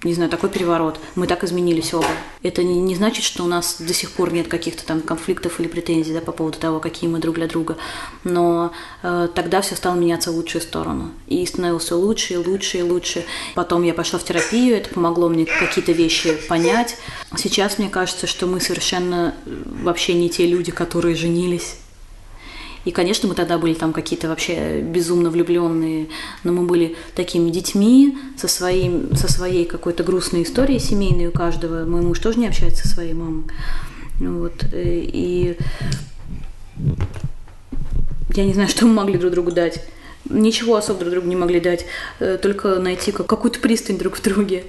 не 0.03 0.15
знаю, 0.15 0.31
такой 0.31 0.51
переворот. 0.51 0.99
Мы 1.15 1.27
так 1.27 1.45
изменились 1.45 1.95
оба. 1.95 2.07
Это 2.43 2.63
не, 2.63 2.81
не 2.81 2.95
значит, 2.95 3.25
что 3.25 3.45
у 3.45 3.47
нас 3.47 3.77
до 3.81 3.93
сих 3.93 4.11
пор 4.11 4.33
нет 4.33 4.49
каких-то 4.49 4.85
там 4.85 5.01
конфликтов 5.01 5.61
или 5.61 5.69
претензий 5.69 6.13
да, 6.13 6.21
по 6.21 6.33
поводу 6.33 6.59
того, 6.59 6.81
какие 6.81 7.09
мы 7.09 7.19
друг 7.19 7.37
для 7.37 7.47
друга. 7.47 7.77
Но 8.25 8.73
э, 9.03 9.29
тогда 9.35 9.61
все 9.61 9.77
стало 9.77 9.97
меняться 9.97 10.31
в 10.31 10.37
лучшую 10.37 10.63
сторону. 10.63 11.11
И 11.27 11.45
становилось 11.47 11.85
все 11.85 11.97
лучше 11.97 12.35
и 12.35 12.37
лучше 12.37 12.79
и 12.79 12.83
лучше. 12.83 13.25
Потом 13.55 13.83
я 13.83 13.95
пошла 13.95 14.19
в 14.19 14.25
терапию, 14.25 14.77
это 14.77 14.91
помогло 14.91 15.29
мне 15.29 15.47
какие-то 15.47 15.93
вещи 15.93 16.33
понять. 16.49 16.97
Сейчас 17.37 17.79
мне 17.79 17.89
кажется, 17.89 18.27
что 18.27 18.47
мы 18.47 18.61
совершенно 18.61 19.35
э, 19.47 19.63
вообще 19.83 20.15
не 20.15 20.29
те 20.29 20.47
люди, 20.47 20.71
которые 20.71 21.15
женились 21.15 21.77
и, 22.89 22.91
конечно, 22.91 23.29
мы 23.29 23.35
тогда 23.35 23.59
были 23.59 23.75
там 23.75 23.93
какие-то 23.93 24.29
вообще 24.29 24.81
безумно 24.81 25.29
влюбленные, 25.29 26.09
но 26.43 26.53
мы 26.53 26.63
были 26.63 26.97
такими 27.15 27.51
детьми 27.51 28.17
со, 28.39 28.49
своим, 28.49 29.15
со 29.15 29.31
своей 29.31 29.67
какой-то 29.67 30.05
грустной 30.05 30.45
историей 30.45 30.79
семейной 30.79 31.27
у 31.27 31.31
каждого. 31.31 31.85
Мой 31.85 32.01
муж 32.01 32.19
тоже 32.19 32.39
не 32.39 32.49
общается 32.49 32.89
со 32.89 32.95
своей 32.95 33.13
мамой. 33.13 33.45
Вот. 34.21 34.65
Э, 34.73 34.83
и 34.83 35.59
я 38.35 38.47
не 38.47 38.55
знаю, 38.55 38.69
что 38.71 38.87
мы 38.87 38.95
могли 38.95 39.19
друг 39.19 39.33
другу 39.33 39.51
дать. 39.53 39.85
Ничего 40.25 40.77
особо 40.77 41.01
друг 41.01 41.11
другу 41.11 41.29
не 41.29 41.37
могли 41.37 41.61
дать, 41.61 41.85
э, 42.21 42.39
только 42.41 42.77
найти 42.77 43.13
какую-то 43.13 43.61
пристань 43.61 43.99
друг 43.99 44.17
в 44.17 44.23
друге. 44.23 44.65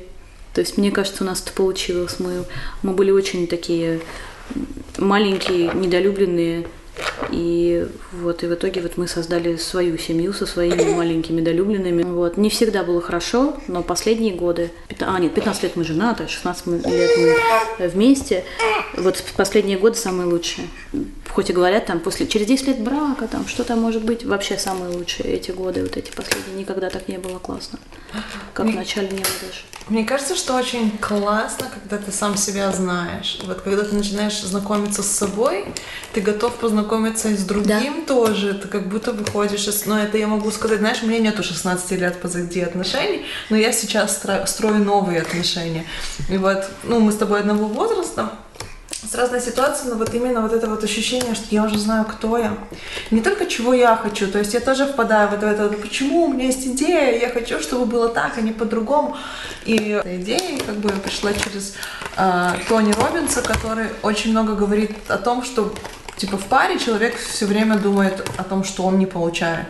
То 0.53 0.59
есть, 0.59 0.77
мне 0.77 0.91
кажется, 0.91 1.23
у 1.23 1.25
нас 1.25 1.41
это 1.41 1.53
получилось. 1.53 2.17
Мы, 2.19 2.43
мы 2.83 2.91
были 2.91 3.11
очень 3.11 3.47
такие 3.47 4.01
маленькие, 4.97 5.71
недолюбленные, 5.73 6.67
и 7.31 7.87
вот, 8.11 8.43
и 8.43 8.47
в 8.47 8.53
итоге 8.53 8.81
вот 8.81 8.97
мы 8.97 9.07
создали 9.07 9.55
свою 9.57 9.97
семью 9.97 10.33
со 10.33 10.45
своими 10.45 10.93
маленькими 10.95 11.41
долюбленными. 11.41 12.03
Вот. 12.03 12.37
Не 12.37 12.49
всегда 12.49 12.83
было 12.83 13.01
хорошо, 13.01 13.57
но 13.67 13.83
последние 13.83 14.33
годы, 14.33 14.71
а 14.99 15.19
нет, 15.19 15.33
15 15.33 15.63
лет 15.63 15.75
мы 15.75 15.83
женаты, 15.83 16.27
16 16.27 16.67
лет 16.67 17.11
мы 17.79 17.87
вместе, 17.87 18.43
вот 18.97 19.23
последние 19.37 19.77
годы 19.77 19.95
самые 19.95 20.27
лучшие. 20.27 20.67
Хоть 21.29 21.49
и 21.49 21.53
говорят 21.53 21.85
там 21.85 21.99
после, 21.99 22.27
через 22.27 22.47
10 22.47 22.67
лет 22.67 22.79
брака, 22.81 23.27
там 23.27 23.47
что-то 23.47 23.75
может 23.75 24.03
быть, 24.03 24.25
вообще 24.25 24.57
самые 24.57 24.91
лучшие 24.95 25.33
эти 25.33 25.51
годы, 25.51 25.83
вот 25.83 25.95
эти 25.95 26.11
последние. 26.11 26.57
Никогда 26.57 26.89
так 26.89 27.07
не 27.07 27.17
было 27.17 27.39
классно, 27.39 27.79
как 28.53 28.65
в 28.65 28.75
начале 28.75 29.07
не 29.09 29.17
было 29.17 29.33
даже. 29.41 29.68
Мне 29.89 30.05
кажется, 30.05 30.35
что 30.35 30.55
очень 30.55 30.97
классно, 30.99 31.67
когда 31.73 31.97
ты 31.97 32.11
сам 32.11 32.37
себя 32.37 32.71
знаешь. 32.71 33.39
Вот 33.45 33.61
когда 33.61 33.83
ты 33.83 33.95
начинаешь 33.95 34.39
знакомиться 34.39 35.01
с 35.01 35.07
собой, 35.07 35.65
ты 36.13 36.21
готов 36.21 36.55
познакомиться 36.55 37.29
и 37.29 37.35
с 37.35 37.43
другим 37.43 38.01
да. 38.01 38.05
тоже. 38.05 38.53
Ты 38.53 38.67
как 38.67 38.87
будто 38.87 39.13
выходишь 39.13 39.67
из... 39.67 39.85
Ну, 39.87 39.95
это 39.95 40.19
я 40.19 40.27
могу 40.27 40.51
сказать, 40.51 40.79
знаешь, 40.79 41.01
меня 41.01 41.17
нету 41.17 41.41
16 41.41 41.91
лет 41.91 42.21
позади 42.21 42.61
отношений, 42.61 43.25
но 43.49 43.57
я 43.57 43.71
сейчас 43.71 44.21
строю 44.45 44.83
новые 44.83 45.21
отношения. 45.21 45.85
И 46.29 46.37
вот, 46.37 46.69
ну, 46.83 46.99
мы 46.99 47.11
с 47.11 47.15
тобой 47.15 47.39
одного 47.39 47.65
возраста, 47.65 48.33
с 49.07 49.15
разной 49.15 49.41
ситуацией, 49.41 49.91
но 49.91 49.97
вот 49.97 50.13
именно 50.13 50.41
вот 50.41 50.51
это 50.51 50.67
вот 50.67 50.83
ощущение, 50.83 51.33
что 51.33 51.45
я 51.49 51.63
уже 51.63 51.77
знаю, 51.77 52.05
кто 52.05 52.37
я. 52.37 52.57
Не 53.11 53.21
только 53.21 53.45
чего 53.45 53.73
я 53.73 53.95
хочу, 53.95 54.29
то 54.29 54.39
есть 54.39 54.53
я 54.53 54.59
тоже 54.59 54.85
впадаю 54.85 55.29
в 55.29 55.33
это, 55.33 55.47
это 55.47 55.69
почему 55.69 56.25
у 56.25 56.33
меня 56.33 56.45
есть 56.45 56.65
идея, 56.67 57.17
я 57.17 57.29
хочу, 57.29 57.59
чтобы 57.59 57.85
было 57.85 58.09
так, 58.09 58.37
а 58.37 58.41
не 58.41 58.51
по-другому. 58.51 59.15
И 59.65 59.75
эта 59.75 60.17
идея 60.17 60.59
как 60.59 60.75
бы 60.77 60.89
пришла 60.89 61.33
через 61.33 61.75
э, 62.17 62.51
Тони 62.67 62.91
Робинса, 62.91 63.41
который 63.41 63.87
очень 64.01 64.31
много 64.31 64.55
говорит 64.55 64.91
о 65.07 65.17
том, 65.17 65.43
что 65.43 65.73
типа 66.17 66.37
в 66.37 66.45
паре 66.45 66.77
человек 66.77 67.15
все 67.17 67.45
время 67.45 67.77
думает 67.77 68.27
о 68.37 68.43
том, 68.43 68.65
что 68.65 68.83
он 68.83 68.99
не 68.99 69.05
получает. 69.05 69.67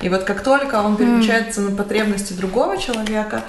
И 0.00 0.08
вот 0.08 0.24
как 0.24 0.42
только 0.42 0.76
он 0.82 0.96
переключается 0.96 1.60
mm. 1.60 1.70
на 1.70 1.76
потребности 1.76 2.32
другого 2.32 2.78
человека, 2.78 3.44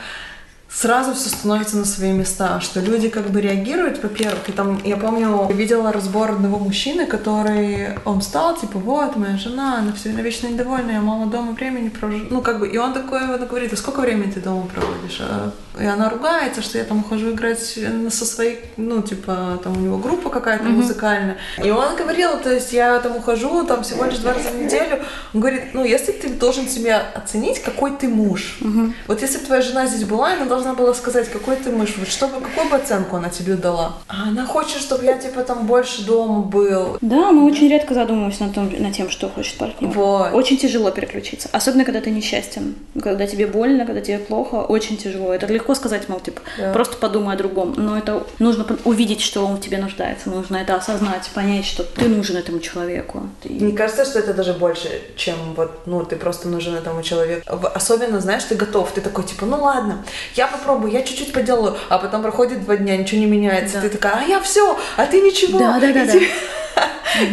сразу 0.73 1.13
все 1.13 1.29
становится 1.29 1.77
на 1.77 1.85
свои 1.85 2.11
места, 2.11 2.59
что 2.61 2.79
люди 2.79 3.09
как 3.09 3.29
бы 3.29 3.41
реагируют, 3.41 4.01
во-первых, 4.01 4.47
и 4.47 4.51
там, 4.51 4.79
я 4.83 4.95
помню, 4.97 5.47
видела 5.51 5.91
разбор 5.91 6.31
одного 6.31 6.59
мужчины, 6.59 7.05
который, 7.05 7.99
он 8.05 8.21
встал, 8.21 8.57
типа, 8.57 8.79
вот, 8.79 9.15
моя 9.17 9.37
жена, 9.37 9.79
она 9.79 9.93
все 9.93 10.09
время 10.09 10.23
вечно 10.23 10.47
недовольна, 10.47 10.91
я 10.91 11.01
мало 11.01 11.25
дома 11.25 11.51
времени 11.51 11.89
провожу, 11.89 12.25
ну, 12.29 12.41
как 12.41 12.59
бы, 12.59 12.67
и 12.67 12.77
он 12.77 12.93
такой, 12.93 13.21
он 13.21 13.45
говорит, 13.45 13.73
а 13.73 13.75
сколько 13.75 13.99
времени 13.99 14.31
ты 14.31 14.39
дома 14.39 14.67
проводишь? 14.67 15.19
А, 15.21 15.51
и 15.79 15.85
она 15.85 16.09
ругается, 16.09 16.61
что 16.61 16.77
я 16.77 16.83
там 16.85 16.99
ухожу 16.99 17.31
играть 17.31 17.59
со 17.59 18.25
своей, 18.25 18.59
ну, 18.77 19.01
типа, 19.01 19.59
там 19.63 19.77
у 19.77 19.79
него 19.79 19.97
группа 19.97 20.29
какая-то 20.29 20.65
mm-hmm. 20.65 20.69
музыкальная, 20.69 21.37
и 21.63 21.69
он 21.69 21.95
говорил, 21.97 22.39
то 22.39 22.51
есть 22.51 22.71
я 22.71 22.99
там 22.99 23.17
ухожу, 23.17 23.65
там 23.65 23.83
всего 23.83 24.05
лишь 24.05 24.19
два 24.19 24.33
раза 24.33 24.49
в 24.49 24.61
неделю, 24.61 25.03
он 25.33 25.41
говорит, 25.41 25.73
ну, 25.73 25.83
если 25.83 26.13
ты 26.13 26.29
должен 26.29 26.67
себя 26.67 27.05
оценить, 27.13 27.61
какой 27.61 27.91
ты 27.91 28.07
муж, 28.07 28.57
mm-hmm. 28.61 28.93
вот 29.07 29.21
если 29.21 29.37
бы 29.37 29.45
твоя 29.45 29.61
жена 29.61 29.85
здесь 29.85 30.05
была, 30.05 30.33
она 30.33 30.45
должна 30.45 30.60
должна 30.61 30.73
была 30.73 30.93
сказать, 30.93 31.29
какой 31.29 31.55
ты 31.55 31.71
мышь, 31.71 31.95
вот 31.97 32.07
чтобы, 32.07 32.39
какую 32.39 32.69
бы 32.69 32.75
оценку 32.75 33.15
она 33.15 33.29
тебе 33.29 33.55
дала. 33.55 33.93
А 34.07 34.27
она 34.27 34.45
хочет, 34.45 34.81
чтобы 34.81 35.05
я, 35.05 35.17
типа, 35.17 35.41
там 35.41 35.65
больше 35.65 36.05
дома 36.05 36.41
был. 36.41 36.97
Да, 37.01 37.31
мы 37.31 37.45
очень 37.45 37.67
редко 37.67 37.93
задумываемся 37.93 38.43
над, 38.43 38.53
том, 38.53 38.71
над 38.77 38.93
тем, 38.93 39.09
что 39.09 39.29
хочет 39.29 39.57
партнер. 39.57 39.89
Вот. 39.89 40.33
Очень 40.33 40.57
тяжело 40.57 40.91
переключиться. 40.91 41.49
Особенно, 41.51 41.83
когда 41.83 42.01
ты 42.01 42.11
несчастен. 42.11 42.75
Когда 43.01 43.25
тебе 43.25 43.47
больно, 43.47 43.85
когда 43.85 44.01
тебе 44.01 44.19
плохо, 44.19 44.55
очень 44.55 44.97
тяжело. 44.97 45.33
Это 45.33 45.47
легко 45.47 45.73
сказать, 45.75 46.07
мол, 46.09 46.19
типа, 46.19 46.41
да. 46.57 46.71
просто 46.71 46.97
подумай 46.97 47.35
о 47.35 47.37
другом. 47.37 47.73
Но 47.77 47.97
это 47.97 48.25
нужно 48.39 48.65
увидеть, 48.85 49.21
что 49.21 49.45
он 49.45 49.55
в 49.57 49.61
тебе 49.61 49.77
нуждается. 49.79 50.29
Нужно 50.29 50.57
это 50.57 50.75
осознать, 50.75 51.29
понять, 51.33 51.65
что 51.65 51.83
ты 51.83 52.07
нужен 52.07 52.37
этому 52.37 52.59
человеку. 52.59 53.27
Ты... 53.41 53.49
Мне 53.49 53.73
кажется, 53.73 54.05
что 54.05 54.19
это 54.19 54.33
даже 54.33 54.53
больше, 54.53 54.89
чем 55.15 55.35
вот, 55.55 55.87
ну, 55.87 56.03
ты 56.05 56.15
просто 56.15 56.47
нужен 56.47 56.75
этому 56.75 57.01
человеку. 57.01 57.43
Особенно, 57.73 58.19
знаешь, 58.19 58.43
ты 58.43 58.55
готов, 58.55 58.91
ты 58.91 59.01
такой, 59.01 59.23
типа, 59.23 59.45
ну 59.45 59.63
ладно, 59.63 60.05
я 60.35 60.50
попробую, 60.51 60.91
я 60.91 61.01
чуть-чуть 61.03 61.33
поделаю, 61.33 61.77
а 61.89 61.97
потом 61.97 62.21
проходит 62.21 62.63
два 62.63 62.77
дня, 62.77 62.97
ничего 62.97 63.19
не 63.19 63.27
меняется. 63.27 63.75
Да. 63.75 63.81
Ты 63.81 63.89
такая, 63.89 64.13
а 64.19 64.23
я 64.23 64.39
все, 64.39 64.77
а 64.97 65.05
ты 65.05 65.21
ничего. 65.21 65.59
Да, 65.59 65.79
да, 65.79 65.93
да. 65.93 66.17
И, 66.17 66.27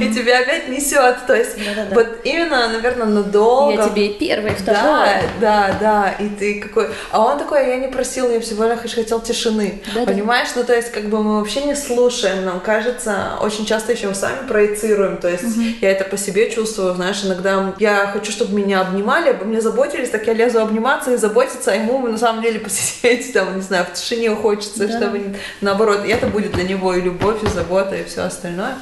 и 0.01 0.13
тебя 0.13 0.41
опять 0.41 0.69
несет. 0.69 1.27
То 1.27 1.37
есть 1.37 1.57
Да-да-да. 1.57 1.95
вот 1.95 2.19
именно, 2.25 2.69
наверное, 2.69 3.07
надолго. 3.07 3.83
Я 3.83 3.89
тебе 3.89 4.09
и 4.09 4.19
первый, 4.19 4.53
и 4.53 4.55
второй. 4.55 4.83
Да, 4.83 5.23
да, 5.41 5.77
да. 5.81 6.11
И 6.19 6.29
ты 6.29 6.61
какой. 6.61 6.89
А 7.11 7.25
он 7.25 7.39
такой, 7.39 7.69
я 7.69 7.77
не 7.77 7.89
просил, 7.89 8.31
я 8.31 8.41
всего 8.41 8.65
лишь 8.65 8.95
хотел 8.95 9.21
тишины. 9.21 9.81
Да-да. 9.95 10.13
Понимаешь? 10.13 10.49
Ну, 10.57 10.65
то 10.65 10.75
есть, 10.75 10.91
как 10.91 11.05
бы 11.09 11.23
мы 11.23 11.39
вообще 11.39 11.63
не 11.63 11.75
слушаем. 11.75 12.45
Нам 12.45 12.61
кажется, 12.61 13.39
очень 13.41 13.67
часто 13.67 13.93
еще 13.93 14.13
сами 14.15 14.47
проецируем. 14.47 15.19
То 15.19 15.29
есть 15.29 15.45
угу. 15.45 15.65
я 15.81 15.91
это 15.91 16.05
по 16.05 16.17
себе 16.17 16.51
чувствую. 16.51 16.95
Знаешь, 16.95 17.25
иногда 17.25 17.75
я 17.79 18.07
хочу, 18.13 18.33
чтобы 18.33 18.55
меня 18.55 18.81
обнимали, 18.81 19.31
обо 19.31 19.45
мне 19.45 19.61
заботились, 19.61 20.11
так 20.11 20.27
я 20.27 20.33
лезу 20.33 20.61
обниматься 20.61 21.13
и 21.13 21.17
заботиться, 21.17 21.73
а 21.73 21.75
ему 21.75 22.07
на 22.07 22.19
самом 22.19 22.43
деле 22.43 22.61
посидеть 22.69 23.33
там, 23.33 23.57
не 23.57 23.63
знаю, 23.63 23.87
в 23.87 23.93
тишине 23.93 24.35
хочется, 24.35 24.87
да. 24.87 24.97
чтобы 24.97 25.37
наоборот, 25.61 26.05
и 26.05 26.09
это 26.09 26.27
будет 26.27 26.53
для 26.53 26.65
него 26.65 26.95
и 26.95 27.01
любовь, 27.01 27.43
и 27.43 27.47
забота, 27.47 27.97
и 27.97 28.05
все 28.05 28.23
остальное. 28.23 28.77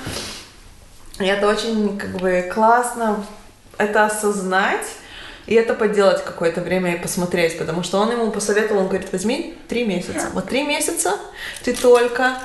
И 1.19 1.25
это 1.25 1.49
очень 1.49 1.99
как 1.99 2.11
бы 2.19 2.51
классно 2.53 3.25
это 3.79 4.07
осознать 4.07 4.87
и 5.47 5.55
это 5.55 5.75
поделать 5.75 6.25
какое-то 6.25 6.61
время 6.61 6.95
и 6.95 6.99
посмотреть, 7.01 7.57
потому 7.57 7.85
что 7.85 7.99
он 7.99 8.11
ему 8.11 8.33
посоветовал, 8.33 8.83
он 8.83 8.89
говорит, 8.89 9.13
возьми 9.13 9.55
три 9.69 9.85
месяца. 9.85 10.29
Вот 10.33 10.49
три 10.49 10.65
месяца 10.65 11.19
ты 11.63 11.73
только 11.73 12.37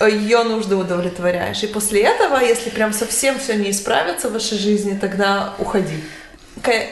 ее 0.00 0.42
нужды 0.44 0.76
удовлетворяешь. 0.76 1.62
И 1.62 1.66
после 1.66 2.02
этого, 2.02 2.38
если 2.38 2.70
прям 2.70 2.92
совсем 2.92 3.38
все 3.38 3.56
не 3.56 3.70
исправится 3.70 4.28
в 4.28 4.32
вашей 4.32 4.58
жизни, 4.58 4.98
тогда 4.98 5.54
уходи. 5.58 6.02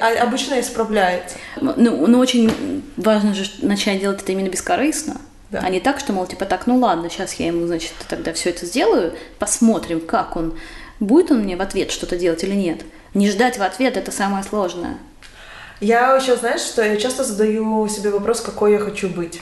А 0.00 0.22
обычно 0.22 0.60
исправляется. 0.60 1.36
Ну, 1.60 2.06
но 2.06 2.18
очень 2.18 2.82
важно 2.96 3.34
же 3.34 3.50
начать 3.60 4.00
делать 4.00 4.22
это 4.22 4.32
именно 4.32 4.48
бескорыстно. 4.48 5.20
Да. 5.50 5.60
А 5.64 5.70
не 5.70 5.80
так, 5.80 5.98
что, 5.98 6.12
мол, 6.12 6.26
типа 6.26 6.44
так, 6.44 6.66
ну 6.66 6.78
ладно, 6.78 7.08
сейчас 7.08 7.34
я 7.34 7.46
ему, 7.46 7.66
значит, 7.66 7.92
тогда 8.08 8.34
все 8.34 8.50
это 8.50 8.66
сделаю, 8.66 9.14
посмотрим, 9.38 10.00
как 10.00 10.36
он, 10.36 10.58
будет 11.00 11.30
он 11.30 11.40
мне 11.40 11.56
в 11.56 11.60
ответ 11.60 11.90
что-то 11.90 12.16
делать 12.16 12.44
или 12.44 12.54
нет. 12.54 12.82
Не 13.14 13.30
ждать 13.30 13.58
в 13.58 13.62
ответ– 13.62 13.96
это 13.98 14.10
самое 14.10 14.44
сложное. 14.44 14.98
Я 15.80 16.16
еще, 16.16 16.36
знаешь, 16.36 16.60
что 16.60 16.82
я 16.82 16.96
часто 16.96 17.24
задаю 17.24 17.86
себе 17.88 18.10
вопрос, 18.10 18.40
какой 18.40 18.72
я 18.72 18.78
хочу 18.78 19.08
быть. 19.08 19.40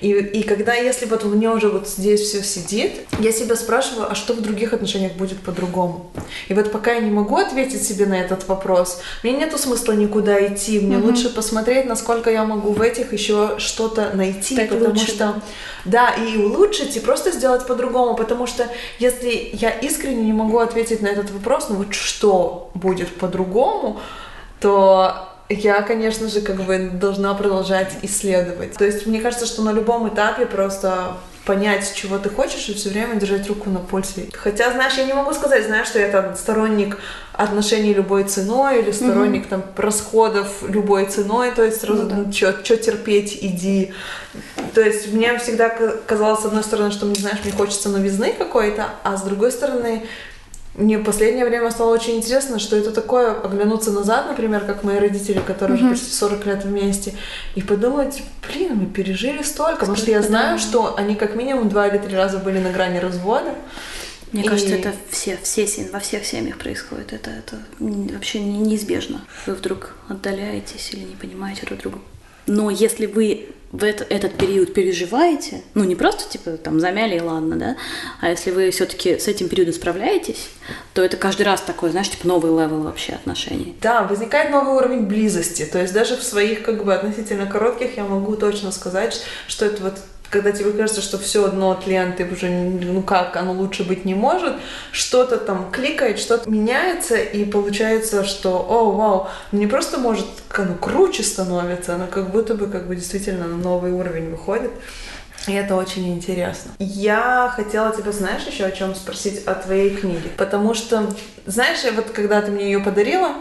И, 0.00 0.10
и 0.10 0.42
когда, 0.42 0.74
если 0.74 1.06
вот 1.06 1.24
у 1.24 1.28
меня 1.28 1.52
уже 1.52 1.68
вот 1.68 1.88
здесь 1.88 2.20
все 2.20 2.42
сидит, 2.42 2.92
я 3.18 3.32
себя 3.32 3.56
спрашиваю, 3.56 4.10
а 4.10 4.14
что 4.14 4.34
в 4.34 4.40
других 4.40 4.72
отношениях 4.72 5.12
будет 5.12 5.38
по-другому? 5.40 6.10
И 6.48 6.54
вот 6.54 6.70
пока 6.70 6.92
я 6.92 7.00
не 7.00 7.10
могу 7.10 7.36
ответить 7.36 7.82
себе 7.82 8.06
на 8.06 8.14
этот 8.14 8.46
вопрос, 8.48 9.00
мне 9.22 9.32
нету 9.32 9.58
смысла 9.58 9.92
никуда 9.92 10.46
идти. 10.46 10.80
Мне 10.80 10.98
угу. 10.98 11.08
лучше 11.08 11.30
посмотреть, 11.30 11.86
насколько 11.86 12.30
я 12.30 12.44
могу 12.44 12.72
в 12.72 12.80
этих 12.80 13.12
еще 13.12 13.58
что-то 13.58 14.10
найти, 14.14 14.56
так 14.56 14.68
потому 14.68 14.90
лучше, 14.90 15.08
что 15.08 15.42
да, 15.84 16.10
и 16.14 16.36
улучшить, 16.36 16.96
и 16.96 17.00
просто 17.00 17.32
сделать 17.32 17.66
по-другому. 17.66 18.14
Потому 18.14 18.46
что 18.46 18.68
если 18.98 19.50
я 19.52 19.70
искренне 19.70 20.24
не 20.24 20.32
могу 20.32 20.58
ответить 20.58 21.02
на 21.02 21.08
этот 21.08 21.30
вопрос, 21.30 21.68
ну 21.68 21.76
вот 21.76 21.94
что 21.94 22.70
будет 22.74 23.14
по-другому, 23.16 24.00
то 24.60 25.28
я, 25.48 25.82
конечно 25.82 26.28
же, 26.28 26.40
как 26.40 26.56
бы 26.62 26.90
должна 26.92 27.34
продолжать 27.34 27.92
исследовать. 28.02 28.74
То 28.74 28.84
есть 28.84 29.06
мне 29.06 29.20
кажется, 29.20 29.46
что 29.46 29.62
на 29.62 29.72
любом 29.72 30.08
этапе 30.08 30.46
просто 30.46 31.16
понять, 31.48 31.94
чего 31.94 32.18
ты 32.18 32.28
хочешь, 32.28 32.68
и 32.68 32.74
все 32.74 32.90
время 32.90 33.14
держать 33.14 33.48
руку 33.48 33.70
на 33.70 33.78
пульсе. 33.78 34.28
Хотя, 34.34 34.70
знаешь, 34.70 34.92
я 34.98 35.04
не 35.04 35.14
могу 35.14 35.32
сказать, 35.32 35.64
знаешь, 35.64 35.88
что 35.88 35.98
я 35.98 36.08
там 36.08 36.36
сторонник 36.36 36.98
отношений 37.32 37.94
любой 37.94 38.24
ценой 38.24 38.82
или 38.82 38.92
сторонник 38.92 39.46
mm-hmm. 39.46 39.48
там 39.48 39.62
расходов 39.76 40.62
любой 40.68 41.06
ценой, 41.06 41.52
то 41.52 41.64
есть 41.64 41.80
сразу 41.80 42.02
ну, 42.02 42.24
да. 42.26 42.32
что 42.32 42.76
терпеть, 42.76 43.38
иди. 43.40 43.94
То 44.74 44.82
есть 44.82 45.10
мне 45.14 45.38
всегда 45.38 45.70
казалось, 45.70 46.42
с 46.42 46.44
одной 46.44 46.64
стороны, 46.64 46.90
что, 46.90 47.06
знаешь, 47.14 47.38
мне 47.42 47.52
хочется 47.52 47.88
новизны 47.88 48.34
какой-то, 48.36 48.90
а 49.02 49.16
с 49.16 49.22
другой 49.22 49.50
стороны, 49.50 50.04
мне 50.78 50.96
в 50.96 51.02
последнее 51.02 51.44
время 51.44 51.70
стало 51.72 51.92
очень 51.92 52.16
интересно, 52.16 52.60
что 52.60 52.76
это 52.76 52.92
такое, 52.92 53.32
оглянуться 53.34 53.90
назад, 53.90 54.28
например, 54.28 54.64
как 54.64 54.84
мои 54.84 54.98
родители, 54.98 55.40
которые 55.44 55.76
mm-hmm. 55.76 55.84
уже 55.84 55.90
почти 55.90 56.12
40 56.12 56.46
лет 56.46 56.64
вместе, 56.64 57.14
и 57.56 57.62
подумать, 57.62 58.22
блин, 58.46 58.76
мы 58.76 58.86
пережили 58.86 59.42
столько, 59.42 59.80
потому 59.80 59.96
что 59.96 60.10
я 60.12 60.22
знаю, 60.22 60.56
да. 60.56 60.62
что 60.62 60.94
они 60.96 61.16
как 61.16 61.34
минимум 61.34 61.68
два 61.68 61.88
или 61.88 61.98
три 61.98 62.14
раза 62.14 62.38
были 62.38 62.60
на 62.60 62.70
грани 62.70 62.98
развода. 62.98 63.54
Мне 64.30 64.44
и... 64.44 64.46
кажется, 64.46 64.74
это 64.74 64.92
все, 65.10 65.36
все 65.42 65.66
семьи, 65.66 65.90
во 65.90 65.98
всех 65.98 66.24
семьях 66.24 66.58
происходит. 66.58 67.12
Это, 67.12 67.30
это 67.30 67.58
вообще 67.80 68.40
неизбежно. 68.40 69.22
Вы 69.46 69.54
вдруг 69.54 69.94
отдаляетесь 70.08 70.90
или 70.92 71.00
не 71.00 71.16
понимаете 71.16 71.66
друг 71.66 71.80
друга. 71.80 71.98
Но 72.46 72.70
если 72.70 73.06
вы 73.06 73.48
в 73.72 73.84
это, 73.84 74.04
этот 74.04 74.34
период 74.34 74.72
переживаете, 74.72 75.62
ну 75.74 75.84
не 75.84 75.94
просто 75.94 76.28
типа 76.30 76.52
там 76.52 76.80
замяли 76.80 77.16
и 77.16 77.20
ладно, 77.20 77.56
да, 77.56 77.76
а 78.20 78.30
если 78.30 78.50
вы 78.50 78.70
все-таки 78.70 79.18
с 79.18 79.28
этим 79.28 79.48
периодом 79.48 79.74
справляетесь, 79.74 80.48
то 80.94 81.02
это 81.02 81.16
каждый 81.16 81.42
раз 81.42 81.60
такой, 81.60 81.90
знаешь, 81.90 82.10
типа 82.10 82.26
новый 82.26 82.50
level 82.50 82.82
вообще 82.82 83.12
отношений. 83.12 83.76
Да, 83.82 84.04
возникает 84.04 84.50
новый 84.50 84.74
уровень 84.74 85.02
близости, 85.02 85.66
то 85.70 85.80
есть 85.80 85.92
даже 85.92 86.16
в 86.16 86.22
своих 86.22 86.62
как 86.62 86.84
бы 86.84 86.94
относительно 86.94 87.46
коротких 87.46 87.96
я 87.96 88.04
могу 88.04 88.36
точно 88.36 88.72
сказать, 88.72 89.22
что 89.46 89.66
это 89.66 89.82
вот 89.82 89.94
когда 90.30 90.52
тебе 90.52 90.72
кажется, 90.72 91.00
что 91.00 91.18
все 91.18 91.44
одно 91.44 91.74
тлен, 91.74 92.12
ты 92.12 92.24
уже, 92.24 92.48
ну 92.48 93.02
как, 93.02 93.36
оно 93.36 93.52
лучше 93.52 93.84
быть 93.84 94.04
не 94.04 94.14
может, 94.14 94.54
что-то 94.92 95.38
там 95.38 95.70
кликает, 95.70 96.18
что-то 96.18 96.48
меняется, 96.50 97.16
и 97.16 97.44
получается, 97.44 98.24
что, 98.24 98.58
о, 98.58 98.92
вау, 98.92 99.28
не 99.52 99.66
просто 99.66 99.98
может, 99.98 100.26
ну, 100.56 100.74
круче 100.74 101.22
становится, 101.22 101.94
оно 101.94 102.06
как 102.06 102.30
будто 102.30 102.54
бы, 102.54 102.66
как 102.66 102.86
бы 102.86 102.96
действительно 102.96 103.46
на 103.46 103.56
новый 103.56 103.92
уровень 103.92 104.30
выходит. 104.30 104.70
И 105.46 105.52
это 105.52 105.76
очень 105.76 106.12
интересно. 106.12 106.72
Я 106.78 107.50
хотела 107.54 107.94
тебя, 107.96 108.12
знаешь, 108.12 108.42
еще 108.42 108.64
о 108.66 108.70
чем 108.70 108.94
спросить 108.94 109.44
о 109.46 109.54
твоей 109.54 109.90
книге. 109.90 110.28
Потому 110.36 110.74
что, 110.74 111.08
знаешь, 111.46 111.78
вот 111.94 112.10
когда 112.10 112.42
ты 112.42 112.50
мне 112.50 112.66
ее 112.66 112.80
подарила, 112.80 113.34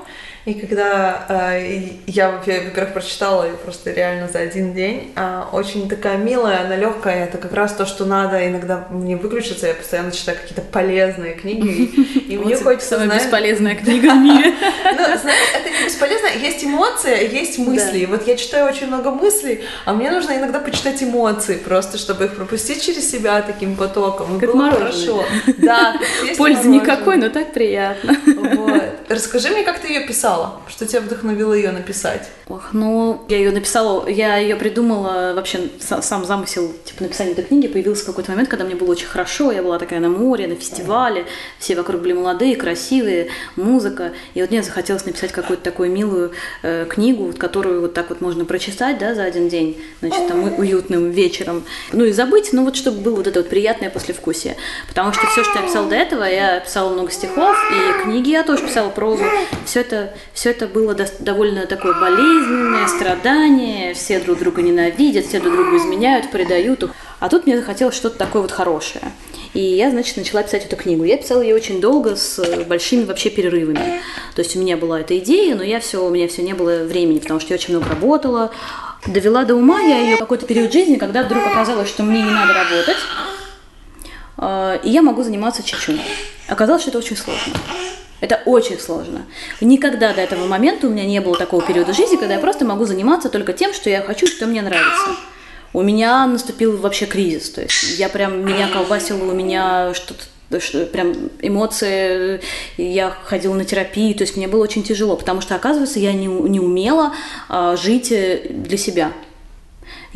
и 0.48 0.54
когда 0.54 1.26
э, 1.28 1.90
я, 2.08 2.32
во-первых, 2.32 2.94
прочитала 2.94 3.44
ее 3.44 3.56
просто 3.56 3.92
реально 3.92 4.30
за 4.30 4.40
один 4.40 4.74
день, 4.74 5.12
э, 5.14 5.44
очень 5.52 5.90
такая 5.90 6.16
милая, 6.16 6.62
она 6.62 6.78
легкая, 6.78 7.26
это 7.26 7.38
как 7.38 7.52
раз 7.52 7.74
то, 7.74 7.86
что 7.86 8.06
надо 8.06 8.48
иногда 8.48 8.88
мне 8.90 9.18
выключиться, 9.18 9.68
я 9.68 9.74
постоянно 9.74 10.14
читаю 10.14 10.38
какие-то 10.38 10.62
полезные 10.62 11.34
книги, 11.34 11.92
и 12.32 12.38
мне 12.38 12.56
хочется, 12.56 12.98
Самая 12.98 13.20
бесполезная 13.20 13.76
книга 13.76 14.14
в 14.14 14.18
мире. 14.18 14.54
Ну, 14.98 15.04
знаешь, 15.20 15.50
это 15.54 15.70
не 15.70 15.86
бесполезно, 15.86 16.28
есть 16.42 16.64
эмоции, 16.64 17.36
есть 17.36 17.58
мысли. 17.58 18.06
Вот 18.06 18.26
я 18.26 18.38
читаю 18.38 18.68
очень 18.68 18.88
много 18.88 19.12
мыслей, 19.12 19.66
а 19.84 19.94
мне 19.94 20.10
нужно 20.10 20.32
иногда 20.32 20.60
почитать 20.60 21.04
эмоции, 21.04 21.58
просто 21.58 21.98
чтобы 21.98 22.26
их 22.26 22.36
пропустить 22.36 22.82
через 22.82 23.12
себя 23.12 23.42
таким 23.42 23.76
потоком. 23.76 24.40
Как 24.40 24.52
хорошо. 24.52 25.26
Да, 25.58 25.96
Пользы 26.38 26.70
никакой, 26.70 27.18
но 27.18 27.30
так 27.30 27.52
приятно. 27.52 28.16
Вот. 28.26 28.84
Расскажи 29.10 29.50
мне, 29.50 29.64
как 29.64 29.80
ты 29.80 29.88
ее 29.88 30.06
писала? 30.06 30.60
Что 30.68 30.86
тебя 30.86 31.00
вдохновило 31.00 31.54
ее 31.54 31.72
написать? 31.72 32.30
Ох, 32.50 32.74
ну, 32.74 33.24
я 33.30 33.38
ее 33.38 33.52
написала, 33.52 34.08
я 34.08 34.38
ее 34.38 34.58
придумала, 34.58 35.34
вообще 35.34 35.70
сам 35.80 36.26
замысел, 36.26 36.74
типа, 36.84 37.04
написания 37.04 37.32
этой 37.32 37.44
книги 37.44 37.68
появился 37.68 38.04
в 38.04 38.06
какой-то 38.08 38.32
момент, 38.32 38.50
когда 38.50 38.66
мне 38.66 38.76
было 38.76 38.92
очень 38.92 39.08
хорошо, 39.08 39.52
я 39.52 39.64
была 39.64 39.80
такая 39.80 40.00
на 40.00 40.10
море, 40.10 40.48
на 40.48 40.56
фестивале, 40.56 41.26
все 41.60 41.76
вокруг 41.76 42.02
были 42.02 42.14
молодые, 42.14 42.56
красивые, 42.56 43.30
музыка, 43.56 44.12
и 44.34 44.42
вот 44.42 44.52
мне 44.52 44.64
захотелось 44.64 45.06
написать 45.06 45.32
какую-то 45.34 45.64
такую 45.64 45.92
милую 45.92 46.32
э, 46.64 46.86
книгу, 46.90 47.26
вот, 47.26 47.38
которую 47.38 47.82
вот 47.82 47.94
так 47.94 48.10
вот 48.10 48.22
можно 48.22 48.46
прочитать, 48.46 48.98
да, 48.98 49.14
за 49.14 49.24
один 49.24 49.50
день, 49.50 49.82
значит, 50.02 50.28
там, 50.28 50.44
уютным 50.58 51.12
вечером, 51.12 51.64
ну 51.92 52.06
и 52.06 52.14
забыть, 52.14 52.54
ну 52.54 52.64
вот, 52.64 52.78
чтобы 52.78 53.02
было 53.02 53.18
вот 53.18 53.28
это 53.28 53.40
вот 53.40 53.50
приятное 53.50 53.90
послевкусие, 53.90 54.56
потому 54.88 55.12
что 55.12 55.28
все, 55.28 55.44
что 55.44 55.60
я 55.60 55.66
писала 55.66 55.90
до 55.90 55.96
этого, 55.96 56.24
я 56.24 56.60
писала 56.62 56.94
много 56.94 57.12
стихов, 57.12 57.58
и 57.72 58.04
книги 58.04 58.32
я 58.32 58.44
тоже 58.44 58.64
писала 58.64 58.90
прозу, 58.98 59.24
все 59.66 59.82
это 59.82 60.14
все 60.34 60.50
это 60.50 60.66
было 60.66 60.96
довольно 61.20 61.68
такое 61.68 61.94
болезненное, 61.94 62.88
страдание, 62.88 63.94
все 63.94 64.20
друг 64.20 64.40
друга 64.40 64.64
ненавидят, 64.64 65.28
все 65.28 65.40
друг 65.40 65.54
другу 65.54 65.78
изменяют, 65.78 66.32
предают. 66.32 66.90
А 67.20 67.30
тут 67.30 67.46
мне 67.46 67.58
захотелось 67.58 67.96
что-то 67.96 68.18
такое 68.18 68.42
вот 68.42 68.52
хорошее. 68.52 69.04
И 69.54 69.62
я, 69.62 69.92
значит, 69.92 70.18
начала 70.18 70.42
писать 70.42 70.66
эту 70.66 70.76
книгу. 70.76 71.04
Я 71.04 71.18
писала 71.18 71.42
ее 71.42 71.56
очень 71.56 71.80
долго, 71.80 72.16
с 72.16 72.44
большими 72.66 73.06
вообще 73.06 73.30
перерывами. 73.30 74.02
То 74.36 74.42
есть 74.42 74.56
у 74.56 74.60
меня 74.60 74.78
была 74.78 75.00
эта 75.02 75.18
идея, 75.20 75.56
но 75.56 75.64
я 75.64 75.80
все, 75.80 76.04
у 76.04 76.10
меня 76.10 76.28
все 76.28 76.42
не 76.42 76.54
было 76.54 76.84
времени, 76.84 77.20
потому 77.20 77.40
что 77.40 77.54
я 77.54 77.60
очень 77.60 77.76
много 77.76 77.90
работала. 77.90 78.52
Довела 79.06 79.46
до 79.46 79.56
ума 79.56 79.80
я 79.80 80.00
ее 80.00 80.18
какой-то 80.18 80.48
период 80.48 80.74
жизни, 80.74 80.96
когда 80.96 81.22
вдруг 81.24 81.46
оказалось, 81.46 81.88
что 81.88 82.02
мне 82.02 82.22
не 82.22 82.32
надо 82.32 82.54
работать, 82.54 82.98
а, 84.38 84.80
и 84.84 84.90
я 84.90 85.02
могу 85.04 85.22
заниматься 85.24 85.62
чечу. 85.64 85.94
Оказалось, 86.48 86.82
что 86.82 86.92
это 86.92 86.98
очень 86.98 87.16
сложно. 87.16 87.54
Это 88.20 88.42
очень 88.46 88.80
сложно. 88.80 89.26
Никогда 89.62 90.14
до 90.14 90.22
этого 90.22 90.48
момента 90.48 90.88
у 90.88 90.90
меня 90.90 91.06
не 91.06 91.22
было 91.22 91.38
такого 91.38 91.62
периода 91.62 91.94
жизни, 91.94 92.18
когда 92.18 92.36
я 92.36 92.40
просто 92.40 92.66
могу 92.66 92.86
заниматься 92.86 93.30
только 93.30 93.54
тем, 93.54 93.74
что 93.74 93.90
я 93.90 94.02
хочу, 94.02 94.26
что 94.26 94.48
мне 94.48 94.62
нравится. 94.62 95.16
У 95.74 95.82
меня 95.84 96.26
наступил 96.26 96.78
вообще 96.78 97.06
кризис, 97.06 97.52
то 97.52 97.62
есть 97.62 98.00
я 98.00 98.10
прям, 98.10 98.44
меня 98.46 98.68
колбасило, 98.70 99.30
у 99.30 99.34
меня 99.34 99.94
что-то 99.94 100.24
что, 100.60 100.86
прям 100.86 101.14
эмоции, 101.42 102.40
я 102.78 103.12
ходила 103.26 103.54
на 103.54 103.66
терапию, 103.66 104.16
то 104.16 104.24
есть 104.24 104.38
мне 104.38 104.48
было 104.48 104.64
очень 104.64 104.82
тяжело, 104.82 105.18
потому 105.18 105.42
что, 105.42 105.56
оказывается, 105.56 106.00
я 106.00 106.14
не, 106.14 106.28
не 106.28 106.62
умела 106.62 107.14
а, 107.50 107.76
жить 107.76 108.14
э, 108.14 108.48
для 108.50 108.78
себя. 108.78 109.12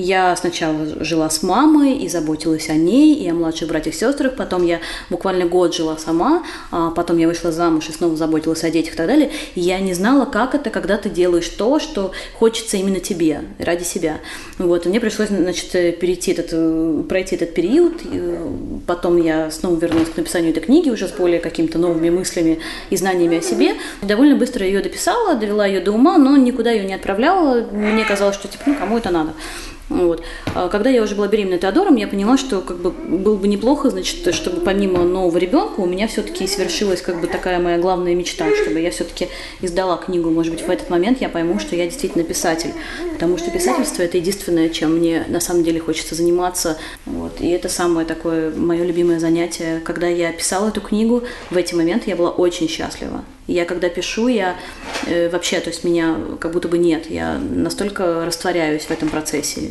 Я 0.02 0.36
сначала 0.36 1.04
жила 1.04 1.30
с 1.30 1.44
мамой 1.44 1.94
и 1.94 2.10
заботилась 2.10 2.70
о 2.70 2.74
ней, 2.74 3.14
и 3.14 3.30
о 3.30 3.36
младших 3.36 3.68
братьях 3.68 3.94
и 3.94 3.98
сестрах. 3.98 4.36
Потом 4.36 4.66
я 4.66 4.80
буквально 5.12 5.46
год 5.46 5.76
жила 5.76 5.96
сама, 5.98 6.44
а 6.72 6.90
потом 6.90 7.20
я 7.20 7.28
вышла 7.28 7.52
замуж 7.52 7.88
и 7.88 7.92
снова 7.92 8.16
заботилась 8.16 8.64
о 8.64 8.72
детях 8.72 8.96
и 8.96 8.98
так 8.98 9.06
далее. 9.06 9.32
И 9.54 9.62
я 9.62 9.80
не 9.80 9.94
знала, 9.94 10.26
как 10.26 10.56
это, 10.56 10.72
когда 10.72 10.98
ты 10.98 11.10
делаешь 11.10 11.48
то, 11.50 11.80
что 11.80 12.14
хочется 12.34 12.78
именно 12.78 13.00
тебе, 13.00 13.42
ради 13.60 13.84
себя. 13.84 14.18
Вот, 14.58 14.88
и 14.88 14.90
мне 14.90 15.00
пришлось, 15.00 15.30
значит, 15.30 15.72
перейти 16.00 16.32
этот, 16.32 17.08
пройти 17.08 17.36
этот 17.36 17.54
период. 17.54 18.02
Потом 18.88 19.22
я 19.22 19.52
снова 19.52 19.78
вернулась 19.80 20.10
к 20.10 20.18
написанию 20.18 20.52
этой 20.52 20.62
книги 20.62 20.90
уже 20.90 21.08
с 21.08 21.12
более 21.12 21.40
какими-то 21.40 21.78
новыми 21.78 22.10
мыслями 22.10 22.58
и 22.90 22.98
знаниями 22.98 23.38
о 23.38 23.42
себе. 23.42 23.76
Довольно 24.02 24.36
быстро 24.36 24.66
ее 24.66 24.82
дописала, 24.82 25.36
довела 25.36 25.68
ее 25.68 25.80
до 25.80 25.92
ума, 25.92 26.18
но 26.18 26.36
никуда 26.38 26.72
ее 26.72 26.86
не 26.86 26.96
отправляла. 26.96 27.68
Мне 27.72 28.04
казалось, 28.04 28.36
что 28.36 28.48
типа, 28.48 28.64
ну 28.66 28.76
кому 28.76 28.98
это 28.98 29.12
надо. 29.12 29.34
Вот. 29.92 30.24
А 30.56 30.70
когда 30.70 30.90
я 30.90 31.04
уже 31.04 31.16
была 31.16 31.28
беременна 31.28 31.58
Теодором, 31.58 31.98
я 31.98 32.08
поняла, 32.08 32.38
что 32.38 32.62
как 32.62 32.78
бы 32.78 32.92
было 32.92 33.36
бы 33.36 33.48
неплохо, 33.48 33.90
значит, 33.90 34.34
чтобы 34.34 34.62
помимо 34.62 35.04
нового 35.04 35.38
ребенка 35.38 35.82
у 35.82 35.86
меня 35.86 36.08
все-таки 36.08 36.48
свершилась 36.48 37.02
как 37.02 37.20
бы 37.20 37.28
такая 37.28 37.60
моя 37.60 37.78
главная 37.78 38.16
мечта, 38.16 38.48
чтобы 38.56 38.80
я 38.80 38.90
все-таки 38.92 39.28
издала 39.62 39.98
книгу. 39.98 40.30
Может 40.30 40.54
быть, 40.54 40.66
в 40.66 40.70
этот 40.70 40.90
момент 40.90 41.20
я 41.20 41.28
пойму, 41.28 41.60
что 41.60 41.76
я 41.76 41.86
действительно 41.86 42.24
писатель, 42.24 42.72
потому 43.14 43.38
что 43.38 43.52
писательство 43.52 44.02
это 44.04 44.18
единственное, 44.18 44.70
чем 44.70 44.96
мне 44.98 45.26
на 45.28 45.42
самом 45.42 45.64
деле 45.64 45.82
хочется 45.82 46.16
заниматься. 46.16 46.78
Вот. 47.06 47.42
И 47.42 47.50
это 47.50 47.68
самое 47.68 48.08
такое 48.08 48.56
мое 48.56 48.86
любимое 48.86 49.20
занятие. 49.20 49.82
Когда 49.84 50.08
я 50.08 50.32
писала 50.32 50.70
эту 50.70 50.80
книгу, 50.80 51.24
в 51.50 51.58
эти 51.58 51.76
моменты 51.76 52.10
я 52.10 52.16
была 52.16 52.30
очень 52.30 52.70
счастлива. 52.70 53.26
Я 53.52 53.66
когда 53.66 53.90
пишу, 53.90 54.28
я 54.28 54.56
э, 55.06 55.30
вообще, 55.30 55.60
то 55.60 55.70
есть 55.70 55.84
меня 55.84 56.16
как 56.40 56.52
будто 56.54 56.68
бы 56.68 56.78
нет. 56.78 57.10
Я 57.10 57.38
настолько 57.38 58.26
растворяюсь 58.26 58.84
в 58.84 58.92
этом 58.92 59.10
процессе. 59.10 59.62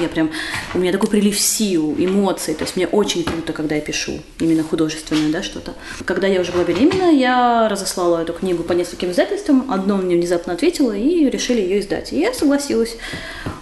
Я 0.00 0.08
прям, 0.08 0.30
у 0.74 0.78
меня 0.78 0.92
такой 0.92 1.08
прилив 1.08 1.38
сил, 1.38 1.94
эмоций. 1.98 2.54
То 2.54 2.64
есть 2.64 2.76
мне 2.76 2.86
очень 2.86 3.24
круто, 3.24 3.52
когда 3.52 3.74
я 3.74 3.80
пишу, 3.80 4.20
именно 4.40 4.62
художественное, 4.62 5.30
да, 5.30 5.42
что-то. 5.42 5.74
Когда 6.04 6.26
я 6.26 6.40
уже 6.40 6.52
была 6.52 6.64
беременна, 6.64 7.10
я 7.10 7.68
разослала 7.68 8.22
эту 8.22 8.32
книгу 8.32 8.62
по 8.62 8.72
нескольким 8.72 9.10
издательствам. 9.10 9.70
Одно 9.70 9.96
мне 9.96 10.16
внезапно 10.16 10.54
ответило 10.54 10.92
и 10.92 11.28
решили 11.28 11.60
ее 11.60 11.80
издать. 11.80 12.12
И 12.12 12.20
я 12.20 12.32
согласилась. 12.32 12.96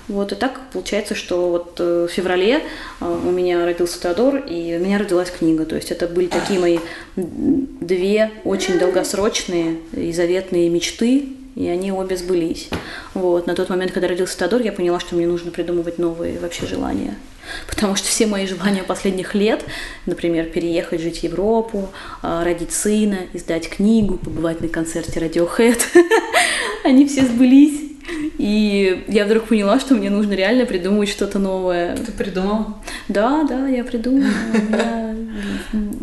Вот, 0.09 0.33
и 0.33 0.35
так 0.37 0.61
получается, 0.73 1.15
что 1.15 1.51
вот 1.51 1.77
э, 1.81 2.07
в 2.09 2.13
феврале 2.13 2.61
э, 3.01 3.21
у 3.25 3.31
меня 3.31 3.65
родился 3.65 4.01
Теодор, 4.01 4.37
и 4.37 4.77
у 4.77 4.85
меня 4.85 4.99
родилась 4.99 5.31
книга. 5.31 5.65
То 5.65 5.75
есть 5.75 5.91
это 5.91 6.07
были 6.07 6.29
такие 6.29 6.61
мои 6.61 6.79
две 7.17 8.31
очень 8.45 8.79
долгосрочные 8.79 9.79
и 9.93 10.13
заветные 10.13 10.69
мечты, 10.69 11.27
и 11.57 11.67
они 11.69 11.91
обе 11.91 12.17
сбылись. 12.17 12.69
Вот. 13.15 13.49
На 13.49 13.55
тот 13.55 13.69
момент, 13.69 13.91
когда 13.91 14.07
родился 14.07 14.39
Теодор, 14.39 14.61
я 14.63 14.71
поняла, 14.71 15.01
что 15.01 15.17
мне 15.17 15.27
нужно 15.27 15.51
придумывать 15.51 15.99
новые 15.99 16.39
вообще 16.39 16.67
желания. 16.67 17.17
Потому 17.67 17.97
что 17.97 18.07
все 18.07 18.27
мои 18.27 18.47
желания 18.47 18.85
последних 18.85 19.35
лет, 19.35 19.65
например, 20.05 20.47
переехать 20.47 21.01
жить 21.01 21.21
в 21.21 21.25
Европу, 21.25 21.89
э, 22.23 22.43
родить 22.45 22.73
сына, 22.73 23.21
издать 23.33 23.69
книгу, 23.69 24.19
побывать 24.19 24.61
на 24.61 24.69
концерте 24.69 25.19
Radiohead, 25.19 25.81
они 26.85 27.09
все 27.09 27.25
сбылись. 27.25 27.95
И 28.39 29.05
я 29.09 29.25
вдруг 29.25 29.45
поняла, 29.45 29.81
что 29.81 29.95
мне 29.95 30.11
нужно 30.11 30.33
реально 30.35 30.67
придумать 30.67 31.09
что-то 31.09 31.39
новое. 31.39 31.97
Ты 31.97 32.13
придумал? 32.13 32.77
Да, 33.09 33.45
да, 33.45 33.67
я 33.69 33.85
придумала. 33.85 34.31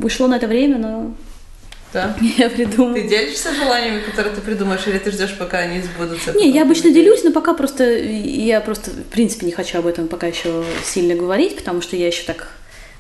Ушло 0.02 0.28
на 0.28 0.36
это 0.36 0.48
время, 0.48 0.78
но 0.78 1.16
да? 1.94 2.18
Я 2.38 2.50
придумала. 2.50 2.96
Ты 2.96 3.08
делишься 3.08 3.54
желаниями, 3.54 4.02
которые 4.02 4.34
ты 4.36 4.42
придумаешь, 4.42 4.86
или 4.88 4.98
ты 4.98 5.12
ждешь, 5.12 5.36
пока 5.38 5.60
они 5.60 5.82
сбудутся? 5.82 6.34
Не, 6.34 6.50
я 6.50 6.64
обычно 6.64 6.90
делюсь, 6.90 7.24
но 7.24 7.32
пока 7.32 7.54
просто 7.54 7.84
я 7.86 8.60
просто 8.62 8.92
в 8.92 9.04
принципе 9.06 9.46
не 9.46 9.52
хочу 9.52 9.78
об 9.78 9.86
этом 9.86 10.08
пока 10.08 10.28
еще 10.28 10.64
сильно 10.84 11.16
говорить, 11.16 11.56
потому 11.56 11.82
что 11.82 11.96
я 11.96 12.08
еще 12.08 12.24
так 12.24 12.50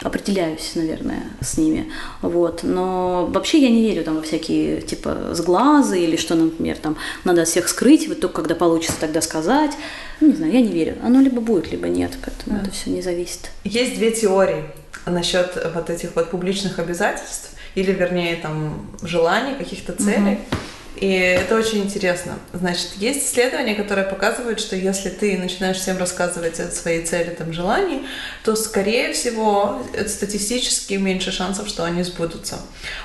определяюсь, 0.01 0.71
наверное, 0.75 1.23
с 1.41 1.57
ними. 1.57 1.91
Вот. 2.21 2.61
Но 2.63 3.27
вообще 3.31 3.59
я 3.59 3.69
не 3.69 3.81
верю 3.81 4.03
там 4.03 4.15
во 4.15 4.21
всякие 4.21 4.81
типа 4.81 5.29
сглазы 5.33 5.99
или 5.99 6.15
что, 6.15 6.35
например, 6.35 6.77
там 6.77 6.97
надо 7.23 7.45
всех 7.45 7.67
скрыть, 7.67 8.07
вот 8.07 8.19
только 8.19 8.41
когда 8.41 8.55
получится 8.55 8.99
тогда 8.99 9.21
сказать. 9.21 9.71
Ну, 10.19 10.27
не 10.27 10.35
знаю, 10.35 10.53
я 10.53 10.61
не 10.61 10.71
верю. 10.71 10.97
Оно 11.03 11.21
либо 11.21 11.41
будет, 11.41 11.71
либо 11.71 11.87
нет, 11.87 12.11
поэтому 12.23 12.57
да. 12.57 12.63
это 12.63 12.71
все 12.71 12.89
не 12.89 13.01
зависит. 13.01 13.51
Есть 13.63 13.95
две 13.95 14.11
теории 14.11 14.63
насчет 15.05 15.71
вот 15.73 15.89
этих 15.89 16.15
вот 16.15 16.29
публичных 16.31 16.79
обязательств 16.79 17.51
или, 17.75 17.91
вернее, 17.91 18.35
там 18.35 18.87
желаний, 19.01 19.55
каких-то 19.57 19.93
целей. 19.93 20.33
Угу. 20.33 20.57
И 20.95 21.11
это 21.11 21.55
очень 21.55 21.83
интересно. 21.83 22.37
Значит, 22.53 22.91
есть 22.97 23.25
исследования, 23.25 23.73
которые 23.73 24.05
показывают, 24.05 24.59
что 24.59 24.75
если 24.75 25.09
ты 25.09 25.37
начинаешь 25.37 25.77
всем 25.77 25.97
рассказывать 25.97 26.59
о 26.59 26.69
своей 26.69 27.03
цели, 27.03 27.31
там, 27.31 27.51
желаний, 27.51 28.05
то, 28.43 28.55
скорее 28.55 29.11
всего, 29.13 29.81
статистически 30.07 30.93
меньше 30.93 31.31
шансов, 31.31 31.67
что 31.67 31.83
они 31.83 32.03
сбудутся. 32.03 32.59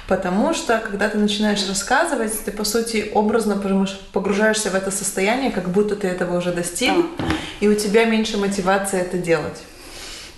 Потому 0.06 0.52
что, 0.52 0.78
когда 0.78 1.08
ты 1.08 1.18
начинаешь 1.18 1.66
рассказывать, 1.66 2.32
ты, 2.44 2.52
по 2.52 2.64
сути, 2.64 3.10
образно 3.14 3.56
погружаешься 4.12 4.70
в 4.70 4.74
это 4.74 4.90
состояние, 4.90 5.50
как 5.50 5.70
будто 5.70 5.96
ты 5.96 6.08
этого 6.08 6.38
уже 6.38 6.52
достиг, 6.52 6.94
и 7.60 7.68
у 7.68 7.74
тебя 7.74 8.04
меньше 8.04 8.36
мотивации 8.36 9.00
это 9.00 9.16
делать. 9.16 9.58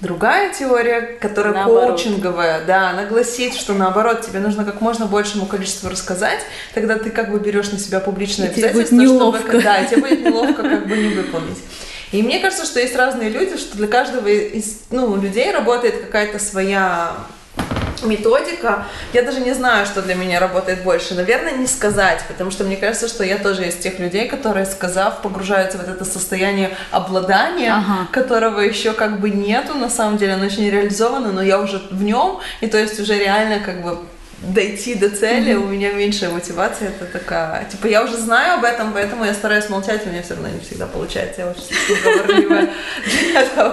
Другая 0.01 0.53
теория, 0.55 1.03
которая 1.21 1.53
наоборот. 1.53 2.01
коучинговая, 2.01 2.65
да, 2.65 2.91
она 2.91 3.05
гласит, 3.05 3.55
что 3.55 3.75
наоборот, 3.75 4.23
тебе 4.23 4.41
нужно 4.41 4.65
как 4.65 4.81
можно 4.81 5.05
большему 5.05 5.45
количеству 5.45 5.91
рассказать, 5.91 6.41
тогда 6.73 6.97
ты 6.97 7.11
как 7.11 7.31
бы 7.31 7.39
берешь 7.39 7.71
на 7.71 7.79
себя 7.79 8.01
публичное 8.01 8.49
и 8.49 8.51
обязательство, 8.51 8.85
тебе 8.85 8.97
будет 8.97 9.13
неловко. 9.13 9.41
чтобы 9.41 9.63
да, 9.63 9.85
тебе 9.85 10.01
будет 10.01 10.25
неловко 10.25 10.63
как 10.63 10.87
бы 10.89 10.97
не 10.97 11.09
выполнить. 11.11 11.59
И 12.13 12.23
мне 12.23 12.41
кажется, 12.41 12.65
что 12.65 12.81
есть 12.81 12.97
разные 12.97 13.29
люди, 13.29 13.57
что 13.57 13.77
для 13.77 13.87
каждого 13.87 14.27
из 14.27 14.81
ну, 14.91 15.17
людей 15.21 15.53
работает 15.53 16.01
какая-то 16.01 16.39
своя 16.39 17.13
методика. 18.03 18.87
Я 19.13 19.23
даже 19.23 19.41
не 19.41 19.53
знаю, 19.53 19.87
что 19.87 20.03
для 20.03 20.15
меня 20.15 20.41
работает 20.41 20.83
больше. 20.83 21.15
Наверное, 21.15 21.53
не 21.53 21.67
сказать, 21.67 22.25
потому 22.29 22.51
что 22.51 22.65
мне 22.65 22.77
кажется, 22.77 23.09
что 23.09 23.25
я 23.25 23.39
тоже 23.39 23.69
из 23.69 23.77
тех 23.77 23.99
людей, 23.99 24.29
которые, 24.29 24.67
сказав, 24.67 25.23
погружаются 25.23 25.79
в 25.79 25.83
это 25.83 26.05
состояние 26.05 26.77
обладания, 26.91 27.73
ага. 27.73 28.09
которого 28.13 28.61
еще 28.61 28.93
как 28.93 29.21
бы 29.21 29.31
нету, 29.31 29.75
на 29.75 29.91
самом 29.91 30.19
деле, 30.19 30.35
оно 30.35 30.45
еще 30.45 30.61
не 30.61 30.71
реализовано, 30.71 31.33
но 31.33 31.43
я 31.43 31.61
уже 31.61 31.81
в 31.91 32.03
нем, 32.03 32.41
и 32.61 32.67
то 32.67 32.79
есть 32.79 32.99
уже 33.01 33.19
реально 33.19 33.61
как 33.61 33.83
бы 33.83 33.99
дойти 34.41 34.95
до 34.95 35.11
цели, 35.11 35.53
mm-hmm. 35.53 35.65
у 35.65 35.69
меня 35.69 35.93
меньшая 35.93 36.31
мотивация, 36.31 36.89
это 36.89 37.05
такая, 37.05 37.65
типа, 37.67 37.87
я 37.87 38.03
уже 38.03 38.17
знаю 38.17 38.59
об 38.59 38.65
этом, 38.65 38.93
поэтому 38.93 39.25
я 39.25 39.35
стараюсь 39.35 39.69
молчать, 39.69 40.07
у 40.07 40.11
меня 40.11 40.23
все 40.23 40.35
равно 40.35 40.49
не 40.49 40.61
всегда 40.61 40.87
получается, 40.87 41.43
я 41.43 41.49
очень 41.49 42.03
говорливая. 42.03 42.71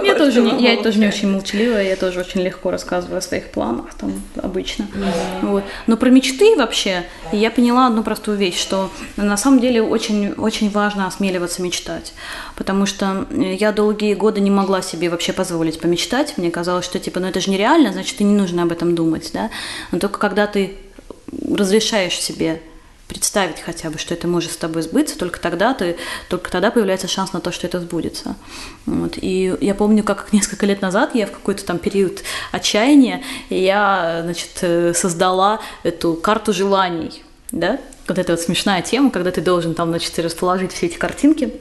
Я 0.04 0.14
тоже 0.14 0.42
не, 0.42 0.62
я 0.62 0.82
тоже 0.82 0.98
не 0.98 1.08
очень 1.08 1.30
молчаливая, 1.30 1.84
я 1.84 1.96
тоже 1.96 2.20
очень 2.20 2.42
легко 2.42 2.70
рассказываю 2.70 3.18
о 3.18 3.20
своих 3.22 3.50
планах, 3.50 3.94
там, 3.94 4.22
обычно. 4.42 4.86
Вот. 5.42 5.64
Но 5.86 5.96
про 5.96 6.10
мечты 6.10 6.56
вообще 6.56 7.04
я 7.32 7.50
поняла 7.50 7.86
одну 7.86 8.02
простую 8.02 8.36
вещь, 8.36 8.60
что 8.60 8.90
на 9.16 9.36
самом 9.36 9.60
деле 9.60 9.82
очень, 9.82 10.32
очень 10.32 10.70
важно 10.70 11.06
осмеливаться 11.06 11.62
мечтать, 11.62 12.12
потому 12.58 12.86
что 12.86 13.28
я 13.30 13.70
долгие 13.70 14.14
годы 14.14 14.40
не 14.40 14.50
могла 14.50 14.82
себе 14.82 15.08
вообще 15.08 15.32
позволить 15.32 15.78
помечтать, 15.78 16.36
мне 16.36 16.50
казалось, 16.50 16.84
что, 16.84 16.98
типа, 16.98 17.20
ну 17.20 17.28
это 17.28 17.40
же 17.40 17.50
нереально, 17.50 17.92
значит, 17.92 18.20
и 18.20 18.24
не 18.24 18.34
нужно 18.34 18.64
об 18.64 18.72
этом 18.72 18.96
думать, 18.96 19.30
да, 19.32 19.50
но 19.92 20.00
только 20.00 20.18
когда 20.18 20.48
ты 20.48 20.74
разрешаешь 21.48 22.18
себе 22.18 22.60
представить 23.06 23.60
хотя 23.60 23.90
бы, 23.90 23.98
что 23.98 24.12
это 24.12 24.26
может 24.26 24.50
с 24.52 24.56
тобой 24.56 24.82
сбыться, 24.82 25.16
только 25.16 25.40
тогда 25.40 25.72
ты, 25.72 25.96
только 26.28 26.50
тогда 26.50 26.72
появляется 26.72 27.06
шанс 27.06 27.32
на 27.32 27.40
то, 27.40 27.52
что 27.52 27.66
это 27.66 27.80
сбудется. 27.80 28.34
Вот. 28.86 29.14
И 29.16 29.56
я 29.60 29.74
помню, 29.74 30.02
как 30.02 30.28
несколько 30.32 30.66
лет 30.66 30.82
назад 30.82 31.14
я 31.14 31.26
в 31.26 31.30
какой-то 31.30 31.64
там 31.64 31.78
период 31.78 32.22
отчаяния, 32.50 33.22
я, 33.50 34.22
значит, 34.24 34.50
э, 34.62 34.92
создала 34.94 35.60
эту 35.84 36.14
карту 36.14 36.52
желаний, 36.52 37.22
да, 37.50 37.78
вот 38.06 38.18
эта 38.18 38.32
вот 38.32 38.40
смешная 38.40 38.82
тема, 38.82 39.10
когда 39.10 39.30
ты 39.30 39.40
должен 39.40 39.74
там, 39.74 39.88
значит, 39.88 40.18
расположить 40.18 40.72
все 40.72 40.86
эти 40.86 40.96
картинки. 40.96 41.54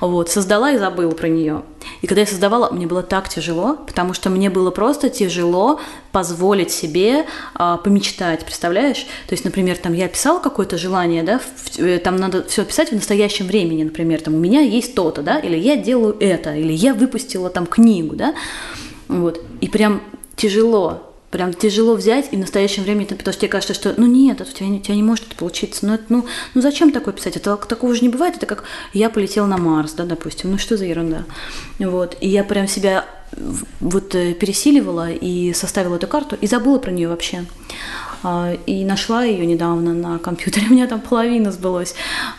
Вот, 0.00 0.30
создала 0.30 0.72
и 0.72 0.78
забыла 0.78 1.12
про 1.12 1.28
нее. 1.28 1.62
И 2.02 2.06
когда 2.06 2.22
я 2.22 2.26
создавала, 2.26 2.70
мне 2.70 2.86
было 2.86 3.02
так 3.02 3.28
тяжело, 3.28 3.76
потому 3.86 4.12
что 4.12 4.28
мне 4.28 4.50
было 4.50 4.70
просто 4.70 5.08
тяжело 5.08 5.80
позволить 6.12 6.70
себе 6.70 7.26
а, 7.54 7.78
помечтать, 7.78 8.44
представляешь? 8.44 9.06
То 9.28 9.32
есть, 9.32 9.44
например, 9.44 9.76
там 9.78 9.94
я 9.94 10.08
писала 10.08 10.40
какое-то 10.40 10.76
желание, 10.76 11.22
да, 11.22 11.38
в, 11.38 11.78
э, 11.78 11.98
там 11.98 12.16
надо 12.16 12.44
все 12.44 12.64
писать 12.64 12.90
в 12.90 12.94
настоящем 12.94 13.46
времени, 13.46 13.84
например, 13.84 14.20
там 14.20 14.34
у 14.34 14.38
меня 14.38 14.60
есть 14.60 14.94
то-то, 14.94 15.22
да, 15.22 15.38
или 15.38 15.56
я 15.56 15.76
делаю 15.76 16.16
это, 16.20 16.54
или 16.54 16.72
я 16.72 16.92
выпустила 16.92 17.48
там 17.50 17.66
книгу, 17.66 18.16
да, 18.16 18.34
вот, 19.08 19.42
и 19.60 19.68
прям 19.68 20.02
тяжело, 20.36 21.09
прям 21.30 21.54
тяжело 21.54 21.94
взять 21.94 22.28
и 22.32 22.36
в 22.36 22.40
настоящем 22.40 22.82
времени, 22.82 23.04
потому 23.04 23.32
что 23.32 23.40
тебе 23.40 23.48
кажется, 23.48 23.74
что 23.74 23.94
ну 23.96 24.06
нет, 24.06 24.40
это 24.40 24.50
у, 24.50 24.52
тебя, 24.52 24.66
у 24.68 24.78
тебя 24.78 24.94
не 24.94 25.02
может 25.02 25.26
это 25.26 25.36
получиться. 25.36 25.86
Ну, 25.86 25.94
это, 25.94 26.04
ну, 26.08 26.26
ну 26.54 26.60
зачем 26.60 26.90
такое 26.92 27.14
писать? 27.14 27.36
Это 27.36 27.56
такого 27.56 27.94
же 27.94 28.02
не 28.02 28.08
бывает. 28.08 28.36
Это 28.36 28.46
как 28.46 28.64
я 28.92 29.10
полетел 29.10 29.46
на 29.46 29.56
Марс, 29.56 29.92
да, 29.92 30.04
допустим. 30.04 30.50
Ну 30.50 30.58
что 30.58 30.76
за 30.76 30.86
ерунда? 30.86 31.24
Вот. 31.78 32.16
И 32.20 32.28
я 32.28 32.44
прям 32.44 32.66
себя 32.66 33.04
вот 33.80 34.14
э, 34.14 34.34
пересиливала 34.34 35.10
и 35.10 35.52
составила 35.52 35.96
эту 35.96 36.06
карту 36.06 36.36
и 36.40 36.46
забыла 36.46 36.78
про 36.78 36.90
нее 36.90 37.08
вообще. 37.08 37.44
А, 38.22 38.52
и 38.66 38.84
нашла 38.84 39.24
ее 39.24 39.46
недавно 39.46 39.94
на 39.94 40.18
компьютере. 40.18 40.66
У 40.70 40.72
меня 40.72 40.86
там 40.86 41.00
половина 41.00 41.52
сбылось. 41.52 41.94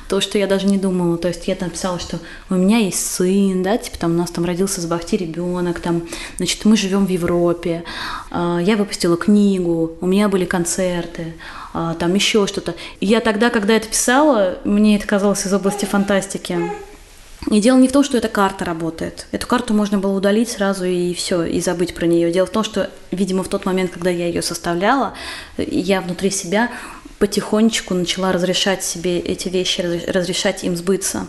То, 0.08 0.22
что 0.22 0.38
я 0.38 0.48
даже 0.48 0.68
не 0.68 0.78
думала. 0.78 1.18
То 1.18 1.28
есть 1.28 1.48
я 1.48 1.58
написала, 1.60 2.00
что 2.00 2.20
у 2.50 2.56
меня 2.56 2.78
есть 2.78 3.06
сын, 3.06 3.64
да, 3.64 3.78
типа 3.78 3.98
там 3.98 4.12
у 4.12 4.18
нас 4.18 4.32
там 4.32 4.46
родился 4.46 4.82
с 4.82 4.86
Бахти 4.86 5.18
ребенок, 5.18 5.80
там, 5.80 6.04
значит, 6.38 6.66
мы 6.66 6.78
живем 6.78 7.06
в 7.06 7.10
Европе. 7.10 7.84
А, 8.30 8.60
я 8.60 8.78
выпустила 8.78 9.18
книгу, 9.18 9.98
у 10.02 10.06
меня 10.06 10.30
были 10.30 10.46
концерты, 10.46 11.34
а, 11.74 11.96
там 11.96 12.14
еще 12.14 12.46
что-то. 12.48 12.76
Я 13.00 13.20
тогда, 13.20 13.50
когда 13.50 13.74
это 13.74 13.88
писала, 13.88 14.60
мне 14.64 14.98
это 14.98 15.08
казалось 15.08 15.46
из 15.46 15.54
области 15.54 15.86
фантастики. 15.86 16.60
И 17.50 17.60
дело 17.60 17.78
не 17.80 17.88
в 17.88 17.92
том, 17.92 18.04
что 18.04 18.18
эта 18.18 18.28
карта 18.28 18.66
работает. 18.66 19.26
Эту 19.32 19.48
карту 19.48 19.74
можно 19.74 19.98
было 19.98 20.16
удалить 20.16 20.50
сразу 20.50 20.86
и 20.86 21.14
все, 21.14 21.44
и 21.44 21.60
забыть 21.60 21.96
про 21.96 22.06
нее. 22.06 22.32
Дело 22.32 22.46
в 22.46 22.52
том, 22.52 22.64
что, 22.64 22.92
видимо, 23.10 23.44
в 23.44 23.48
тот 23.48 23.66
момент, 23.66 23.92
когда 23.92 24.12
я 24.12 24.28
ее 24.28 24.42
составляла, 24.44 25.14
я 25.58 26.02
внутри 26.02 26.30
себя 26.30 26.70
потихонечку 27.22 27.94
начала 27.94 28.32
разрешать 28.32 28.84
себе 28.84 29.20
эти 29.20 29.48
вещи, 29.48 29.82
разрешать 30.08 30.64
им 30.64 30.76
сбыться. 30.76 31.28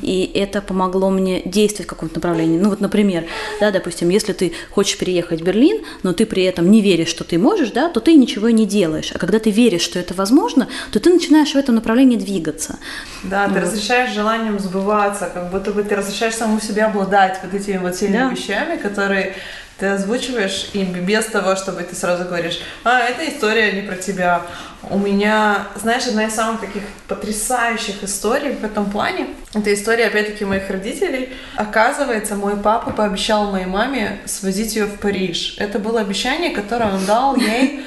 И 0.00 0.30
это 0.34 0.62
помогло 0.62 1.10
мне 1.10 1.42
действовать 1.44 1.86
в 1.86 1.90
каком-то 1.90 2.14
направлении. 2.14 2.58
Ну 2.58 2.70
вот, 2.70 2.80
например, 2.80 3.26
да, 3.60 3.70
допустим, 3.70 4.08
если 4.08 4.32
ты 4.32 4.52
хочешь 4.70 4.96
переехать 4.96 5.42
в 5.42 5.44
Берлин, 5.44 5.84
но 6.02 6.14
ты 6.14 6.24
при 6.24 6.44
этом 6.44 6.70
не 6.70 6.80
веришь, 6.80 7.08
что 7.08 7.24
ты 7.24 7.38
можешь, 7.38 7.72
да, 7.72 7.90
то 7.90 8.00
ты 8.00 8.14
ничего 8.14 8.48
не 8.48 8.64
делаешь. 8.64 9.12
А 9.14 9.18
когда 9.18 9.38
ты 9.38 9.50
веришь, 9.50 9.82
что 9.82 9.98
это 9.98 10.14
возможно, 10.14 10.66
то 10.92 10.98
ты 10.98 11.12
начинаешь 11.12 11.52
в 11.52 11.56
этом 11.56 11.74
направлении 11.74 12.16
двигаться. 12.16 12.78
Да, 13.22 13.46
ты 13.46 13.52
вот. 13.52 13.64
разрешаешь 13.64 14.14
желаниям 14.14 14.58
сбываться, 14.58 15.30
как 15.34 15.50
будто 15.50 15.72
бы 15.72 15.82
ты 15.82 15.94
разрешаешь 15.94 16.34
саму 16.34 16.58
себе 16.58 16.84
обладать 16.84 17.38
вот 17.42 17.52
этими 17.52 17.76
вот 17.76 17.94
сильными 17.96 18.28
да. 18.28 18.30
вещами, 18.30 18.78
которые 18.78 19.34
ты 19.78 19.86
озвучиваешь 19.86 20.70
им 20.72 20.92
без 21.04 21.26
того, 21.26 21.56
чтобы 21.56 21.82
ты 21.82 21.96
сразу 21.96 22.24
говоришь, 22.24 22.60
а, 22.84 23.00
эта 23.00 23.28
история 23.28 23.72
не 23.72 23.82
про 23.82 23.96
тебя. 23.96 24.42
У 24.90 24.98
меня, 24.98 25.66
знаешь, 25.80 26.06
одна 26.06 26.26
из 26.26 26.34
самых 26.34 26.60
таких 26.60 26.82
потрясающих 27.08 28.04
историй 28.04 28.52
в 28.52 28.64
этом 28.64 28.90
плане, 28.90 29.28
это 29.54 29.72
история, 29.72 30.06
опять-таки, 30.06 30.44
моих 30.44 30.68
родителей. 30.68 31.32
Оказывается, 31.56 32.36
мой 32.36 32.56
папа 32.56 32.90
пообещал 32.90 33.50
моей 33.50 33.66
маме 33.66 34.20
свозить 34.26 34.76
ее 34.76 34.86
в 34.86 34.98
Париж. 34.98 35.56
Это 35.58 35.78
было 35.78 36.00
обещание, 36.00 36.50
которое 36.50 36.92
он 36.92 37.04
дал 37.06 37.36
ей 37.36 37.84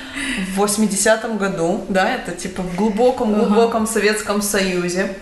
в 0.55 0.63
80-м 0.63 1.37
году, 1.37 1.85
да, 1.89 2.15
это 2.15 2.31
типа 2.31 2.63
в 2.63 2.75
глубоком-глубоком 2.75 3.85
Советском 3.85 4.41
Союзе 4.41 5.15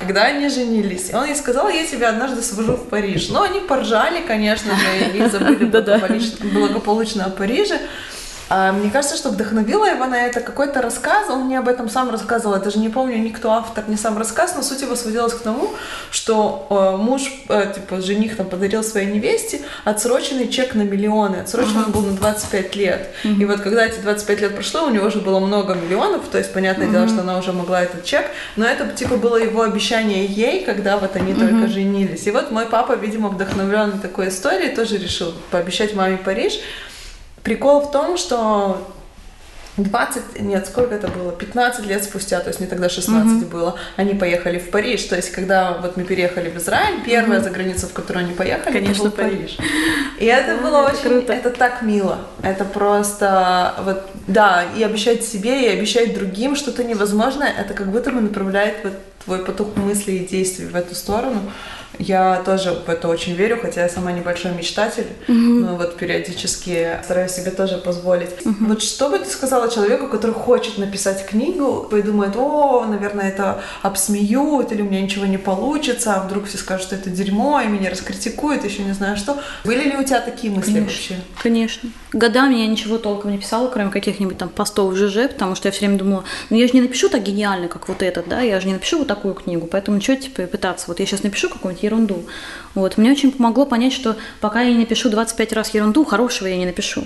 когда 0.00 0.24
они 0.24 0.48
женились. 0.48 1.10
И 1.10 1.14
он 1.14 1.26
ей 1.26 1.36
сказал, 1.36 1.68
я 1.68 1.86
тебя 1.86 2.08
однажды 2.08 2.42
свожу 2.42 2.72
в 2.72 2.88
Париж. 2.88 3.28
Но 3.28 3.42
они 3.42 3.60
поржали, 3.60 4.22
конечно 4.26 4.72
же, 4.74 5.18
и 5.18 5.28
забыли 5.28 5.66
благополучно 6.52 7.26
о 7.26 7.30
Париже. 7.30 7.78
А, 8.50 8.72
мне 8.72 8.90
кажется, 8.90 9.16
что 9.16 9.30
вдохновило 9.30 9.84
его 9.84 10.06
на 10.06 10.26
это 10.26 10.40
какой-то 10.40 10.82
рассказ, 10.82 11.30
он 11.30 11.44
мне 11.44 11.60
об 11.60 11.68
этом 11.68 11.88
сам 11.88 12.10
рассказывал, 12.10 12.56
я 12.56 12.60
даже 12.60 12.80
не 12.80 12.88
помню 12.88 13.16
никто 13.18 13.52
автор, 13.52 13.84
не 13.88 13.96
сам 13.96 14.18
рассказ, 14.18 14.54
но 14.56 14.62
суть 14.62 14.82
его 14.82 14.96
сводилась 14.96 15.34
к 15.34 15.40
тому, 15.40 15.70
что 16.10 16.66
э, 16.68 16.96
муж, 17.00 17.32
э, 17.48 17.72
типа, 17.72 18.00
жених 18.00 18.36
там 18.36 18.48
подарил 18.48 18.82
своей 18.82 19.06
невесте 19.06 19.60
отсроченный 19.84 20.48
чек 20.48 20.74
на 20.74 20.82
миллионы, 20.82 21.36
отсроченный 21.36 21.84
uh-huh. 21.84 21.92
был 21.92 22.02
на 22.02 22.16
25 22.16 22.74
лет. 22.74 23.10
Uh-huh. 23.22 23.40
И 23.40 23.44
вот 23.44 23.60
когда 23.60 23.86
эти 23.86 24.00
25 24.00 24.40
лет 24.40 24.54
прошло, 24.56 24.82
у 24.82 24.90
него 24.90 25.06
уже 25.06 25.20
было 25.20 25.38
много 25.38 25.74
миллионов, 25.74 26.26
то 26.28 26.36
есть, 26.36 26.52
понятное 26.52 26.88
uh-huh. 26.88 26.92
дело, 26.92 27.08
что 27.08 27.20
она 27.20 27.38
уже 27.38 27.52
могла 27.52 27.82
этот 27.82 28.04
чек, 28.04 28.26
но 28.56 28.66
это, 28.66 28.88
типа, 28.88 29.14
было 29.14 29.36
его 29.36 29.62
обещание 29.62 30.26
ей, 30.26 30.64
когда 30.64 30.96
вот 30.96 31.14
они 31.14 31.34
uh-huh. 31.34 31.38
только 31.38 31.68
женились. 31.68 32.26
И 32.26 32.32
вот 32.32 32.50
мой 32.50 32.66
папа, 32.66 32.96
видимо, 32.96 33.28
вдохновленный 33.28 34.00
такой 34.00 34.30
историей, 34.30 34.74
тоже 34.74 34.96
решил 34.96 35.32
пообещать 35.52 35.94
маме 35.94 36.16
Париж, 36.16 36.58
Прикол 37.42 37.80
в 37.80 37.90
том, 37.90 38.16
что 38.16 38.86
20, 39.76 40.40
нет, 40.40 40.66
сколько 40.66 40.94
это 40.94 41.08
было? 41.08 41.32
15 41.32 41.86
лет 41.86 42.04
спустя, 42.04 42.40
то 42.40 42.48
есть 42.48 42.60
мне 42.60 42.68
тогда 42.68 42.88
16 42.88 43.42
mm-hmm. 43.42 43.50
было, 43.50 43.76
они 43.96 44.14
поехали 44.14 44.58
в 44.58 44.70
Париж. 44.70 45.04
То 45.04 45.16
есть, 45.16 45.30
когда 45.30 45.78
вот 45.80 45.96
мы 45.96 46.04
переехали 46.04 46.50
в 46.50 46.56
Израиль, 46.56 47.02
первая 47.04 47.40
mm-hmm. 47.40 47.44
за 47.44 47.50
границу, 47.50 47.86
в 47.86 47.92
которую 47.92 48.26
они 48.26 48.34
поехали, 48.34 48.72
Конечно, 48.72 49.08
это 49.08 49.16
был 49.16 49.24
Париж. 49.24 49.58
И 50.18 50.26
это 50.26 50.60
было 50.60 50.88
очень, 50.88 51.08
круто. 51.08 51.32
это 51.32 51.50
так 51.50 51.82
мило. 51.82 52.18
Это 52.42 52.64
просто, 52.64 53.74
вот, 53.84 54.02
да, 54.26 54.64
и 54.76 54.82
обещать 54.82 55.24
себе, 55.24 55.66
и 55.66 55.78
обещать 55.78 56.14
другим 56.14 56.56
что-то 56.56 56.84
невозможное, 56.84 57.52
это 57.56 57.74
как 57.74 57.90
будто 57.90 58.10
бы 58.10 58.20
направляет 58.20 58.76
вот 58.84 58.92
твой 59.24 59.44
поток 59.44 59.76
мыслей 59.76 60.18
и 60.18 60.26
действий 60.26 60.66
в 60.66 60.76
эту 60.76 60.94
сторону. 60.94 61.40
Я 62.00 62.42
тоже 62.46 62.72
в 62.72 62.88
это 62.88 63.08
очень 63.08 63.34
верю, 63.34 63.58
хотя 63.60 63.82
я 63.82 63.88
сама 63.90 64.10
небольшой 64.12 64.52
мечтатель, 64.52 65.06
mm-hmm. 65.28 65.60
но 65.60 65.76
вот 65.76 65.96
периодически 65.96 66.98
стараюсь 67.04 67.32
себе 67.32 67.50
тоже 67.50 67.76
позволить. 67.76 68.30
Mm-hmm. 68.30 68.66
Вот 68.68 68.82
что 68.82 69.10
бы 69.10 69.18
ты 69.18 69.28
сказала 69.28 69.70
человеку, 69.70 70.08
который 70.08 70.34
хочет 70.34 70.78
написать 70.78 71.26
книгу, 71.26 71.88
и 71.94 72.00
думает, 72.00 72.36
о, 72.36 72.86
наверное, 72.86 73.28
это 73.28 73.62
обсмеют, 73.82 74.72
или 74.72 74.80
у 74.80 74.86
меня 74.86 75.02
ничего 75.02 75.26
не 75.26 75.36
получится, 75.36 76.14
а 76.14 76.24
вдруг 76.24 76.46
все 76.46 76.56
скажут, 76.56 76.86
что 76.86 76.96
это 76.96 77.10
дерьмо, 77.10 77.60
и 77.60 77.66
меня 77.66 77.90
раскритикуют, 77.90 78.64
еще 78.64 78.82
не 78.82 78.92
знаю 78.92 79.18
что. 79.18 79.38
Были 79.64 79.90
ли 79.90 79.96
у 79.96 80.02
тебя 80.02 80.20
такие 80.20 80.50
мысли 80.50 80.72
Конечно. 80.72 80.86
вообще? 80.86 81.16
Конечно. 81.42 81.90
Годами 82.14 82.54
я 82.54 82.66
ничего 82.66 82.96
толком 82.96 83.30
не 83.30 83.38
писала, 83.38 83.68
кроме 83.68 83.90
каких-нибудь 83.90 84.38
там 84.38 84.48
постов 84.48 84.94
в 84.94 84.96
ЖЖ, 84.96 85.28
потому 85.28 85.54
что 85.54 85.68
я 85.68 85.72
все 85.72 85.80
время 85.80 85.98
думала, 85.98 86.24
ну 86.48 86.56
я 86.56 86.66
же 86.66 86.72
не 86.72 86.80
напишу 86.80 87.10
так 87.10 87.22
гениально, 87.22 87.68
как 87.68 87.88
вот 87.88 88.02
этот, 88.02 88.26
да, 88.26 88.40
я 88.40 88.58
же 88.58 88.66
не 88.66 88.72
напишу 88.72 88.98
вот 88.98 89.08
такую 89.08 89.34
книгу, 89.34 89.66
поэтому 89.66 90.00
что 90.00 90.16
типа 90.16 90.42
пытаться? 90.44 90.86
Вот 90.88 90.98
я 90.98 91.06
сейчас 91.06 91.22
напишу 91.22 91.50
какую-нибудь 91.50 91.82
ерунду. 91.90 92.24
Вот. 92.74 92.96
Мне 92.96 93.10
очень 93.10 93.32
помогло 93.32 93.66
понять, 93.66 93.92
что 93.92 94.16
пока 94.40 94.62
я 94.62 94.72
не 94.72 94.78
напишу 94.78 95.10
25 95.10 95.52
раз 95.52 95.74
ерунду, 95.74 96.04
хорошего 96.04 96.46
я 96.48 96.56
не 96.56 96.66
напишу. 96.66 97.02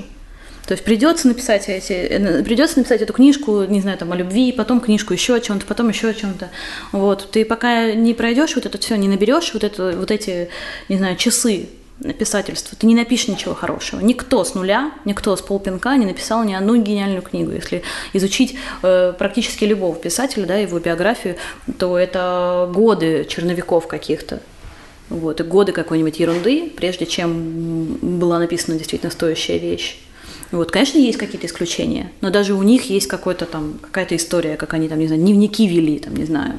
То 0.66 0.72
есть 0.72 0.84
придется 0.84 1.28
написать 1.28 1.68
эти, 1.68 1.92
э, 1.92 2.42
придется 2.42 2.78
написать 2.78 3.02
эту 3.02 3.12
книжку, 3.12 3.64
не 3.64 3.80
знаю, 3.80 3.98
там 3.98 4.12
о 4.12 4.16
любви, 4.16 4.52
потом 4.52 4.80
книжку 4.80 5.12
еще 5.12 5.34
о 5.34 5.40
чем-то, 5.40 5.66
потом 5.66 5.88
еще 5.90 6.08
о 6.08 6.14
чем-то. 6.14 6.50
Вот 6.92 7.30
ты 7.30 7.44
пока 7.44 7.92
не 7.92 8.14
пройдешь 8.14 8.54
вот 8.54 8.64
это 8.64 8.78
все, 8.78 8.96
не 8.96 9.08
наберешь 9.08 9.52
вот 9.52 9.62
это, 9.62 9.92
вот 9.96 10.10
эти, 10.10 10.48
не 10.88 10.96
знаю, 10.96 11.16
часы 11.16 11.68
писательства, 12.18 12.76
ты 12.78 12.86
не 12.86 12.94
напишешь 12.94 13.28
ничего 13.28 13.54
хорошего. 13.54 14.00
Никто 14.00 14.42
с 14.44 14.54
нуля, 14.54 14.92
никто 15.04 15.36
с 15.36 15.42
полпинка 15.42 15.96
не 15.96 16.06
написал 16.06 16.42
ни 16.44 16.52
одну 16.52 16.76
гениальную 16.76 17.22
книгу. 17.22 17.52
Если 17.52 17.82
изучить 18.12 18.56
э, 18.82 19.12
практически 19.16 19.64
любого 19.64 19.94
писателя, 19.94 20.46
да, 20.46 20.56
его 20.56 20.78
биографию, 20.78 21.36
то 21.78 21.96
это 21.96 22.70
годы 22.72 23.26
черновиков 23.28 23.86
каких-то. 23.86 24.40
Вот, 25.10 25.40
и 25.40 25.44
годы 25.44 25.72
какой-нибудь 25.72 26.18
ерунды, 26.18 26.70
прежде 26.74 27.06
чем 27.06 27.98
была 28.00 28.38
написана 28.38 28.78
действительно 28.78 29.12
стоящая 29.12 29.58
вещь. 29.58 29.98
Вот, 30.50 30.70
конечно, 30.70 30.98
есть 30.98 31.18
какие-то 31.18 31.46
исключения, 31.46 32.10
но 32.20 32.30
даже 32.30 32.54
у 32.54 32.62
них 32.62 32.88
есть 32.88 33.06
какой-то 33.06 33.44
там, 33.44 33.78
какая-то 33.80 34.16
история, 34.16 34.56
как 34.56 34.72
они 34.74 34.88
там, 34.88 34.98
не 34.98 35.06
знаю, 35.06 35.20
дневники 35.20 35.66
вели, 35.66 35.98
там, 35.98 36.14
не 36.14 36.24
знаю, 36.24 36.54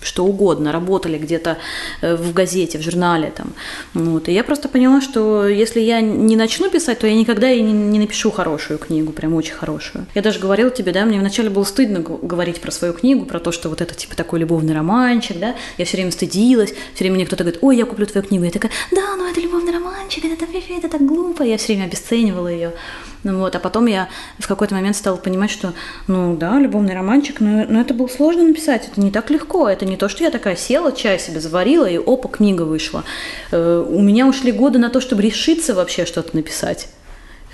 что 0.00 0.24
угодно, 0.24 0.72
работали 0.72 1.18
где-то 1.18 1.58
э, 2.00 2.16
в 2.16 2.32
газете, 2.32 2.78
в 2.78 2.82
журнале. 2.82 3.32
Там. 3.36 3.52
Вот. 3.94 4.28
И 4.28 4.32
я 4.32 4.44
просто 4.44 4.68
поняла, 4.68 5.00
что 5.00 5.46
если 5.46 5.80
я 5.80 6.00
не 6.00 6.36
начну 6.36 6.70
писать, 6.70 6.98
то 7.00 7.06
я 7.06 7.14
никогда 7.14 7.50
и 7.50 7.60
не 7.60 7.98
напишу 7.98 8.30
хорошую 8.30 8.78
книгу, 8.78 9.12
прям 9.12 9.34
очень 9.34 9.54
хорошую. 9.54 10.06
Я 10.14 10.22
даже 10.22 10.38
говорила 10.38 10.70
тебе, 10.70 10.92
да, 10.92 11.04
мне 11.04 11.18
вначале 11.18 11.50
было 11.50 11.64
стыдно 11.64 12.00
говорить 12.00 12.60
про 12.60 12.70
свою 12.70 12.94
книгу, 12.94 13.24
про 13.24 13.40
то, 13.40 13.52
что 13.52 13.68
вот 13.68 13.80
это 13.80 13.94
типа 13.94 14.16
такой 14.16 14.40
любовный 14.40 14.74
романчик, 14.74 15.38
да, 15.38 15.54
я 15.78 15.84
все 15.84 15.96
время 15.96 16.12
стыдилась, 16.12 16.70
все 16.94 17.04
время 17.04 17.16
мне 17.16 17.26
кто-то 17.26 17.44
говорит, 17.44 17.62
ой, 17.62 17.76
я 17.76 17.84
куплю 17.84 18.06
твою 18.06 18.26
книгу, 18.26 18.44
я 18.44 18.50
такая, 18.50 18.70
да, 18.90 19.16
ну 19.16 19.28
это 19.28 19.40
любовный 19.40 19.72
романчик, 19.72 20.24
это, 20.24 20.44
это, 20.44 20.72
это 20.72 20.88
так 20.88 21.04
глупо, 21.04 21.42
я 21.42 21.56
все 21.56 21.74
время 21.74 21.86
обесценивала 21.86 22.48
ее. 22.48 22.72
Ну, 23.24 23.38
вот, 23.38 23.56
а 23.56 23.58
потом 23.58 23.86
я 23.86 24.08
в 24.38 24.46
какой-то 24.46 24.74
момент 24.74 24.96
стала 24.96 25.16
понимать, 25.16 25.50
что, 25.50 25.72
ну 26.06 26.36
да, 26.36 26.58
любовный 26.58 26.94
романчик, 26.94 27.40
но, 27.40 27.64
но 27.68 27.80
это 27.80 27.94
было 27.94 28.06
сложно 28.06 28.44
написать, 28.44 28.88
это 28.90 29.00
не 29.00 29.10
так 29.10 29.30
легко, 29.30 29.68
это 29.68 29.84
не 29.84 29.96
то, 29.96 30.08
что 30.08 30.24
я 30.24 30.30
такая 30.30 30.56
села, 30.56 30.92
чай 30.92 31.18
себе 31.18 31.40
заварила, 31.40 31.86
и 31.86 31.98
опа, 31.98 32.28
книга 32.28 32.62
вышла. 32.62 33.04
Э, 33.50 33.84
у 33.88 34.00
меня 34.00 34.26
ушли 34.26 34.52
годы 34.52 34.78
на 34.78 34.90
то, 34.90 35.00
чтобы 35.00 35.22
решиться 35.22 35.74
вообще 35.74 36.06
что-то 36.06 36.36
написать. 36.36 36.88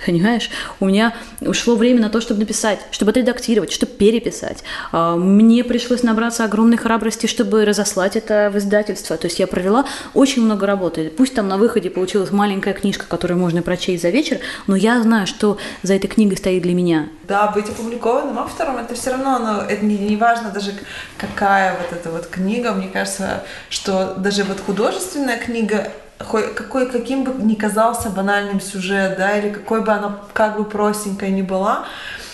Понимаешь, 0.05 0.49
у 0.79 0.85
меня 0.85 1.13
ушло 1.41 1.75
время 1.75 2.01
на 2.01 2.09
то, 2.09 2.21
чтобы 2.21 2.41
написать, 2.41 2.79
чтобы 2.91 3.11
отредактировать, 3.11 3.71
чтобы 3.71 3.93
переписать. 3.93 4.63
А, 4.91 5.15
мне 5.15 5.63
пришлось 5.63 6.03
набраться 6.03 6.43
огромной 6.43 6.77
храбрости, 6.77 7.27
чтобы 7.27 7.65
разослать 7.65 8.15
это 8.15 8.49
в 8.53 8.57
издательство. 8.57 9.17
То 9.17 9.27
есть 9.27 9.39
я 9.39 9.47
провела 9.47 9.85
очень 10.13 10.43
много 10.43 10.65
работы. 10.65 11.11
Пусть 11.15 11.33
там 11.33 11.47
на 11.47 11.57
выходе 11.57 11.89
получилась 11.89 12.31
маленькая 12.31 12.73
книжка, 12.73 13.05
которую 13.07 13.39
можно 13.39 13.61
прочесть 13.61 14.01
за 14.01 14.09
вечер, 14.09 14.39
но 14.67 14.75
я 14.75 15.01
знаю, 15.01 15.27
что 15.27 15.57
за 15.81 15.95
этой 15.95 16.07
книгой 16.07 16.37
стоит 16.37 16.61
для 16.63 16.73
меня. 16.73 17.07
Да, 17.23 17.47
быть 17.47 17.69
опубликованным 17.69 18.37
автором, 18.37 18.77
это 18.77 18.93
все 18.95 19.11
равно, 19.11 19.39
но 19.39 19.61
это 19.61 19.83
не, 19.83 19.97
не 19.97 20.17
важно 20.17 20.51
даже 20.51 20.73
какая 21.17 21.77
вот 21.77 21.97
эта 21.97 22.11
вот 22.11 22.27
книга. 22.27 22.73
Мне 22.73 22.87
кажется, 22.87 23.43
что 23.69 24.15
даже 24.17 24.43
вот 24.43 24.59
художественная 24.59 25.37
книга 25.37 25.91
какой, 26.17 26.89
каким 26.89 27.23
бы 27.23 27.33
ни 27.43 27.55
казался 27.55 28.09
банальным 28.09 28.61
сюжет, 28.61 29.17
да, 29.17 29.37
или 29.37 29.49
какой 29.49 29.81
бы 29.81 29.91
она 29.91 30.19
как 30.33 30.57
бы 30.57 30.65
простенькая 30.65 31.29
ни 31.29 31.41
была, 31.41 31.85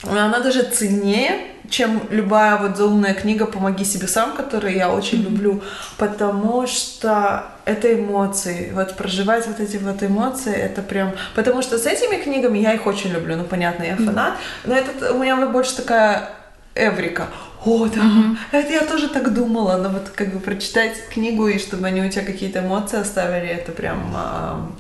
она 0.03 0.39
даже 0.39 0.63
ценнее, 0.63 1.51
чем 1.69 2.01
любая 2.09 2.57
вот 2.57 2.77
заумная 2.77 3.13
книга 3.13 3.45
«Помоги 3.45 3.85
себе 3.85 4.07
сам», 4.07 4.35
которую 4.35 4.75
я 4.75 4.89
очень 4.89 5.19
mm-hmm. 5.19 5.31
люблю, 5.31 5.63
потому 5.97 6.67
что 6.67 7.45
это 7.65 7.93
эмоции. 7.93 8.71
Вот 8.73 8.95
проживать 8.95 9.47
вот 9.47 9.59
эти 9.59 9.77
вот 9.77 10.03
эмоции, 10.03 10.53
это 10.53 10.81
прям... 10.81 11.13
Потому 11.35 11.61
что 11.61 11.77
с 11.77 11.85
этими 11.85 12.21
книгами 12.21 12.57
я 12.57 12.73
их 12.73 12.85
очень 12.87 13.11
люблю, 13.11 13.37
ну, 13.37 13.45
понятно, 13.45 13.83
я 13.83 13.95
фанат, 13.95 14.33
mm-hmm. 14.33 14.65
но 14.65 14.75
это 14.75 15.13
у 15.13 15.19
меня 15.19 15.35
больше 15.47 15.77
такая 15.77 16.29
эврика 16.75 17.27
о, 17.63 17.87
да, 17.87 18.01
угу. 18.01 18.37
это 18.51 18.73
я 18.73 18.81
тоже 18.81 19.07
так 19.07 19.33
думала, 19.33 19.77
но 19.77 19.89
вот 19.89 20.09
как 20.09 20.33
бы 20.33 20.39
прочитать 20.39 20.97
книгу 21.09 21.47
и 21.47 21.59
чтобы 21.59 21.87
они 21.87 22.01
у 22.01 22.09
тебя 22.09 22.25
какие-то 22.25 22.59
эмоции 22.59 22.99
оставили, 22.99 23.47
это 23.47 23.71
прям 23.71 24.11
а, 24.15 24.71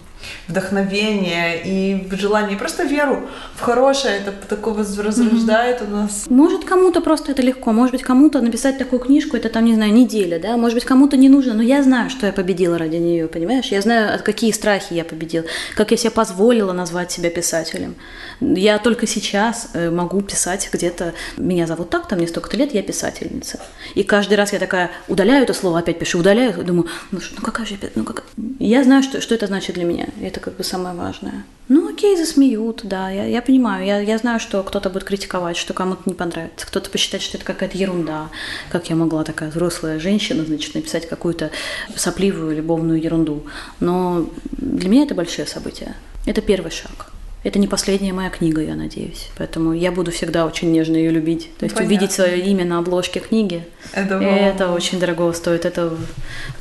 вдохновение 0.47 1.61
и 1.63 2.07
желание, 2.15 2.57
просто 2.57 2.83
веру 2.83 3.27
в 3.55 3.61
хорошее, 3.61 4.17
это 4.17 4.33
такое 4.47 4.73
возрождает 4.73 5.81
mm-hmm. 5.81 5.87
у 5.87 5.95
нас. 5.95 6.25
Может, 6.29 6.65
кому-то 6.65 7.01
просто 7.01 7.31
это 7.31 7.41
легко, 7.41 7.71
может 7.71 7.91
быть, 7.93 8.03
кому-то 8.03 8.41
написать 8.41 8.77
такую 8.77 8.99
книжку, 8.99 9.37
это 9.37 9.49
там, 9.49 9.65
не 9.65 9.75
знаю, 9.75 9.93
неделя, 9.93 10.39
да, 10.39 10.57
может 10.57 10.75
быть, 10.75 10.85
кому-то 10.85 11.17
не 11.17 11.29
нужно, 11.29 11.53
но 11.53 11.63
я 11.63 11.83
знаю, 11.83 12.09
что 12.09 12.25
я 12.25 12.33
победила 12.33 12.77
ради 12.77 12.97
нее, 12.97 13.27
понимаешь? 13.27 13.65
Я 13.67 13.81
знаю, 13.81 14.19
какие 14.23 14.51
страхи 14.51 14.93
я 14.93 15.03
победила, 15.03 15.45
как 15.75 15.91
я 15.91 15.97
себе 15.97 16.11
позволила 16.11 16.73
назвать 16.73 17.11
себя 17.11 17.29
писателем. 17.29 17.95
Я 18.39 18.79
только 18.79 19.07
сейчас 19.07 19.69
э, 19.73 19.89
могу 19.89 20.21
писать 20.21 20.69
где-то, 20.71 21.13
меня 21.37 21.67
зовут 21.67 21.89
так, 21.89 22.07
там 22.07 22.19
мне 22.19 22.27
столько-то 22.27 22.57
лет, 22.57 22.73
я 22.73 22.81
писательница. 22.81 23.59
И 23.95 24.03
каждый 24.03 24.35
раз 24.35 24.53
я 24.53 24.59
такая 24.59 24.91
удаляю 25.07 25.43
это 25.43 25.53
слово, 25.53 25.79
опять 25.79 25.99
пишу, 25.99 26.19
удаляю, 26.19 26.63
думаю, 26.63 26.87
ну, 27.11 27.19
ну 27.35 27.41
какая 27.41 27.65
же, 27.65 27.77
ну 27.95 28.03
как... 28.03 28.23
Я 28.59 28.83
знаю, 28.83 29.03
что, 29.03 29.21
что 29.21 29.35
это 29.35 29.47
значит 29.47 29.75
для 29.75 29.83
меня. 29.83 30.07
Это 30.21 30.39
как 30.39 30.55
бы 30.55 30.63
самое 30.63 30.95
важное. 30.95 31.45
Ну 31.67 31.89
окей, 31.89 32.17
засмеют, 32.17 32.81
да, 32.83 33.09
я, 33.09 33.25
я 33.25 33.41
понимаю. 33.41 33.85
Я, 33.85 33.99
я 33.99 34.17
знаю, 34.17 34.39
что 34.39 34.61
кто-то 34.61 34.89
будет 34.89 35.05
критиковать, 35.05 35.55
что 35.55 35.73
кому-то 35.73 36.01
не 36.05 36.13
понравится. 36.13 36.67
Кто-то 36.67 36.89
посчитает, 36.89 37.23
что 37.23 37.37
это 37.37 37.45
какая-то 37.45 37.77
ерунда. 37.77 38.29
Как 38.69 38.89
я 38.89 38.95
могла, 38.97 39.23
такая 39.23 39.49
взрослая 39.49 39.99
женщина, 39.99 40.43
значит, 40.43 40.75
написать 40.75 41.07
какую-то 41.07 41.51
сопливую 41.95 42.57
любовную 42.57 43.01
ерунду. 43.01 43.43
Но 43.79 44.29
для 44.51 44.89
меня 44.89 45.03
это 45.03 45.15
большое 45.15 45.47
событие. 45.47 45.95
Это 46.25 46.41
первый 46.41 46.71
шаг. 46.71 47.11
Это 47.43 47.57
не 47.57 47.67
последняя 47.67 48.13
моя 48.13 48.29
книга, 48.29 48.61
я 48.61 48.75
надеюсь. 48.75 49.29
Поэтому 49.37 49.73
я 49.73 49.91
буду 49.91 50.11
всегда 50.11 50.45
очень 50.45 50.71
нежно 50.71 50.95
ее 50.95 51.09
любить. 51.09 51.49
То 51.57 51.65
есть 51.65 51.75
Понятно. 51.75 51.95
увидеть 51.95 52.11
свое 52.11 52.39
имя 52.39 52.65
на 52.65 52.77
обложке 52.77 53.19
книги, 53.19 53.65
это, 53.93 54.15
это 54.15 54.71
очень 54.71 54.99
дорого 54.99 55.31
стоит. 55.33 55.65
Это 55.65 55.97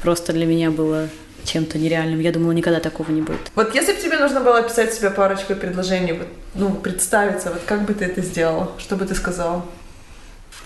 просто 0.02 0.32
для 0.32 0.46
меня 0.46 0.70
было 0.70 1.08
чем-то 1.44 1.78
нереальным. 1.78 2.20
Я 2.20 2.32
думала, 2.32 2.52
никогда 2.52 2.80
такого 2.80 3.10
не 3.10 3.22
будет. 3.22 3.50
Вот 3.54 3.74
если 3.74 3.92
бы 3.92 4.00
тебе 4.00 4.18
нужно 4.18 4.40
было 4.40 4.58
описать 4.58 4.92
себя 4.92 5.10
парочкой 5.10 5.56
предложений, 5.56 6.12
вот, 6.12 6.28
ну, 6.54 6.70
представиться, 6.74 7.50
вот 7.50 7.62
как 7.66 7.82
бы 7.82 7.94
ты 7.94 8.04
это 8.04 8.22
сделала? 8.22 8.72
Что 8.78 8.96
бы 8.96 9.04
ты 9.04 9.14
сказала? 9.14 9.64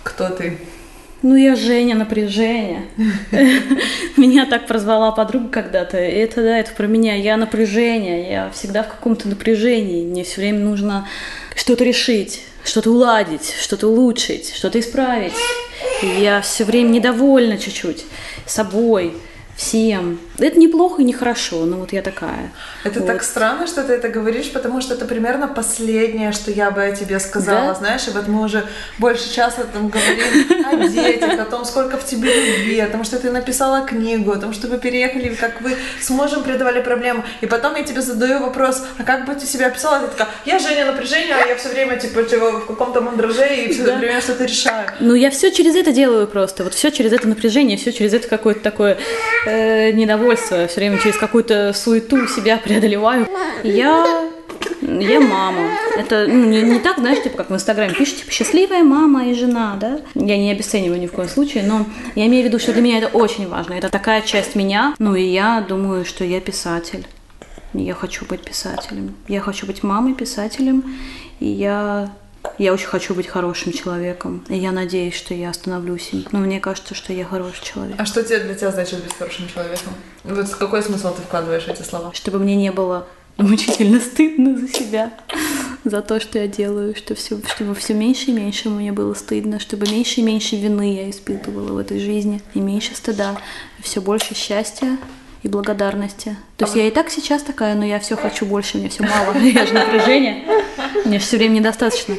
Кто 0.03 0.29
ты? 0.29 0.59
Ну, 1.23 1.37
я 1.37 1.57
Женя 1.57 1.95
напряжение. 1.95 2.85
Меня 4.19 4.45
так 4.45 4.67
прозвала 4.67 5.11
подруга 5.11 5.49
когда-то. 5.49 5.97
Это, 5.97 6.43
да, 6.43 6.59
это 6.59 6.73
про 6.73 6.87
меня. 6.87 7.15
Я 7.15 7.39
напряжение. 7.39 8.31
Я 8.31 8.51
всегда 8.51 8.83
в 8.83 8.89
каком-то 8.89 9.27
напряжении. 9.27 10.05
Мне 10.05 10.23
все 10.23 10.43
время 10.43 10.59
нужно 10.59 11.09
что-то 11.57 11.83
решить, 11.83 12.43
что-то 12.63 12.91
уладить, 12.91 13.55
что-то 13.59 13.89
улучшить, 13.89 14.55
что-то 14.55 14.79
исправить. 14.81 15.33
И 16.03 16.07
я 16.07 16.43
все 16.43 16.65
время 16.65 16.91
недовольна 16.91 17.57
чуть-чуть 17.57 18.05
собой 18.45 19.15
всем. 19.57 20.19
Это 20.39 20.59
неплохо 20.59 21.03
и 21.03 21.05
нехорошо, 21.05 21.65
но 21.65 21.77
вот 21.77 21.93
я 21.93 22.03
такая. 22.03 22.51
Это 22.83 23.01
вот. 23.01 23.07
так 23.07 23.23
странно, 23.23 23.69
что 23.69 23.85
ты 23.85 23.93
это 23.93 24.09
говоришь, 24.09 24.51
потому 24.51 24.81
что 24.81 24.95
это 24.95 25.05
примерно 25.05 25.47
последнее, 25.47 26.33
что 26.33 26.51
я 26.51 26.73
бы 26.73 26.83
о 26.83 26.91
тебе 26.91 27.21
сказала, 27.21 27.69
да? 27.69 27.75
знаешь, 27.75 28.09
и 28.09 28.11
вот 28.11 28.27
мы 28.27 28.43
уже 28.43 28.65
больше 28.99 29.33
часа 29.33 29.63
там 29.73 29.89
говорим 29.89 30.65
о 30.67 30.89
детях, 30.89 31.39
о 31.39 31.45
том, 31.45 31.65
сколько 31.65 31.99
в 31.99 32.05
тебе 32.05 32.33
любви, 32.35 32.81
о 32.81 32.89
том, 32.89 33.05
что 33.05 33.19
ты 33.21 33.31
написала 33.31 33.87
книгу, 33.87 34.33
о 34.33 34.37
том, 34.37 34.53
что 34.53 34.67
вы 34.67 34.79
переехали, 34.79 35.35
как 35.35 35.61
вы 35.61 35.77
с 36.01 36.11
мужем 36.11 36.43
преодолевали 36.43 36.83
проблему, 36.83 37.25
и 37.41 37.47
потом 37.47 37.77
я 37.77 37.85
тебе 37.85 38.03
задаю 38.03 38.41
вопрос, 38.41 38.83
а 38.99 39.05
как 39.05 39.27
бы 39.27 39.35
ты 39.37 39.47
себя 39.47 39.69
описала? 39.69 40.01
Ты 40.01 40.09
такая, 40.09 40.29
я 40.45 40.59
Женя 40.59 40.87
напряжение, 40.87 41.37
а 41.37 41.47
я 41.47 41.57
все 41.57 41.69
время 41.69 41.97
типа, 41.97 42.25
типа 42.25 42.51
в 42.59 42.67
каком-то 42.67 43.01
мандраже 43.01 43.55
и 43.55 43.73
все 43.73 43.85
да. 43.85 43.97
время 43.97 44.21
что-то 44.21 44.45
решаю. 44.45 44.89
Ну 44.99 45.15
я 45.15 45.31
все 45.31 45.53
через 45.53 45.77
это 45.77 45.93
делаю 45.93 46.27
просто, 46.27 46.65
вот 46.65 46.75
все 46.75 46.91
через 46.91 47.13
это 47.13 47.29
напряжение, 47.29 47.77
все 47.77 47.93
через 47.93 48.15
это 48.15 48.27
какое-то 48.27 48.61
такое 48.61 48.99
э, 49.47 49.93
недовольство, 49.93 50.24
все 50.69 50.81
время 50.81 50.99
через 50.99 51.17
какую-то 51.17 51.73
суету 51.73 52.27
себя 52.27 52.59
преодолеваю. 52.59 53.29
Я 53.63 54.31
я 54.81 55.21
мама. 55.21 55.71
Это 55.97 56.27
ну, 56.29 56.45
не, 56.47 56.63
не 56.63 56.79
так, 56.79 56.99
знаешь, 56.99 57.23
типа 57.23 57.39
как 57.39 57.51
в 57.51 57.55
Инстаграме 57.55 57.95
пишешь, 57.95 58.17
типа 58.17 58.31
счастливая 58.31 58.83
мама 58.83 59.27
и 59.27 59.35
жена, 59.35 59.77
да? 59.81 60.01
Я 60.15 60.37
не 60.37 60.51
обесцениваю 60.51 61.01
ни 61.01 61.07
в 61.07 61.13
коем 61.13 61.29
случае, 61.29 61.65
но 61.65 61.87
я 62.15 62.27
имею 62.27 62.45
в 62.45 62.47
виду, 62.47 62.59
что 62.59 62.73
для 62.73 62.83
меня 62.83 62.99
это 62.99 63.09
очень 63.09 63.49
важно. 63.49 63.75
Это 63.75 63.89
такая 63.89 64.23
часть 64.23 64.55
меня. 64.55 64.95
Ну 64.99 65.15
и 65.15 65.23
я 65.23 65.65
думаю, 65.67 66.05
что 66.05 66.25
я 66.25 66.41
писатель. 66.41 67.07
Я 67.73 67.95
хочу 67.95 68.25
быть 68.25 68.43
писателем. 68.43 69.17
Я 69.27 69.41
хочу 69.41 69.67
быть 69.67 69.83
мамой 69.83 70.15
писателем. 70.15 70.85
И 71.41 71.47
я 71.47 72.11
я 72.59 72.73
очень 72.73 72.87
хочу 72.87 73.15
быть 73.15 73.27
хорошим 73.27 73.73
человеком. 73.73 74.45
И 74.49 74.57
я 74.57 74.73
надеюсь, 74.73 75.15
что 75.15 75.35
я 75.35 75.51
остановлюсь. 75.51 76.11
Но 76.33 76.39
мне 76.39 76.61
кажется, 76.61 76.95
что 76.95 77.13
я 77.13 77.25
хороший 77.25 77.65
человек. 77.65 77.97
А 77.99 78.07
что 78.07 78.23
тебе 78.23 78.41
для 78.41 78.55
тебя 78.55 78.71
значит 78.71 79.03
быть 79.03 79.15
хорошим 79.15 79.49
человеком? 79.49 79.93
Вот 80.25 80.49
какой 80.51 80.83
смысл 80.83 81.15
ты 81.15 81.23
вкладываешь 81.23 81.65
в 81.65 81.69
эти 81.69 81.83
слова? 81.83 82.13
Чтобы 82.13 82.39
мне 82.39 82.57
не 82.57 82.73
было 82.73 83.07
мучительно 83.37 84.01
стыдно 84.01 84.59
за 84.59 84.69
себя, 84.69 85.13
за 85.85 86.03
то, 86.03 86.21
что 86.21 86.39
я 86.39 86.47
делаю, 86.47 86.95
что 86.95 87.15
все, 87.15 87.41
чтобы 87.55 87.75
все 87.75 87.95
меньше 87.95 88.31
и 88.31 88.33
меньше 88.33 88.69
мне 88.69 88.93
было 88.93 89.15
стыдно, 89.15 89.59
чтобы 89.59 89.87
меньше 89.91 90.21
и 90.21 90.23
меньше 90.23 90.57
вины 90.57 90.95
я 90.95 91.11
испытывала 91.11 91.73
в 91.73 91.79
этой 91.79 91.99
жизни, 91.99 92.41
и 92.55 92.61
меньше 92.61 92.95
стыда, 92.95 93.37
все 93.83 94.01
больше 94.01 94.35
счастья, 94.35 94.99
и 95.45 95.49
благодарности. 95.49 96.37
То 96.57 96.65
есть 96.65 96.75
я 96.75 96.89
и 96.89 96.91
так 96.91 97.11
сейчас 97.11 97.43
такая, 97.43 97.75
но 97.75 97.85
я 97.85 98.01
все 98.01 98.17
хочу 98.17 98.47
больше, 98.47 98.79
мне 98.79 98.89
все 98.89 99.05
мало. 99.05 99.37
Я 99.43 99.67
же 99.67 99.75
напряжение. 99.75 100.43
Мне 101.05 101.19
все 101.19 101.37
время 101.37 101.59
недостаточно. 101.59 102.17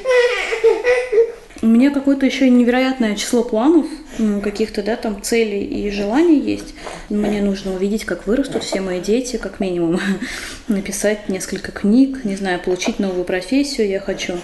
У 1.61 1.67
меня 1.67 1.89
какое-то 1.89 2.27
еще 2.27 2.47
невероятное 2.51 3.15
число 3.15 3.43
планов, 3.43 3.87
каких-то, 4.43 4.83
да, 4.83 4.95
там 4.95 5.23
целей 5.23 5.63
и 5.63 5.89
желаний 5.89 6.39
есть. 6.39 6.75
Мне 7.09 7.41
нужно 7.41 7.73
увидеть, 7.73 8.05
как 8.05 8.27
вырастут 8.27 8.63
все 8.63 8.81
мои 8.81 9.01
дети, 9.01 9.37
как 9.37 9.59
минимум. 9.59 9.99
Написать 10.67 11.27
несколько 11.27 11.71
книг, 11.71 12.23
не 12.25 12.35
знаю, 12.35 12.59
получить 12.59 12.99
новую 12.99 13.23
профессию. 13.23 13.89
Я 13.89 13.99
хочу 13.99 14.35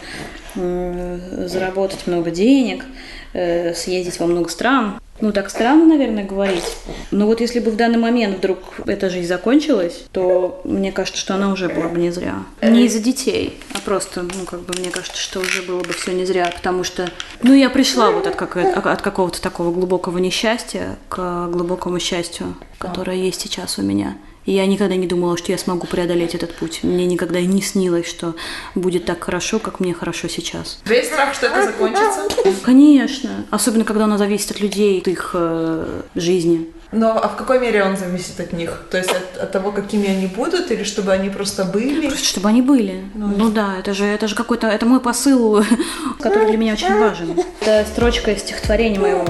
заработать 0.55 2.07
много 2.07 2.31
денег, 2.31 2.85
э, 3.33 3.73
съездить 3.73 4.19
во 4.19 4.27
много 4.27 4.49
стран. 4.49 4.99
Ну, 5.21 5.31
так 5.31 5.51
странно, 5.51 5.85
наверное, 5.85 6.25
говорить. 6.25 6.65
Но 7.11 7.27
вот 7.27 7.41
если 7.41 7.59
бы 7.59 7.69
в 7.69 7.75
данный 7.75 7.99
момент 7.99 8.39
вдруг 8.39 8.57
эта 8.87 9.09
жизнь 9.09 9.27
закончилась, 9.27 10.05
то 10.11 10.61
мне 10.63 10.91
кажется, 10.91 11.21
что 11.21 11.35
она 11.35 11.51
уже 11.51 11.69
была 11.69 11.89
бы 11.89 11.99
не 11.99 12.09
зря. 12.09 12.43
Не 12.61 12.85
из-за 12.85 12.99
детей, 12.99 13.59
а 13.73 13.79
просто, 13.85 14.23
ну, 14.23 14.45
как 14.45 14.61
бы 14.61 14.73
мне 14.79 14.89
кажется, 14.89 15.21
что 15.21 15.39
уже 15.39 15.61
было 15.61 15.81
бы 15.81 15.93
все 15.93 16.11
не 16.13 16.25
зря, 16.25 16.51
потому 16.53 16.83
что, 16.83 17.09
ну, 17.43 17.53
я 17.53 17.69
пришла 17.69 18.09
вот 18.09 18.25
от, 18.25 18.35
как, 18.35 18.57
от 18.57 19.01
какого-то 19.03 19.39
такого 19.41 19.71
глубокого 19.71 20.17
несчастья 20.17 20.97
к 21.07 21.47
глубокому 21.49 21.99
счастью, 21.99 22.55
которое 22.79 23.17
есть 23.17 23.41
сейчас 23.41 23.77
у 23.77 23.83
меня. 23.83 24.17
И 24.45 24.53
я 24.53 24.65
никогда 24.65 24.95
не 24.95 25.07
думала, 25.07 25.37
что 25.37 25.51
я 25.51 25.57
смогу 25.57 25.85
преодолеть 25.85 26.33
этот 26.33 26.55
путь. 26.55 26.79
Мне 26.83 27.05
никогда 27.05 27.39
и 27.39 27.45
не 27.45 27.61
снилось, 27.61 28.07
что 28.07 28.35
будет 28.73 29.05
так 29.05 29.23
хорошо, 29.23 29.59
как 29.59 29.79
мне 29.79 29.93
хорошо 29.93 30.27
сейчас. 30.27 30.79
У 30.83 30.87
тебя 30.87 30.97
есть 30.97 31.11
страх, 31.11 31.33
что 31.33 31.47
это 31.47 31.65
закончится? 31.65 32.27
Конечно. 32.63 33.45
Особенно, 33.51 33.85
когда 33.85 34.05
оно 34.05 34.17
зависит 34.17 34.51
от 34.51 34.59
людей, 34.59 34.99
от 34.99 35.07
их 35.07 35.31
э, 35.33 36.01
жизни. 36.15 36.71
Но 36.91 37.11
а 37.11 37.29
в 37.29 37.37
какой 37.37 37.59
мере 37.59 37.83
он 37.83 37.95
зависит 37.95 38.39
от 38.39 38.51
них? 38.51 38.83
То 38.89 38.97
есть 38.97 39.11
от, 39.11 39.43
от 39.43 39.51
того, 39.51 39.71
какими 39.71 40.09
они 40.09 40.27
будут, 40.27 40.71
или 40.71 40.83
чтобы 40.83 41.13
они 41.13 41.29
просто 41.29 41.63
были? 41.63 42.07
Просто 42.07 42.25
чтобы 42.25 42.49
они 42.49 42.61
были. 42.61 43.05
Ну, 43.13 43.27
ну 43.27 43.49
да, 43.49 43.77
это 43.79 43.93
же, 43.93 44.05
это 44.05 44.27
же 44.27 44.35
какой-то, 44.35 44.67
это 44.67 44.85
мой 44.85 44.99
посыл, 44.99 45.63
который 46.19 46.47
для 46.47 46.57
меня 46.57 46.73
очень 46.73 46.97
важен. 46.99 47.39
Это 47.61 47.87
строчка 47.89 48.31
из 48.31 48.39
стихотворения 48.41 48.99
моего. 48.99 49.25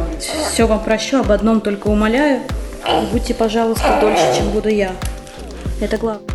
Все 0.52 0.66
вам 0.66 0.84
прощу, 0.84 1.20
об 1.20 1.32
одном 1.32 1.62
только 1.62 1.88
умоляю. 1.88 2.42
Будьте, 3.12 3.34
пожалуйста, 3.34 4.00
дольше, 4.02 4.36
чем 4.38 4.50
буду 4.52 4.70
я. 4.70 4.92
Это 5.80 5.98
главное. 5.98 6.26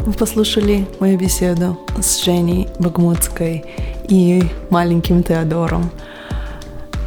Вы 0.00 0.12
послушали 0.12 0.86
мою 0.98 1.16
беседу 1.16 1.78
с 2.00 2.24
Женей 2.24 2.68
Багмутской 2.78 3.64
и 4.08 4.42
маленьким 4.68 5.22
Теодором. 5.22 5.90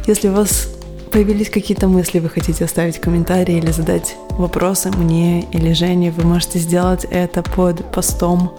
Если 0.06 0.28
у 0.28 0.32
вас 0.32 0.68
появились 1.12 1.50
какие-то 1.50 1.88
мысли, 1.88 2.20
вы 2.20 2.30
хотите 2.30 2.64
оставить 2.64 2.98
комментарии 2.98 3.58
или 3.58 3.70
задать 3.70 4.16
вопросы 4.30 4.90
мне 4.90 5.42
или 5.52 5.72
Жене, 5.72 6.10
вы 6.10 6.24
можете 6.24 6.58
сделать 6.58 7.04
это 7.10 7.42
под 7.42 7.84
постом 7.92 8.52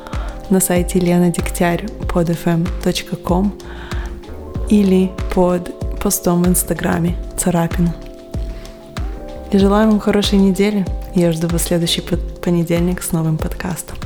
на 0.49 0.59
сайте 0.59 0.99
Лена 0.99 1.29
Дегтярь 1.29 1.85
под 2.11 2.29
fm.com 2.29 3.53
или 4.69 5.11
под 5.33 5.71
постом 5.99 6.43
в 6.43 6.47
инстаграме 6.47 7.15
Царапин. 7.37 7.89
И 9.51 9.57
желаю 9.57 9.89
вам 9.89 9.99
хорошей 9.99 10.39
недели. 10.39 10.85
Я 11.15 11.31
жду 11.31 11.47
вас 11.47 11.63
следующий 11.63 12.01
понедельник 12.41 13.01
с 13.01 13.11
новым 13.11 13.37
подкастом. 13.37 13.97